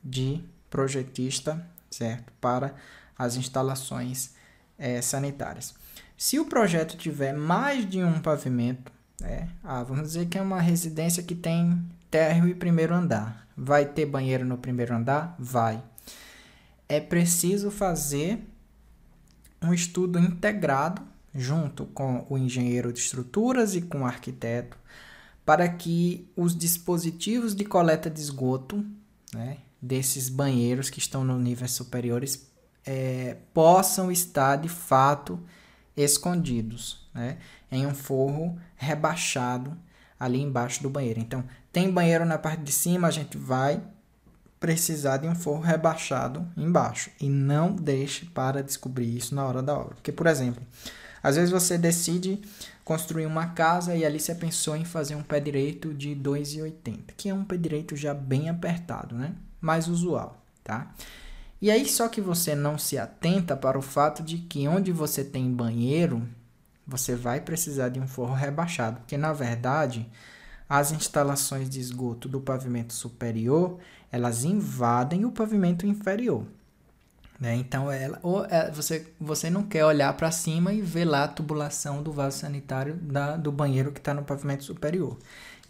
de 0.03 0.43
projetista, 0.71 1.65
certo? 1.91 2.33
Para 2.41 2.75
as 3.19 3.37
instalações 3.37 4.31
é, 4.79 5.01
sanitárias. 5.03 5.75
Se 6.17 6.39
o 6.39 6.47
projeto 6.47 6.97
tiver 6.97 7.33
mais 7.33 7.89
de 7.89 8.03
um 8.03 8.21
pavimento, 8.21 8.91
é, 9.23 9.47
ah, 9.63 9.83
vamos 9.83 10.09
dizer 10.09 10.27
que 10.27 10.39
é 10.39 10.43
uma 10.43 10.61
residência 10.61 11.23
que 11.23 11.35
tem 11.35 11.83
térreo 12.11 12.49
e 12.49 12.55
primeiro 12.55 12.95
andar. 12.95 13.46
Vai 13.57 13.87
ter 13.87 14.07
banheiro 14.07 14.45
no 14.45 14.59
primeiro 14.59 14.95
andar? 14.95 15.35
Vai. 15.39 15.83
É 16.89 17.01
preciso 17.01 17.71
fazer 17.71 18.45
um 19.63 19.73
estudo 19.73 20.19
integrado 20.19 21.03
junto 21.35 21.87
com 21.87 22.27
o 22.29 22.39
engenheiro 22.39 22.93
de 22.93 23.01
estruturas 23.01 23.75
e 23.75 23.83
com 23.83 24.03
o 24.03 24.07
arquiteto 24.07 24.77
para 25.45 25.69
que 25.69 26.29
os 26.37 26.57
dispositivos 26.57 27.55
de 27.55 27.65
coleta 27.65 28.11
de 28.11 28.21
esgoto 28.21 28.85
né, 29.33 29.59
desses 29.81 30.29
banheiros 30.29 30.91
que 30.91 30.99
estão 30.99 31.25
no 31.25 31.39
níveis 31.39 31.73
superiores 31.73 32.51
é, 32.85 33.37
possam 33.55 34.11
estar 34.11 34.57
de 34.57 34.69
fato 34.69 35.41
escondidos 35.97 37.09
né, 37.15 37.39
em 37.71 37.87
um 37.87 37.95
forro 37.95 38.59
rebaixado 38.77 39.77
ali 40.19 40.41
embaixo 40.41 40.83
do 40.83 40.91
banheiro. 40.91 41.21
Então, 41.21 41.45
tem 41.73 41.91
banheiro 41.91 42.25
na 42.25 42.39
parte 42.39 42.63
de 42.63 42.73
cima, 42.73 43.09
a 43.09 43.11
gente 43.11 43.37
vai 43.37 43.83
precisar 44.59 45.19
de 45.19 45.29
um 45.29 45.35
forro 45.35 45.61
rebaixado 45.61 46.47
embaixo. 46.57 47.11
E 47.21 47.29
não 47.29 47.73
deixe 47.73 48.27
para 48.27 48.63
descobrir 48.63 49.17
isso 49.17 49.35
na 49.35 49.45
hora 49.45 49.63
da 49.63 49.75
obra. 49.75 49.95
Porque, 49.95 50.13
por 50.13 50.27
exemplo, 50.27 50.63
às 51.23 51.37
vezes 51.37 51.51
você 51.51 51.77
decide 51.77 52.41
construir 52.85 53.27
uma 53.27 53.49
casa 53.49 53.95
e 53.97 54.05
ali 54.05 54.21
você 54.21 54.35
pensou 54.35 54.77
em 54.77 54.85
fazer 54.85 55.15
um 55.17 55.23
pé 55.23 55.41
direito 55.41 55.93
de 55.93 56.15
2,80, 56.15 56.99
que 57.17 57.29
é 57.29 57.35
um 57.35 57.45
pé 57.45 57.57
direito 57.57 57.97
já 57.97 58.15
bem 58.15 58.49
apertado, 58.49 59.17
né? 59.17 59.35
Mais 59.61 59.89
usual, 59.89 60.41
tá? 60.63 60.93
E 61.61 61.71
aí 61.71 61.87
só 61.87 62.09
que 62.09 62.21
você 62.21 62.55
não 62.55 62.79
se 62.79 62.97
atenta 62.97 63.57
para 63.57 63.79
o 63.79 63.83
fato 63.83 64.23
de 64.23 64.39
que 64.39 64.69
onde 64.69 64.93
você 64.93 65.25
tem 65.25 65.51
banheiro, 65.51 66.23
você 66.87 67.15
vai 67.15 67.41
precisar 67.41 67.89
de 67.89 67.99
um 67.99 68.07
forro 68.07 68.35
rebaixado, 68.35 69.01
porque 69.01 69.17
na 69.17 69.33
verdade 69.33 70.09
as 70.69 70.91
instalações 70.93 71.71
de 71.71 71.81
esgoto 71.81 72.29
do 72.29 72.41
pavimento 72.41 72.93
superior, 72.93 73.79
elas 74.11 74.45
invadem 74.45 75.25
o 75.25 75.31
pavimento 75.31 75.87
inferior. 75.87 76.45
Né? 77.39 77.55
Então, 77.55 77.93
ela, 77.93 78.19
ou 78.23 78.45
é, 78.47 78.71
você, 78.71 79.07
você 79.21 79.51
não 79.51 79.63
quer 79.63 79.85
olhar 79.85 80.13
para 80.15 80.31
cima 80.31 80.73
e 80.73 80.81
ver 80.81 81.05
lá 81.05 81.25
a 81.25 81.29
tubulação 81.29 82.03
do 82.03 82.11
vaso 82.11 82.39
sanitário 82.39 82.95
da, 82.95 83.37
do 83.37 83.53
banheiro 83.53 83.93
que 83.93 84.01
está 84.01 84.15
no 84.15 84.25
pavimento 84.25 84.65
superior. 84.65 85.17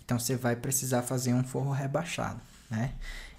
Então, 0.04 0.18
você 0.18 0.36
vai 0.36 0.54
precisar 0.54 1.02
fazer 1.02 1.34
um 1.34 1.42
forro 1.42 1.72
rebaixado. 1.72 2.40
Né? 2.70 2.92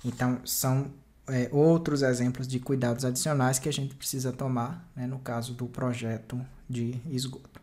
Então, 0.04 0.40
são 0.46 0.92
é, 1.28 1.50
outros 1.52 2.02
exemplos 2.02 2.48
de 2.48 2.60
cuidados 2.60 3.06
adicionais 3.06 3.60
que 3.60 3.70
a 3.70 3.74
gente 3.74 3.96
precisa 3.96 4.32
tomar 4.32 4.86
né, 4.96 5.08
no 5.08 5.20
caso 5.20 5.54
do 5.54 5.66
projeto 5.66 6.40
de 6.70 7.00
esgoto. 7.10 7.62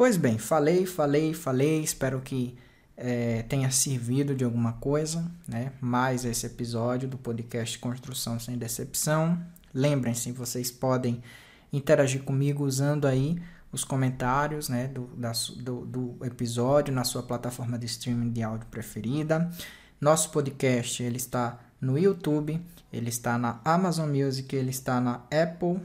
Pois 0.00 0.16
bem, 0.16 0.38
falei, 0.38 0.86
falei, 0.86 1.34
falei, 1.34 1.82
espero 1.82 2.22
que 2.22 2.56
é, 2.96 3.42
tenha 3.42 3.70
servido 3.70 4.34
de 4.34 4.42
alguma 4.42 4.72
coisa, 4.72 5.30
né? 5.46 5.74
Mais 5.78 6.24
esse 6.24 6.46
episódio 6.46 7.06
do 7.06 7.18
podcast 7.18 7.78
Construção 7.78 8.40
Sem 8.40 8.56
Decepção. 8.56 9.38
Lembrem-se, 9.74 10.32
vocês 10.32 10.70
podem 10.70 11.22
interagir 11.70 12.22
comigo 12.22 12.64
usando 12.64 13.06
aí 13.06 13.38
os 13.70 13.84
comentários 13.84 14.70
né, 14.70 14.88
do, 14.88 15.02
da, 15.08 15.32
do, 15.58 15.84
do, 15.84 16.16
episódio 16.24 16.94
na 16.94 17.04
sua 17.04 17.22
plataforma 17.22 17.78
de 17.78 17.84
streaming 17.84 18.30
de 18.30 18.42
áudio 18.42 18.68
preferida. 18.70 19.50
Nosso 20.00 20.30
podcast 20.30 21.02
ele 21.02 21.18
está 21.18 21.58
no 21.78 21.98
YouTube, 21.98 22.58
ele 22.90 23.10
está 23.10 23.36
na 23.36 23.60
Amazon 23.66 24.08
Music, 24.08 24.56
ele 24.56 24.70
está 24.70 24.98
na 24.98 25.26
Apple 25.30 25.78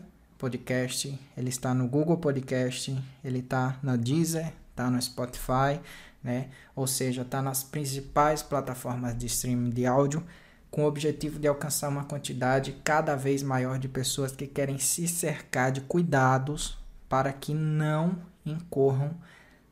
Podcast, 0.45 1.19
ele 1.35 1.49
está 1.49 1.73
no 1.73 1.87
Google 1.87 2.17
Podcast, 2.17 2.95
ele 3.23 3.39
está 3.39 3.79
na 3.81 3.95
Deezer, 3.95 4.53
está 4.69 4.91
no 4.91 5.01
Spotify, 5.01 5.81
né? 6.23 6.49
Ou 6.75 6.85
seja, 6.85 7.23
está 7.23 7.41
nas 7.41 7.63
principais 7.63 8.43
plataformas 8.43 9.17
de 9.17 9.25
streaming 9.25 9.71
de 9.71 9.87
áudio 9.87 10.23
com 10.69 10.83
o 10.83 10.87
objetivo 10.87 11.39
de 11.39 11.47
alcançar 11.47 11.89
uma 11.89 12.03
quantidade 12.03 12.79
cada 12.83 13.15
vez 13.15 13.41
maior 13.41 13.79
de 13.79 13.87
pessoas 13.87 14.33
que 14.33 14.45
querem 14.45 14.77
se 14.77 15.07
cercar 15.07 15.71
de 15.71 15.81
cuidados 15.81 16.77
para 17.09 17.33
que 17.33 17.51
não 17.51 18.15
incorram 18.45 19.15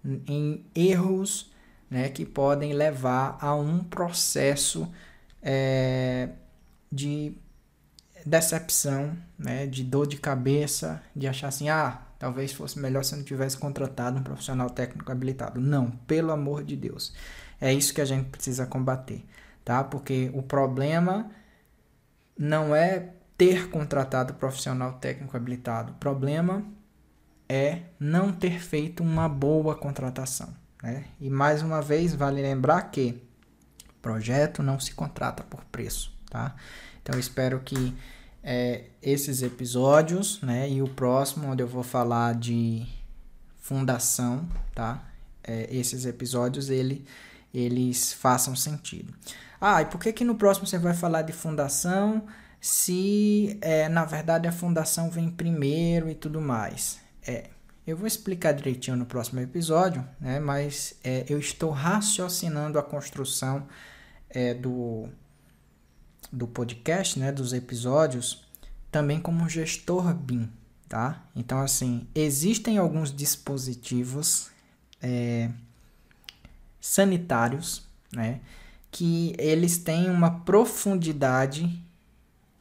em 0.03 0.65
erros 0.73 1.51
né, 1.87 2.09
que 2.09 2.25
podem 2.25 2.73
levar 2.73 3.37
a 3.39 3.53
um 3.53 3.83
processo 3.83 4.91
é, 5.39 6.29
de 6.91 7.37
decepção, 8.25 9.17
né, 9.37 9.67
de 9.67 9.83
dor 9.83 10.07
de 10.07 10.17
cabeça, 10.17 11.01
de 11.15 11.27
achar 11.27 11.47
assim, 11.47 11.69
ah, 11.69 12.01
talvez 12.17 12.53
fosse 12.53 12.79
melhor 12.79 13.03
se 13.03 13.13
eu 13.13 13.17
não 13.17 13.25
tivesse 13.25 13.57
contratado 13.57 14.19
um 14.19 14.23
profissional 14.23 14.69
técnico 14.69 15.11
habilitado. 15.11 15.59
Não, 15.59 15.91
pelo 15.91 16.31
amor 16.31 16.63
de 16.63 16.75
Deus. 16.75 17.13
É 17.59 17.73
isso 17.73 17.93
que 17.93 18.01
a 18.01 18.05
gente 18.05 18.29
precisa 18.29 18.65
combater 18.65 19.23
tá? 19.63 19.83
Porque 19.83 20.31
o 20.33 20.41
problema 20.41 21.29
não 22.37 22.75
é 22.75 23.09
ter 23.37 23.69
contratado 23.69 24.33
profissional 24.35 24.93
técnico 24.93 25.35
habilitado. 25.35 25.93
O 25.93 25.95
problema 25.95 26.63
é 27.47 27.83
não 27.99 28.31
ter 28.31 28.59
feito 28.59 29.03
uma 29.03 29.27
boa 29.27 29.75
contratação, 29.75 30.53
né? 30.81 31.05
E 31.19 31.29
mais 31.29 31.61
uma 31.61 31.81
vez 31.81 32.13
vale 32.13 32.41
lembrar 32.41 32.81
que 32.83 33.21
projeto 34.01 34.61
não 34.61 34.79
se 34.79 34.93
contrata 34.93 35.43
por 35.43 35.63
preço, 35.65 36.15
tá? 36.29 36.55
Então 37.03 37.19
espero 37.19 37.59
que 37.59 37.93
é, 38.41 38.85
esses 39.01 39.41
episódios, 39.41 40.41
né, 40.41 40.69
e 40.69 40.81
o 40.81 40.87
próximo 40.87 41.47
onde 41.47 41.61
eu 41.61 41.67
vou 41.67 41.83
falar 41.83 42.33
de 42.33 42.85
fundação, 43.61 44.47
tá? 44.73 45.05
É, 45.43 45.67
esses 45.69 46.05
episódios 46.05 46.69
ele, 46.69 47.05
eles 47.53 48.13
façam 48.13 48.55
sentido. 48.55 49.13
Ah, 49.59 49.81
e 49.81 49.85
por 49.85 49.99
que 49.99 50.11
que 50.11 50.23
no 50.23 50.35
próximo 50.35 50.65
você 50.65 50.77
vai 50.77 50.93
falar 50.93 51.21
de 51.21 51.31
fundação 51.31 52.25
se 52.59 53.57
é, 53.61 53.87
na 53.89 54.05
verdade 54.05 54.47
a 54.47 54.51
fundação 54.51 55.09
vem 55.09 55.29
primeiro 55.29 56.09
e 56.09 56.15
tudo 56.15 56.41
mais? 56.41 56.99
É, 57.25 57.49
eu 57.85 57.97
vou 57.97 58.07
explicar 58.07 58.53
direitinho 58.53 58.95
no 58.95 59.05
próximo 59.05 59.41
episódio, 59.41 60.05
né? 60.19 60.39
Mas 60.39 60.95
é, 61.03 61.25
eu 61.29 61.37
estou 61.39 61.71
raciocinando 61.71 62.79
a 62.79 62.83
construção 62.83 63.67
é, 64.29 64.53
do, 64.53 65.09
do 66.33 66.47
podcast, 66.47 67.19
né? 67.19 67.31
Dos 67.31 67.53
episódios, 67.53 68.43
também 68.91 69.21
como 69.21 69.47
gestor 69.47 70.13
BIM, 70.13 70.49
tá? 70.89 71.23
Então, 71.35 71.59
assim, 71.59 72.07
existem 72.13 72.77
alguns 72.77 73.15
dispositivos 73.15 74.49
é, 75.01 75.49
sanitários, 76.81 77.87
né? 78.11 78.41
que 78.93 79.35
eles 79.39 79.79
têm 79.79 80.07
uma 80.07 80.41
profundidade 80.41 81.83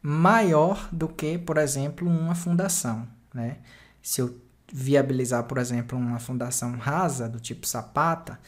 maior 0.00 0.88
do 0.90 1.06
que, 1.06 1.36
por 1.36 1.58
exemplo, 1.58 2.08
uma 2.08 2.34
fundação, 2.34 3.06
né? 3.34 3.58
Se 4.02 4.22
eu 4.22 4.40
viabilizar, 4.72 5.44
por 5.44 5.58
exemplo, 5.58 5.96
uma 5.96 6.18
fundação 6.18 6.72
rasa 6.78 7.28
do 7.28 7.38
tipo 7.38 7.66
sapata, 7.66 8.40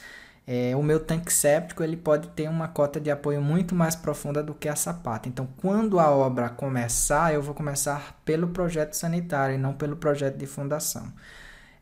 é, 0.46 0.76
o 0.76 0.82
meu 0.82 1.00
tanque 1.00 1.32
séptico 1.32 1.82
ele 1.82 1.96
pode 1.96 2.28
ter 2.28 2.48
uma 2.48 2.68
cota 2.68 3.00
de 3.00 3.10
apoio 3.10 3.40
muito 3.40 3.74
mais 3.74 3.96
profunda 3.96 4.42
do 4.42 4.54
que 4.54 4.68
a 4.68 4.76
sapata. 4.76 5.28
Então, 5.28 5.48
quando 5.56 5.98
a 5.98 6.10
obra 6.10 6.50
começar, 6.50 7.32
eu 7.32 7.40
vou 7.40 7.54
começar 7.54 8.20
pelo 8.24 8.48
projeto 8.48 8.94
sanitário 8.94 9.54
e 9.54 9.58
não 9.58 9.72
pelo 9.72 9.96
projeto 9.96 10.36
de 10.36 10.46
fundação. 10.46 11.10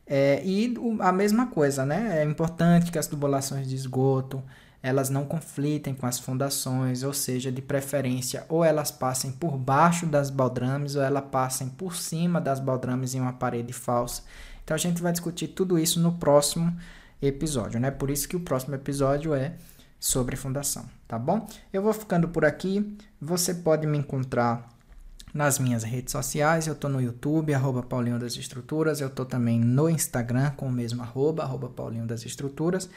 É, 0.07 0.41
e 0.45 0.73
a 0.99 1.11
mesma 1.11 1.47
coisa, 1.47 1.85
né? 1.85 2.21
É 2.21 2.23
importante 2.23 2.91
que 2.91 2.99
as 2.99 3.07
tubulações 3.07 3.67
de 3.67 3.75
esgoto 3.75 4.43
elas 4.83 5.09
não 5.09 5.23
conflitem 5.23 5.93
com 5.93 6.05
as 6.05 6.19
fundações, 6.19 7.03
ou 7.03 7.13
seja, 7.13 7.49
de 7.49 7.61
preferência, 7.61 8.45
ou 8.49 8.65
elas 8.65 8.91
passem 8.91 9.31
por 9.31 9.57
baixo 9.57 10.05
das 10.05 10.29
baldrames 10.29 10.97
ou 10.97 11.01
elas 11.01 11.23
passem 11.31 11.69
por 11.69 11.95
cima 11.95 12.41
das 12.41 12.59
baldrames 12.59 13.15
em 13.15 13.21
uma 13.21 13.31
parede 13.31 13.71
falsa. 13.71 14.23
Então 14.61 14.75
a 14.75 14.77
gente 14.77 15.01
vai 15.01 15.13
discutir 15.13 15.47
tudo 15.47 15.79
isso 15.79 16.01
no 16.01 16.11
próximo 16.11 16.75
episódio, 17.27 17.79
né? 17.79 17.91
Por 17.91 18.09
isso 18.09 18.27
que 18.27 18.35
o 18.35 18.39
próximo 18.39 18.75
episódio 18.75 19.33
é 19.33 19.53
sobre 19.99 20.35
fundação, 20.35 20.85
tá 21.07 21.17
bom? 21.17 21.47
Eu 21.71 21.81
vou 21.81 21.93
ficando 21.93 22.27
por 22.27 22.43
aqui. 22.43 22.97
Você 23.21 23.53
pode 23.53 23.87
me 23.87 23.97
encontrar 23.97 24.73
nas 25.33 25.57
minhas 25.57 25.83
redes 25.83 26.11
sociais. 26.11 26.67
Eu 26.67 26.75
tô 26.75 26.87
no 26.87 27.01
YouTube, 27.01 27.51
arroba 27.53 27.81
Paulinho 27.81 28.19
das 28.19 28.35
Estruturas. 28.35 29.01
Eu 29.01 29.09
tô 29.09 29.25
também 29.25 29.59
no 29.59 29.89
Instagram 29.89 30.51
com 30.51 30.67
o 30.67 30.71
mesmo 30.71 31.01
arroba, 31.01 31.41
arroba 31.43 31.69
Paulinho 31.69 32.05
das 32.05 32.23
Estruturas. 32.25 32.87